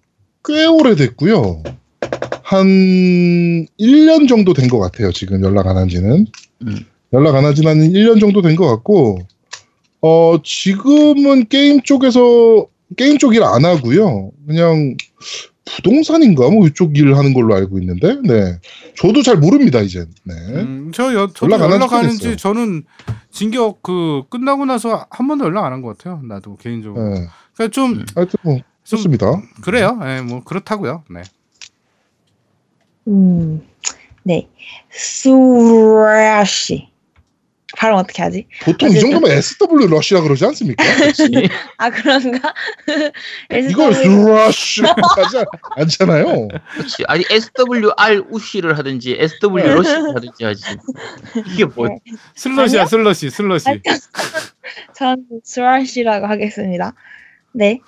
[0.46, 1.64] 꽤 오래됐고요.
[2.44, 2.68] 한
[3.80, 5.12] 1년 정도 된 것 같아요.
[5.14, 6.28] 지금 연락 안 한 지는.
[6.64, 6.76] 음.
[7.14, 9.20] 연락 안한 지는 한 1년 정도 된 것 같고,
[10.02, 14.32] 어, 지금은 게임 쪽에서, 게임 쪽일 안 하고요.
[14.46, 14.98] 그냥
[15.66, 16.50] 부동산인가?
[16.50, 18.60] 뭐 이쪽 일 하는 걸로 알고 있는데, 네.
[18.98, 20.06] 저도 잘 모릅니다, 이제.
[20.24, 20.34] 네.
[20.34, 22.36] 음, 저 여, 저도 연락 안 연락, 하는지.
[22.36, 22.84] 저는
[23.32, 26.22] 진격 그 끝나고 나서 한 번도 연락 안 한 것 같아요.
[26.24, 27.10] 나도 개인적으로.
[27.14, 27.28] 네.
[27.54, 28.06] 그러니까 좀 음.
[28.16, 29.42] 하여튼 뭐, 좀 좋습니다.
[29.64, 30.00] 그래요.
[30.04, 31.04] 예, 뭐 그렇다고요.
[31.10, 31.22] 네.
[33.08, 33.62] 음,
[34.24, 34.48] 네.
[34.92, 36.91] 수라시.
[37.78, 38.48] 발음 어떻게 하지?
[38.64, 40.84] 보통 이 정도면 SW 러시라 그러지 않습니까?
[41.78, 42.54] 아, 그런가?
[43.70, 45.46] 이걸 SW 러시라고 하지 않-
[45.78, 46.48] 않잖아요.
[46.76, 47.04] 그치.
[47.08, 50.64] 아니, SWR 우시를 하든지, SW 러시를 하든지 하지.
[51.54, 51.98] 이게 뭐, 네.
[52.36, 52.90] 슬러시야 아니요?
[52.90, 53.66] 슬러시 슬러시.
[54.96, 56.94] 전 수라시라고 하겠습니다.
[57.54, 57.80] 네.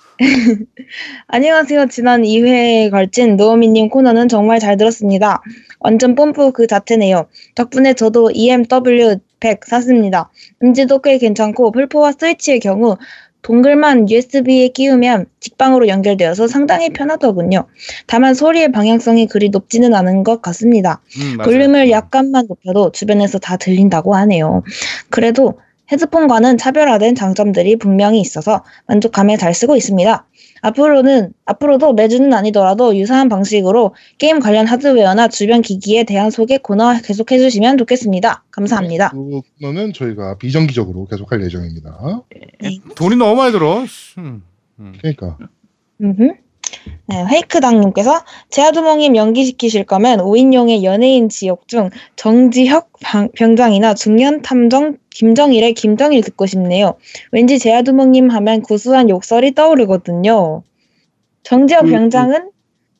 [1.28, 1.86] 안녕하세요.
[1.88, 5.40] 지난 2회에 걸친 노우미님 코너는 정말 잘 들었습니다.
[5.80, 7.28] 완전 뽐뿌 그 자체네요.
[7.54, 10.30] 덕분에 저도 EMW 100 샀습니다.
[10.62, 12.96] 음질도 꽤 괜찮고 풀포와 스위치의 경우
[13.42, 17.66] 동글만 USB에 끼우면 직방으로 연결되어서 상당히 편하더군요.
[18.06, 21.02] 다만 소리의 방향성이 그리 높지는 않은 것 같습니다.
[21.18, 21.36] 음.
[21.44, 24.62] 볼륨을 약간만 높여도 주변에서 다 들린다고 하네요.
[25.10, 25.60] 그래도
[25.92, 30.26] 헤드폰과는 차별화된 장점들이 분명히 있어서 만족감에 잘 쓰고 있습니다.
[30.64, 37.30] 앞으로는, 앞으로도 매주는 아니더라도 유사한 방식으로 게임 관련 하드웨어나 주변 기기에 대한 소개 코너 계속
[37.32, 38.44] 해 주시면 좋겠습니다.
[38.50, 39.10] 감사합니다.
[39.10, 42.22] 그 코너는 저희가 비정기적으로 계속할 예정입니다.
[42.96, 43.84] 돈이 너무 많이 들어.
[44.18, 44.42] 음.
[44.98, 45.36] 그러니까
[46.00, 46.43] 음흠.
[47.06, 55.74] 네, 페이크당님께서 제아두몽님 연기시키실 거면 5인용의 연예인 지역 중 정지혁 방- 병장이나 중년 탐정 김정일의
[55.74, 56.94] 김정일 듣고 싶네요.
[57.32, 60.62] 왠지 제아두몽님 하면 구수한 욕설이 떠오르거든요.
[61.42, 62.50] 정지혁 음, 병장은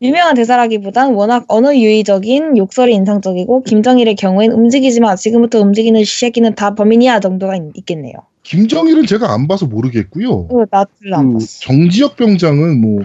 [0.02, 6.54] 유명한 대사라기보단 워낙 언어 유의적인 욕설이 인상적이고 김정일의 경우엔 움직이지 마 지금부터 움직이는 이 새끼는
[6.56, 8.12] 다 범인이야 정도가 있, 있겠네요.
[8.42, 10.48] 김정일은 제가 안 봐서 모르겠고요.
[10.50, 11.60] 어, 나 별로 안 그 봤어.
[11.60, 13.04] 정지혁 병장은 뭐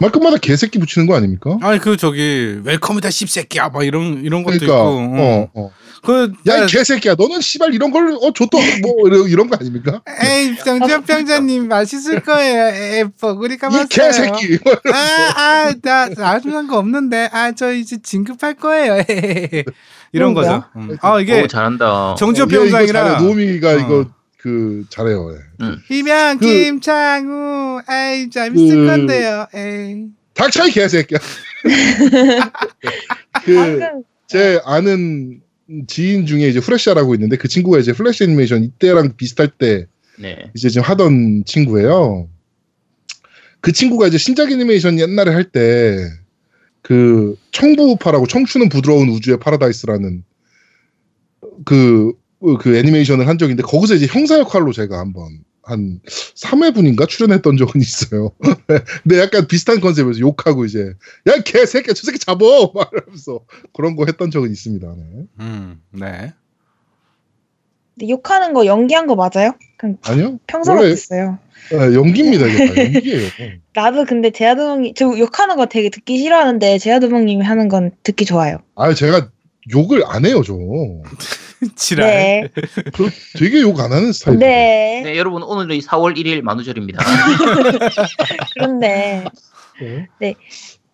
[0.00, 1.58] 말끝마다 개새끼 붙이는 거 아닙니까?
[1.60, 5.20] 아니 그 저기 웰컴이다 씹새끼야 막 이런 이런 것도 그러니까 있고.
[5.20, 5.70] 어, 어.
[6.00, 10.00] 그 야 이 개새끼야 너는 씨발 이런 걸어 줬다 뭐 이런, 이런 거 아닙니까?
[10.22, 12.68] 에이 정지혁 병자님 맛있을 거예요.
[12.68, 13.86] 에이 버그리까 이 봤어요.
[13.88, 14.58] 개새끼
[14.92, 19.02] 아 아나 아중한 거 없는데 아 저 이제 진급할 거예요.
[20.12, 20.44] 이런 그런 거야?
[20.60, 20.64] 거죠.
[20.76, 20.96] 음.
[21.02, 22.14] 아 이게 오, 잘한다.
[22.16, 23.18] 정지혁 어, 잘해.
[23.20, 23.74] 노미가 어.
[23.78, 24.06] 이거
[24.38, 25.32] 그 잘해요.
[25.32, 25.66] 예.
[25.88, 29.46] 희명 그- 김창우 에이 재밌을 그- 건데요.
[29.54, 31.18] 에이 닥쳐 이 개새끼야.
[33.44, 35.40] 그 방금 제 아는
[35.86, 39.86] 지인 중에 이제 후레샤라고 있는데 그 친구가 이제 플래시 애니메이션 이때랑 비슷할 때
[40.18, 40.50] 네.
[40.54, 42.28] 이제 지금 하던 친구예요.
[43.60, 46.08] 그 친구가 이제 신작 애니메이션 옛날에 할 때
[46.80, 50.24] 그 청부파라고 청춘은 부드러운 우주의 파라다이스라는
[51.66, 52.12] 그,
[52.60, 58.30] 그 애니메이션을 한 적인데 거기서 이제 형사 역할로 제가 한번 한 3회분인가 출연했던 적은 있어요.
[59.02, 60.94] 근데 약간 비슷한 컨셉에서 욕하고 이제
[61.26, 63.40] 야 개새끼 저 새끼 잡어 말하면서
[63.74, 64.86] 그런 거 했던 적은 있습니다.
[64.96, 65.04] 네.
[65.40, 66.32] 음, 네.
[67.94, 69.52] 근데 욕하는 거 연기한 거 맞아요?
[69.76, 70.38] 그냥 아니요?
[70.46, 71.38] 평소 같았어요.
[71.72, 72.46] 아, 연기입니다.
[72.46, 73.28] 연기예요.
[73.74, 78.58] 나도 근데 제아도몽이 저 욕하는 거 되게 듣기 싫어하는데 제아도몽님이 하는 건 듣기 좋아요.
[78.74, 79.30] 아 제가
[79.74, 80.54] 욕을 안 해요, 저.
[81.76, 82.06] 지랄.
[82.06, 82.48] 네,
[82.94, 83.04] 저
[83.38, 84.40] 되게 욕 안 하는 스타일이에요.
[84.40, 85.02] 네.
[85.04, 87.04] 네, 여러분 오늘이 4월 1일 만우절입니다.
[88.54, 89.24] 그런데
[90.20, 90.34] 네.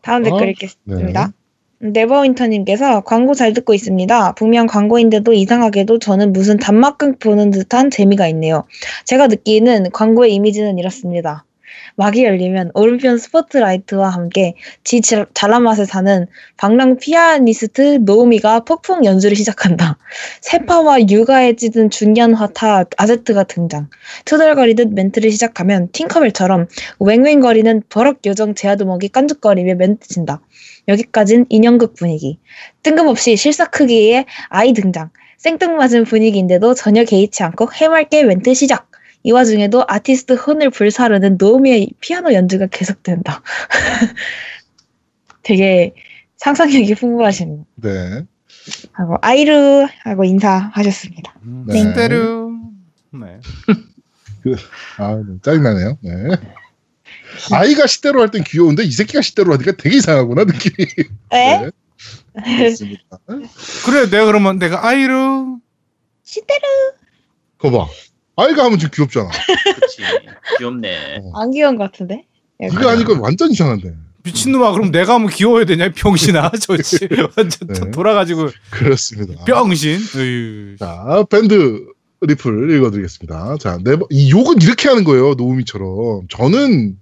[0.03, 0.25] 다음 어?
[0.25, 1.33] 댓글 읽겠습니다.
[1.81, 4.35] 네버윈터님께서 광고 잘 듣고 있습니다.
[4.35, 8.65] 분명 광고인데도 이상하게도 저는 무슨 단막극 보는 듯한 재미가 있네요.
[9.05, 11.45] 제가 느끼는 광고의 이미지는 이렇습니다.
[11.97, 16.27] 막이 열리면 오른편 스포트라이트와 함께 지 자- 잘난 맛에 사는
[16.57, 19.99] 방랑 피아니스트 노우미가 폭풍 연주를 시작한다.
[20.41, 23.89] 세파와 육아에 찌든 중년 화타 아제트가 등장.
[24.25, 26.67] 투덜거리듯 멘트를 시작하면 팅커벨처럼
[26.99, 30.41] 웽웽거리는 버럭 요정 제아도목이 깐죽거리며 멘트 친다.
[30.89, 32.39] 여기까진 인형극 분위기.
[32.83, 35.11] 뜬금없이 실사 크기의 아이 등장.
[35.39, 38.89] 생뚱맞은 분위기인데도 전혀 개의치 않고 해맑게 멘트 시작.
[39.25, 43.43] 이 와중에도 아티스트 혼을 불사르는 노우미의 피아노 연주가 계속된다.
[45.43, 45.95] 되게
[46.37, 47.65] 상상력이 풍부하시네요.
[47.77, 48.25] 네.
[48.93, 51.35] 하고 아이루 하고 인사하셨습니다.
[51.45, 51.79] 음, 네.
[51.79, 52.59] 시대루.
[53.13, 53.41] 네.
[54.99, 55.99] 아, 네, 짜증나네요.
[56.03, 56.13] 네.
[57.51, 60.87] 아이가 시대로 할 땐 귀여운데 이 새끼가 시대로 하니까 되게 이상하구나 느낌이.
[61.33, 61.59] 에?
[61.59, 61.71] 네.
[62.59, 63.19] 그렇습니다.
[63.87, 65.59] 그래, 내가 그러면 내가 아이루.
[66.25, 66.61] 시대로
[67.59, 67.87] 거봐.
[68.37, 69.29] 아이가 하면 좀 귀엽잖아.
[69.77, 70.03] 그렇지.
[70.59, 71.19] 귀엽네.
[71.23, 71.41] 어.
[71.41, 72.25] 안 귀여운 것 같은데?
[72.61, 73.95] 이거 하니까 완전 이상한데.
[74.25, 75.93] 미친놈아, 그럼 내가 하면 귀여워야 되냐?
[75.93, 76.53] 병신아.
[76.61, 77.09] 저지.
[77.37, 77.91] 완전 네.
[77.91, 79.45] 돌아가지고 그렇습니다.
[79.45, 80.01] 병신.
[80.17, 80.77] 으유.
[80.79, 81.85] 자, 밴드
[82.23, 83.59] 리플 읽어드리겠습니다.
[83.61, 85.35] 자, 네, 번- 이 욕은 이렇게 하는 거예요.
[85.35, 86.29] 노우미처럼.
[86.31, 86.97] 저는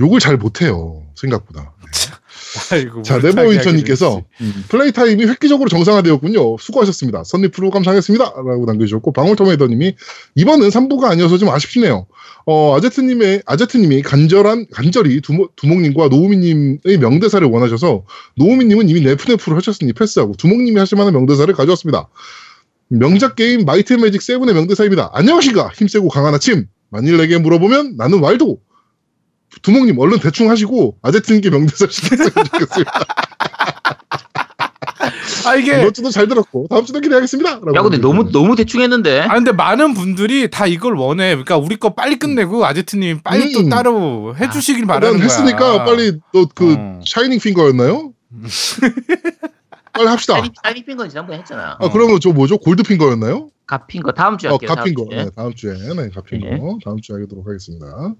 [0.00, 1.04] 욕을 잘 못해요.
[1.14, 1.72] 생각보다.
[2.72, 3.02] 아이고.
[3.02, 6.58] 자, 네버윈터님께서 음, 플레이 타임이 획기적으로 정상화되었군요.
[6.58, 7.24] 수고하셨습니다.
[7.24, 8.24] 선리 프로 감사하겠습니다.
[8.24, 9.94] 라고 남겨주셨고, 방울토메이더님이
[10.34, 12.06] 이번은 3부가 아니어서 좀 아쉽네요.
[12.46, 18.04] 어, 아제트님의, 아제트님이 간절한, 간절히 두모, 두목님과 노우미님의 명대사를 원하셔서,
[18.36, 22.08] 노우미님은 이미 네프네프를 하셨으니 패스하고, 두목님이 하실 만한 명대사를 가져왔습니다.
[22.88, 25.10] 명작 게임 Might and Magic 7의 명대사입니다.
[25.12, 25.72] 안녕하신가?
[25.74, 26.66] 힘세고 강한 아침.
[26.88, 28.58] 만일 내게 물어보면 나는 왈도.
[29.62, 32.92] 두목님 얼른 대충 하시고 아제트님께 명대사 시켰으면 좋겠습니다.
[35.46, 35.80] 아, 이게.
[35.80, 37.60] 이번 주도 잘 들었고 다음 주도 기대하겠습니다.
[37.74, 39.20] 야 근데 너무 너무 대충 했는데.
[39.20, 41.28] 아 근데 많은 분들이 다 이걸 원해.
[41.30, 43.68] 그러니까 우리 거 빨리 끝내고 아제트님 빨리 또 음.
[43.68, 45.24] 따로 해주시길 난 바라는 거야.
[45.24, 47.00] 했으니까 빨리 너그 어.
[47.06, 48.12] 샤이닝 핑거였나요?
[49.96, 50.42] 빨리 합시다.
[50.62, 51.76] 사이닝 핑거는 지난번에 했잖아.
[51.80, 52.58] 아 그러면 저 뭐죠?
[52.58, 53.50] 골드 핑거였나요?
[53.66, 54.74] 가핑거 다음 주에 어 할게요.
[54.74, 55.24] 다음 주에.
[55.24, 56.60] 네, 다음 주에 네 가핑거 네.
[56.84, 58.14] 다음 주에 하도록 하겠습니다.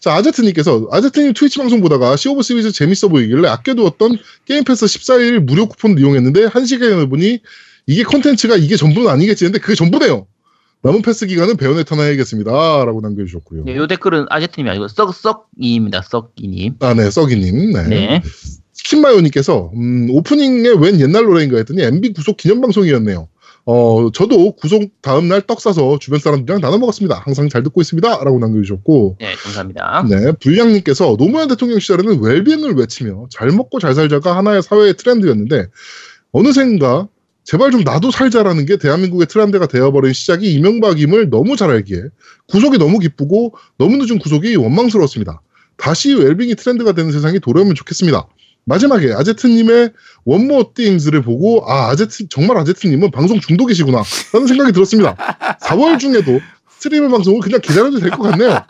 [0.00, 5.66] 자 아제트님께서 아제트님 트위치 방송 보다가 시오브 시리즈 재밌어 보이길래 아껴두었던 게임 패스 14일 무료
[5.68, 7.40] 쿠폰을 이용했는데 한 시간에 보니
[7.86, 10.26] 이게 컨텐츠가 이게 전부는 아니겠지 했는데 그게 전부네요.
[10.82, 13.64] 남은 패스 기간은 배어네타나 해야겠습니다.라고 남겨주셨고요.
[13.64, 16.02] 네, 요 댓글은 아제트님이 아니고 썩 썩이입니다.
[16.02, 16.74] 썩이님.
[16.80, 17.72] 아, 네, 썩이님.
[17.72, 17.88] 네.
[17.88, 18.22] 네.
[18.88, 23.28] 스킨마요님께서, 음, 오프닝에 웬 옛날 노래인가 했더니 MB 구속 기념방송이었네요.
[23.66, 27.20] 어, 저도 구속 다음날 떡 싸서 주변 사람들이랑 나눠 먹었습니다.
[27.22, 28.24] 항상 잘 듣고 있습니다.
[28.24, 30.06] 라고 남겨주셨고, 네, 감사합니다.
[30.08, 35.66] 네, 불량님께서 노무현 대통령 시절에는 웰빙을 외치며 잘 먹고 잘 살자가 하나의 사회의 트렌드였는데,
[36.32, 37.08] 어느샌가
[37.44, 42.04] 제발 좀 나도 살자라는 게 대한민국의 트렌드가 되어버린 시작이 이명박임을 너무 잘 알기에
[42.48, 45.40] 구속이 너무 기쁘고 너무 늦은 구속이 원망스러웠습니다.
[45.78, 48.26] 다시 웰빙이 트렌드가 되는 세상이 돌아오면 좋겠습니다.
[48.68, 49.92] 마지막에 아제트님의
[50.26, 54.02] 원모 띵즈를 보고 아 아제트 정말 아제트님은 방송 중독이시구나
[54.34, 55.16] 라는 생각이 들었습니다.
[55.62, 56.38] 4월 중에도
[56.68, 58.60] 스트리밍 방송을 그냥 기다려도 될 것 같네요.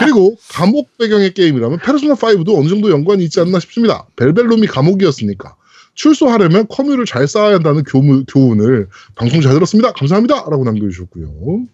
[0.00, 4.06] 그리고 감옥 배경의 게임이라면 페르소나 5도 어느 정도 연관이 있지 않나 싶습니다.
[4.16, 5.54] 벨벨룸이 감옥이었으니까
[5.94, 9.92] 출소하려면 커뮤를 잘 쌓아야 한다는 교훈, 교훈을 방송 잘 들었습니다.
[9.92, 10.46] 감사합니다.
[10.50, 11.64] 라고 남겨주셨고요.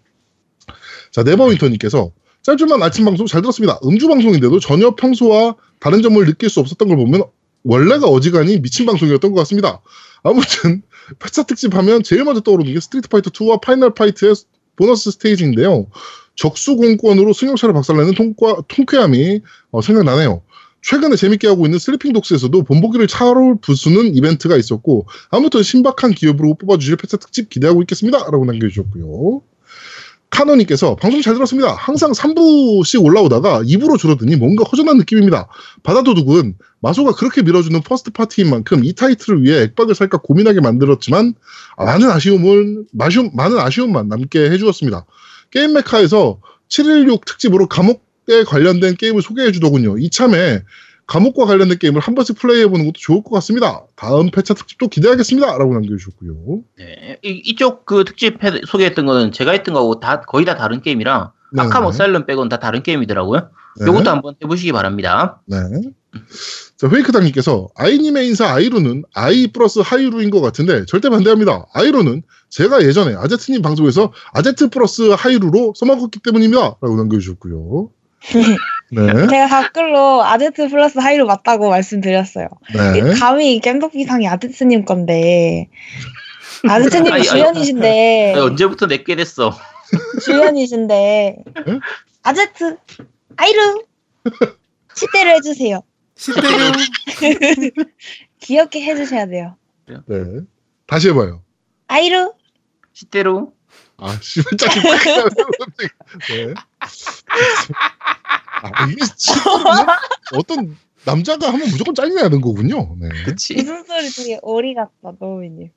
[1.11, 2.11] 자 네버윈터님께서
[2.43, 3.79] 짧지만 아침 방송 잘 들었습니다.
[3.83, 7.23] 음주 방송인데도 전혀 평소와 다른 점을 느낄 수 없었던 걸 보면
[7.63, 9.81] 원래가 어지간히 미친 방송이었던 것 같습니다.
[10.23, 10.81] 아무튼
[11.19, 14.35] 폐차 특집 하면 제일 먼저 떠오르는 게 Street Fighter 2와 Final Fight의
[14.75, 15.87] 보너스 스테이지인데요.
[16.35, 19.41] 적수 공권으로 승용차를 박살내는 통과, 통쾌함이
[19.71, 20.41] 어, 생각나네요.
[20.81, 26.97] 최근에 재밌게 하고 있는 Sleeping Dogs에서도 본보기를 차로 부수는 이벤트가 있었고 아무튼 신박한 게임으로 뽑아주실
[26.97, 28.17] 폐차 특집 기대하고 있겠습니다.
[28.17, 29.41] 라고 남겨주셨고요.
[30.33, 31.73] 카노님께서 방송 잘 들었습니다.
[31.73, 35.47] 항상 3부씩 올라오다가 2부로 줄어드니 뭔가 허전한 느낌입니다.
[35.83, 41.35] 바다도둑은 마소가 그렇게 밀어주는 first party인 만큼 이 타이틀을 위해 액박을 살까 고민하게 만들었지만
[41.77, 45.05] 아, 많은 아쉬움을 마시움, 많은 아쉬움만 남게 해주었습니다.
[45.51, 49.99] 게임 메카에서 716 특집으로 감옥에 관련된 게임을 소개해 주더군요.
[49.99, 50.63] 이참에
[51.13, 53.83] 감옥과 관련된 게임을 한 번씩 플레이해보는 것도 좋을 것 같습니다.
[53.95, 55.59] 다음 폐차 특집도 기대하겠습니다.
[55.59, 56.61] 라고 남겨주셨고요.
[56.79, 57.19] 네.
[57.23, 61.31] 이, 이쪽 그 특집 해- 소개했던 거는 제가 했던 거하고 다 거의 다 다른 게임이라
[61.53, 61.67] 네네.
[61.67, 63.49] Arkham Asylum 빼고는 다 다른 게임이더라고요.
[63.79, 63.85] 네.
[63.85, 65.39] 요것도 한번 해보시기 바랍니다.
[65.45, 65.57] 네.
[66.77, 71.67] 자, 페이크당님께서 아이님의 인사 아이루는 아이 플러스 하이루인 것 같은데 절대 반대합니다.
[71.73, 76.59] 아이루는 제가 예전에 아제트님 방송에서 아제트 플러스 하이루로 써먹었기 때문입니다.
[76.81, 77.89] 라고 남겨주셨고요.
[78.95, 79.27] 네.
[79.27, 82.47] 제가 댓글로 아제트 플러스 하이루 맞다고 말씀드렸어요.
[82.73, 83.13] 네.
[83.19, 85.69] 감히 겜덕비상이 아제트님 건데
[86.67, 89.55] 아제트님 주연이신데 아니, 언제부터 내게 됐어?
[90.23, 91.37] 주연이신데
[92.23, 92.77] 아제트
[93.37, 93.83] 아이루
[94.95, 95.81] 시대를 해주세요.
[96.15, 96.47] 시대로
[98.39, 99.55] 귀엽게 해주셔야 돼요.
[99.87, 100.41] 네.
[100.87, 101.41] 다시 해봐요.
[101.87, 102.33] 아이루
[102.93, 103.53] 시대로
[103.97, 105.23] 아, 씨발, 짜증 빡 나요,
[105.59, 105.89] 갑자기.
[106.29, 106.53] 네.
[108.63, 109.97] 아, 이게 진짜
[110.35, 112.95] 어떤 남자가 하면 무조건 짜증나야 하는 거군요.
[112.99, 113.09] 네.
[113.25, 113.55] 그치?
[113.55, 115.69] 무슨 소리 되게 오리 같다 노우미님.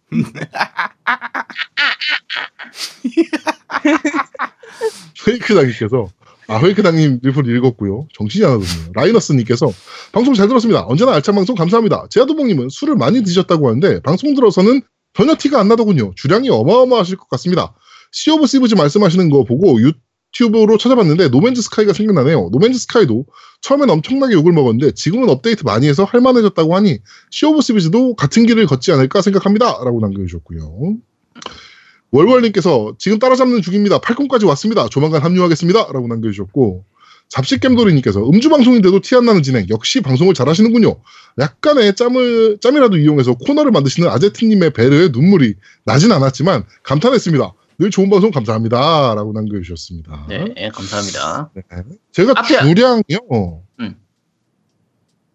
[5.25, 6.09] 페이크당님께서
[6.49, 8.07] 아 페이크당님 리플 읽었고요.
[8.15, 8.93] 정신이 하나거든요.
[8.95, 9.69] 라이너스님께서
[10.13, 10.85] 방송 잘 들었습니다.
[10.87, 12.07] 언제나 알찬 방송 감사합니다.
[12.11, 14.83] 제아도봉님은 술을 많이 드셨다고 하는데 방송 들어서는
[15.15, 16.13] 전혀 티가 안 나더군요.
[16.15, 17.75] 주량이 어마어마하실 것 같습니다.
[18.13, 22.51] Sea of Thieves 말씀하시는 거 보고 유튜브로 찾아봤는데 No Man's Sky가 생각나네요.
[22.53, 23.27] No Man's Sky도
[23.63, 26.99] 처음엔 엄청나게 욕을 먹었는데 지금은 업데이트 많이 해서 할만해졌다고 하니
[27.31, 29.67] Sea of Thieves도 같은 길을 걷지 않을까 생각합니다.
[29.85, 30.97] 라고 남겨주셨고요.
[32.11, 33.99] 월월님께서 지금 따라잡는 중입니다.
[33.99, 34.89] 8콘까지 왔습니다.
[34.89, 35.93] 조만간 합류하겠습니다.
[35.93, 36.85] 라고 남겨주셨고
[37.29, 41.01] 잡식겜돌이님께서 음주 방송인데도 티 안 나는 진행 역시 방송을 잘하시는군요.
[41.39, 45.55] 약간의 짬을, 짬이라도 이용해서 코너를 만드시는 아제트님의 배려에 눈물이
[45.85, 47.53] 나진 않았지만 감탄했습니다.
[47.79, 49.15] 늘 좋은 방송 감사합니다.
[49.15, 50.27] 라고 남겨주셨습니다.
[50.29, 51.51] 네, 예, 감사합니다.
[51.55, 51.63] 네.
[52.13, 53.63] 제가 앞에- 주량이요.
[53.81, 53.97] 음.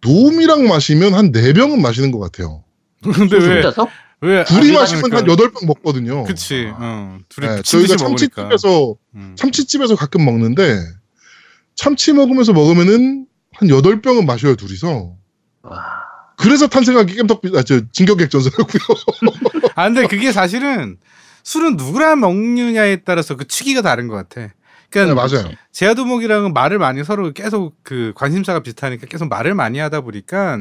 [0.02, 2.64] 노움이랑 마시면 한 4병은 마시는 것 같아요.
[3.04, 3.88] 근데 왜 혼자서?
[4.22, 5.36] 왜 둘이 안 마시면 한 먹으니까?
[5.60, 6.24] 8병 먹거든요.
[6.24, 6.72] 그치.
[6.74, 7.20] 어.
[7.30, 7.96] 둘이 네, 저희가.
[7.98, 9.36] 참치집에서 음.
[9.38, 10.80] 참치집에서 가끔 먹는데
[11.76, 15.16] 참치 먹으면서 먹으면은 한 8병은 마셔요 둘이서
[15.64, 15.84] 와,
[16.38, 18.82] 그래서 탄생한 게 겜덕비 아 저 진격객전서였고요
[19.76, 20.98] 아 근데 그게 사실은
[21.44, 24.42] 술은 누구랑 먹느냐에 따라서 그 취기가 다른 것 같아.
[24.42, 24.52] 네,
[24.90, 30.60] 그러니까 맞아요 제아도목이랑은 말을 많이 서로 계속 그 관심사가 비슷하니까 계속 말을 많이 하다 보니까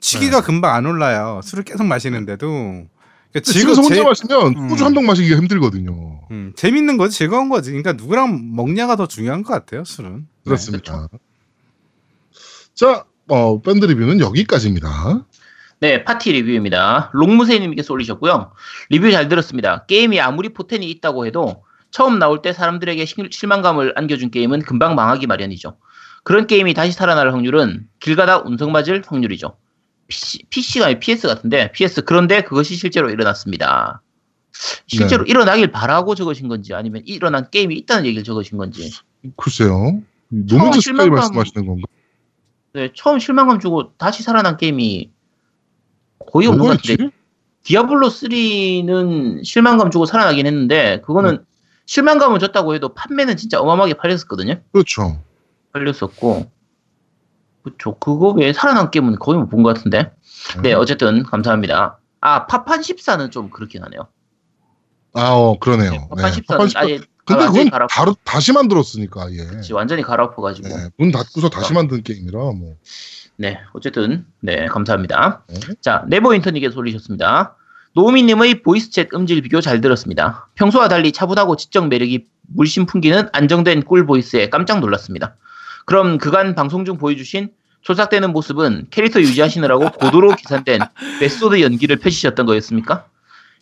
[0.00, 0.46] 취기가 네.
[0.46, 1.40] 금방 안 올라요.
[1.44, 2.46] 술을 계속 마시는데도.
[3.32, 4.68] 그러니까 집에서 혼자 제- 마시면 음.
[4.70, 7.70] 소주 한병 마시기가 힘들거든요 음, 재밌는 거지 즐거운 거지.
[7.70, 9.84] 그러니까 누구랑 먹냐가 더 중요한 것 같아요.
[9.84, 10.26] 술은.
[10.44, 11.08] 그렇습니다
[12.74, 15.26] 자 어, 밴드 리뷰는 여기까지입니다
[15.80, 17.10] 네, 딴지 리뷰입니다.
[17.14, 18.52] 롱무세님께서 올리셨고요.
[18.90, 19.86] 리뷰 잘 들었습니다.
[19.86, 25.26] 게임이 아무리 포텐이 있다고 해도 처음 나올 때 사람들에게 실- 실망감을 안겨준 게임은 금방 망하기
[25.26, 25.78] 마련이죠.
[26.22, 29.56] 그런 게임이 다시 살아날 확률은 길 가다 운석 맞을 확률이죠.
[30.08, 34.02] PC, PC가 아니 PS 같은데 PS 그런데 그것이 실제로 일어났습니다.
[34.86, 38.90] 실제로 일어나길 바라고 적으신 건지 아니면 일어난 게임이 있다는 얘기를 적으신 건지
[39.36, 40.00] 글쎄요
[40.80, 41.82] 스카이 실망감- 말씀하시는 건가
[42.74, 45.10] 네, 처음 실망감 주고 다시 살아난 게임이
[46.26, 47.10] 거의 없는 것 뭐가 같은데 있지?
[47.64, 51.44] 디아블로 3는 실망감 주고 살아나긴 했는데 그거는
[51.86, 54.60] 실망감을 줬다고 해도 판매는 진짜 어마어마하게 팔렸었거든요.
[54.72, 55.20] 그렇죠.
[55.72, 56.50] 팔렸었고.
[57.62, 60.12] 그쵸 그거 외에 살아난 게임은 거의 못 본 것 같은데.
[60.62, 61.98] 네 어쨌든 감사합니다.
[62.20, 64.08] 아 파판 14는 좀 그렇긴 하네요.
[65.12, 65.90] 아 어, 그러네요.
[65.90, 69.44] 네, 네, 파판 14는 파판 14 아예 근데 그건 갈아 다르, 다시 만들었으니까 예.
[69.44, 70.68] 그치, 완전히 갈아엎어가지고.
[70.68, 72.76] 네, 문 닫고서 다시 만든 게임이라 뭐
[73.40, 75.44] 네, 어쨌든 네 감사합니다.
[75.48, 75.60] 네.
[75.80, 77.56] 자 네버 인터님께서 올리셨습니다.
[77.94, 80.46] 노우미님의 voice chat 음질 비교 잘 들었습니다.
[80.56, 85.36] 평소와 달리 차분하고 지적 매력이 물씬 풍기는 안정된 꿀 보이스에 깜짝 놀랐습니다.
[85.86, 87.48] 그럼 그간 방송 중 보여주신
[87.80, 90.82] 조작되는 모습은 캐릭터 유지하시느라고 고도로 계산된
[91.22, 93.06] 메소드 연기를 펼치셨던 거였습니까?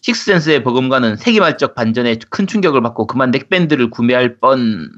[0.01, 4.91] Sixth Sense의 버금가는 세기말적 반전에 큰 충격을 받고 그만 neckband를 구매할 뻔.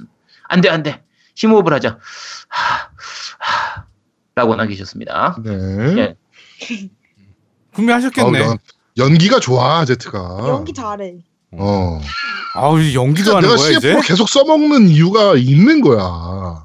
[0.48, 1.02] 안 돼, 안 돼.
[1.34, 1.98] 심호흡을 하자.
[2.48, 2.89] 하, 하,
[4.40, 5.36] 라고 남기셨습니다.
[5.44, 5.52] 네.
[5.98, 6.16] 예.
[7.74, 8.38] 구매하셨겠네.
[8.42, 8.58] 아우, 연,
[8.96, 11.16] 연기가 좋아 제트가 연기 잘해.
[11.52, 12.00] 어
[12.54, 13.80] 아우 연기도 하는 내가 거야 이제.
[13.80, 16.64] CF로 계속 써먹는 이유가 있는 거야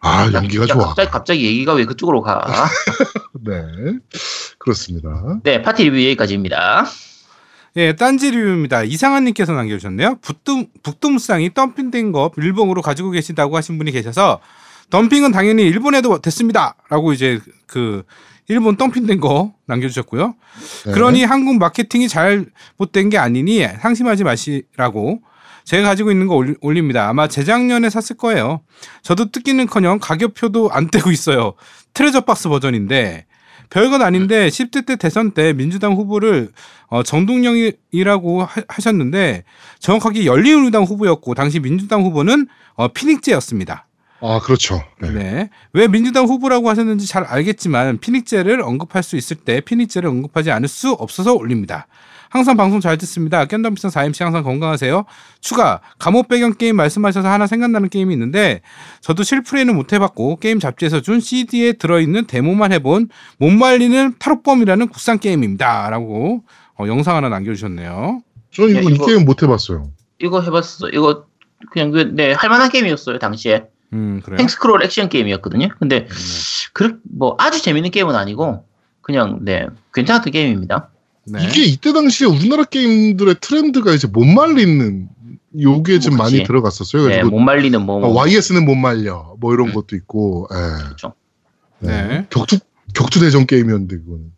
[0.00, 0.86] 아 연기가 야, 좋아.
[0.86, 2.42] 갑자기 갑자기 얘기가 왜 그쪽으로 가?
[3.44, 3.62] 네
[4.58, 5.40] 그렇습니다.
[5.42, 6.86] 네, 파티 리뷰 여기까지입니다.
[7.76, 8.82] 예, 딴지 리뷰입니다.
[8.84, 10.16] 이상한님께서 남겨주셨네요.
[10.22, 14.40] 북두, 북두무쌍이 덤핑된 거 일본으로 가지고 계시다고 하신 분이 계셔서
[14.92, 16.74] 덤핑은 당연히 일본에도 됐습니다.
[16.90, 18.02] 라고 이제 그
[18.46, 20.34] 일본 덤핑된 거 남겨주셨고요.
[20.84, 20.92] 네.
[20.92, 25.22] 그러니 한국 마케팅이 잘못된 게 아니니 상심하지 마시라고
[25.64, 27.08] 제가 가지고 있는 거 올립니다.
[27.08, 28.60] 아마 재작년에 샀을 거예요.
[29.02, 31.54] 저도 뜯기는커녕 가격표도 안 떼고 있어요.
[31.94, 33.24] 트레저 박스 버전인데
[33.70, 36.50] 별건 아닌데 10대 때 대선 때 민주당 후보를
[36.88, 39.44] 어, 정동영이라고 하- 하셨는데
[39.78, 43.86] 정확하게 열린우리당 후보였고 당시 민주당 후보는 어, 피닉제였습니다.
[44.24, 44.80] 아 그렇죠.
[45.00, 45.10] 네.
[45.10, 45.50] 네.
[45.72, 50.92] 왜 민주당 후보라고 하셨는지 잘 알겠지만 피닉제를 언급할 수 있을 때 피닉제를 언급하지 않을 수
[50.92, 51.88] 없어서 올립니다.
[52.30, 53.44] 항상 방송 잘 듣습니다.
[53.44, 55.04] 깬덤비상 4MC 항상 건강하세요.
[55.40, 58.62] 추가 감옥 배경 게임 말씀하셔서 하나 생각나는 게임이 있는데
[59.02, 63.08] 저도 실플레이는 못 해봤고 게임 잡지에서 준 CD에 들어있는 데모만 해본
[63.38, 66.44] 못 말리는 탈옥범이라는 국산 게임입니다.라고
[66.78, 68.22] 어, 영상 하나 남겨주셨네요.
[68.54, 69.90] 저는 이거, 네, 이 이거- 게임 못 해봤어요.
[70.20, 70.88] 이거 해봤어.
[70.90, 71.26] 이거
[71.70, 73.64] 그냥 그, 네, 할만한 게임이었어요 당시에.
[73.92, 74.38] 음 그래요.
[74.38, 75.68] 탱스크롤 액션 게임이었거든요.
[75.78, 76.08] 근데 네.
[76.72, 78.64] 그, 뭐 아주 재밌는 게임은 아니고
[79.02, 80.90] 그냥 네 괜찮았던 게임입니다.
[81.24, 81.44] 네.
[81.44, 85.08] 이게 이때 당시에 우리나라 게임들의 트렌드가 이제 못 말리는
[85.60, 86.42] 요게 좀 뭐, 많이.
[86.44, 87.08] 들어갔었어요.
[87.08, 89.74] 네, 못 말리는 뭐, 어, 뭐 YS는 못 말려 뭐 이런 음.
[89.74, 90.48] 것도 있고.
[90.52, 90.84] 예.
[90.84, 91.14] 그렇죠.
[91.80, 92.26] 네.
[92.30, 92.58] 격투
[92.94, 94.32] 격투 대전 게임이었는데 그거는.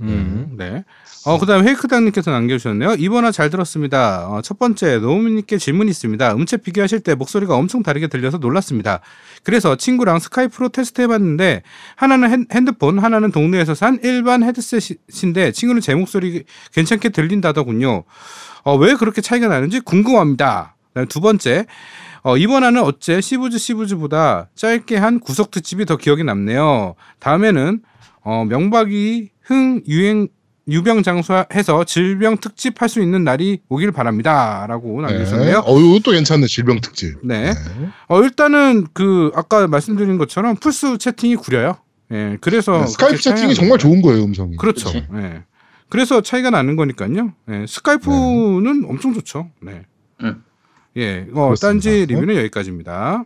[0.00, 0.84] 음, 네.
[1.26, 2.94] 어, 그 다음에 헤이크당님께서 남겨주셨네요.
[2.94, 4.26] 이번화 잘 들었습니다.
[4.28, 6.32] 어, 첫 번째, 노우미님께 질문이 있습니다.
[6.34, 9.00] 음체 비교하실 때 목소리가 엄청 다르게 들려서 놀랐습니다.
[9.42, 11.62] 그래서 친구랑 스카이프로 테스트 해봤는데,
[11.96, 18.04] 하나는 핸- 핸드폰, 하나는 동네에서 산 일반 헤드셋인데, 친구는 제 목소리 괜찮게 들린다더군요.
[18.64, 20.76] 어, 왜 그렇게 차이가 나는지 궁금합니다.
[21.10, 21.66] 두 번째,
[22.22, 26.94] 어, 이번화는 어째 시부즈 시부즈보다 짧게 한 구석 특집이 더 기억에 남네요.
[27.18, 27.80] 다음에는
[28.22, 30.28] 어, 명박이 흥 유행
[30.68, 35.08] 유병 장수해서 질병 특집 할 수 있는 날이 오길 바랍니다라고 네.
[35.08, 35.62] 남겨주셨네요.
[35.66, 37.16] 어, 이것도 괜찮네 질병 특집.
[37.24, 37.52] 네.
[38.08, 41.76] 어, 일단은 그 아까 말씀드린 것처럼 플스 채팅이 구려요.
[42.12, 43.78] 예, 그래서 네, 스카이프 그렇게 차이가 채팅이 정말.
[43.78, 44.56] 좋은 거예요 음성이.
[44.56, 44.90] 그렇죠.
[45.14, 45.44] 예.
[45.88, 47.32] 그래서 차이가 나는 거니까요.
[47.50, 49.50] 예, 스카이프는 엄청 좋죠.
[49.62, 49.82] 네.
[50.22, 50.42] 음.
[50.96, 51.66] 예, 어, 그렇습니다.
[51.68, 53.24] 딴지 리뷰는 여기까지입니다.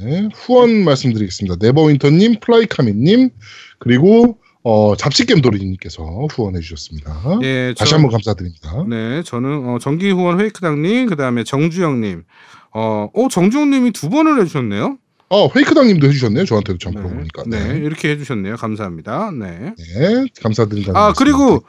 [0.00, 1.56] 네, 후원 말씀드리겠습니다.
[1.60, 3.30] 네버윈터님, 플라이카미님,
[3.78, 7.38] 그리고 어, 잡식겜도리님께서 후원해 주셨습니다.
[7.42, 8.84] 예, 다시 저- 한번 감사드립니다.
[8.88, 12.24] 네, 저는 어, 정기 후원 회이크당님, 그 다음에 정주영님,
[12.72, 14.98] 어, 어 정주영님이 두 번을 해주셨네요.
[15.28, 16.44] 어, 페이크당님도 해주셨네요.
[16.44, 17.44] 저한테도 참 네, 물어보니까.
[17.46, 17.78] 네, 네.
[17.78, 18.56] 이렇게 해주셨네요.
[18.56, 19.30] 감사합니다.
[19.32, 19.74] 네.
[19.76, 20.92] 네, 감사드립니다.
[20.96, 21.64] 아 그리고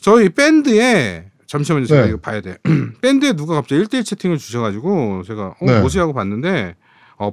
[0.00, 2.08] 저희 밴드에 잠시만요, 제가 네.
[2.08, 2.58] 이거 봐야 돼.
[3.02, 5.80] 밴드에 누가 갑자기 1대1 채팅을 주셔가지고 제가 어, 네.
[5.80, 6.74] 뭐지 하고 봤는데
[7.18, 7.32] 어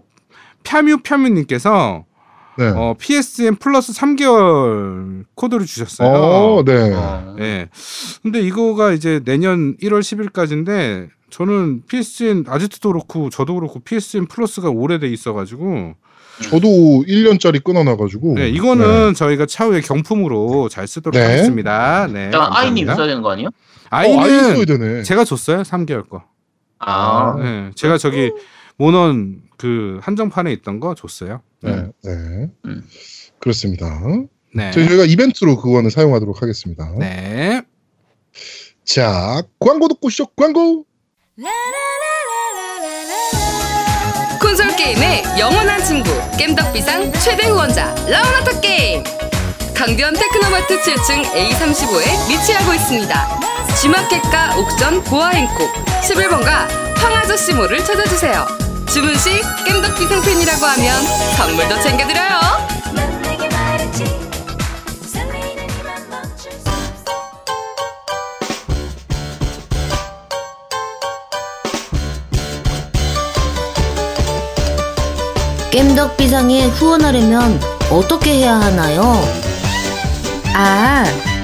[0.63, 2.05] 펴뮤 펴뮤님께서
[2.57, 2.67] 네.
[2.67, 6.09] 어, PSN 플러스 3개월 코드를 주셨어요.
[6.09, 6.93] 어, 네.
[6.93, 7.69] 어, 예.
[8.21, 15.07] 근데 이거가 이제 내년 1월 10일까지인데 저는 PSN 아지트도 그렇고 저도 그렇고 PSN 플러스가 오래돼
[15.07, 15.95] 있어가지고
[16.43, 16.67] 저도
[17.07, 18.35] 1년짜리 끊어놔가지고.
[18.35, 21.25] 네, 이거는 저희가 차후에 경품으로 잘 쓰도록 네.
[21.25, 22.07] 하겠습니다.
[22.07, 22.31] 네.
[22.33, 22.89] 아이님.
[22.89, 23.49] 있어야 되는 거 아니에요?
[23.89, 25.03] 아이는 어, 아이 써야.
[25.03, 25.61] 제가 줬어요.
[25.63, 26.23] 3개월 거.
[26.79, 27.71] 아, 네.
[27.75, 28.31] 제가 저기
[28.77, 31.41] 모넌 그 한정판에 있던 거 줬어요.
[31.61, 32.11] 네, 네.
[32.65, 32.83] 음.
[33.39, 33.99] 그렇습니다.
[34.53, 34.71] 네.
[34.71, 36.93] 저희- 저희가 이벤트로 그거는 사용하도록 하겠습니다.
[36.99, 37.61] 네.
[38.85, 40.85] 자, 광고 듣고 시죠 광고.
[44.41, 49.03] 콘솔 게임의 영원한 친구 겜덕비상 최대 후원자 라운하터 게임
[49.73, 53.39] 강변 테크노마트 7층 A35에 위치하고 있습니다
[53.81, 56.67] G마켓과 옥션 보아행콕 11번가
[56.97, 58.45] 황아저씨몰을 찾아주세요.
[58.87, 61.03] 주문 시 겜덕비상 팬이라고 하면
[61.37, 62.33] 선물도 챙겨드려요.
[75.71, 77.59] 겜덕비상에 후원하려면
[77.89, 79.19] 어떻게 해야 하나요?
[80.53, 81.03] 아,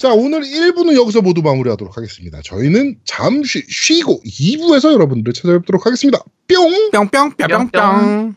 [0.00, 2.40] 자, 오늘 1부는 여기서 모두 마무리하도록 하겠습니다.
[2.42, 6.24] 저희는 잠시 쉬고 2부에서 여러분들 찾아뵙도록 하겠습니다.
[6.48, 6.90] 뿅!
[6.90, 8.34] 뿅뿅 뿅뿅뿅.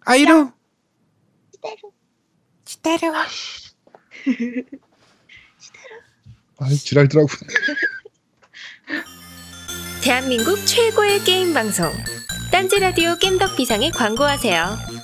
[0.00, 0.50] 아이루.
[2.64, 3.12] 지대로.
[6.58, 7.28] 아이 지랄더라고.
[10.02, 11.92] 대한민국 최고의 게임 방송.
[12.50, 15.03] 딴지 라디오 겜덕 비상에 광고하세요.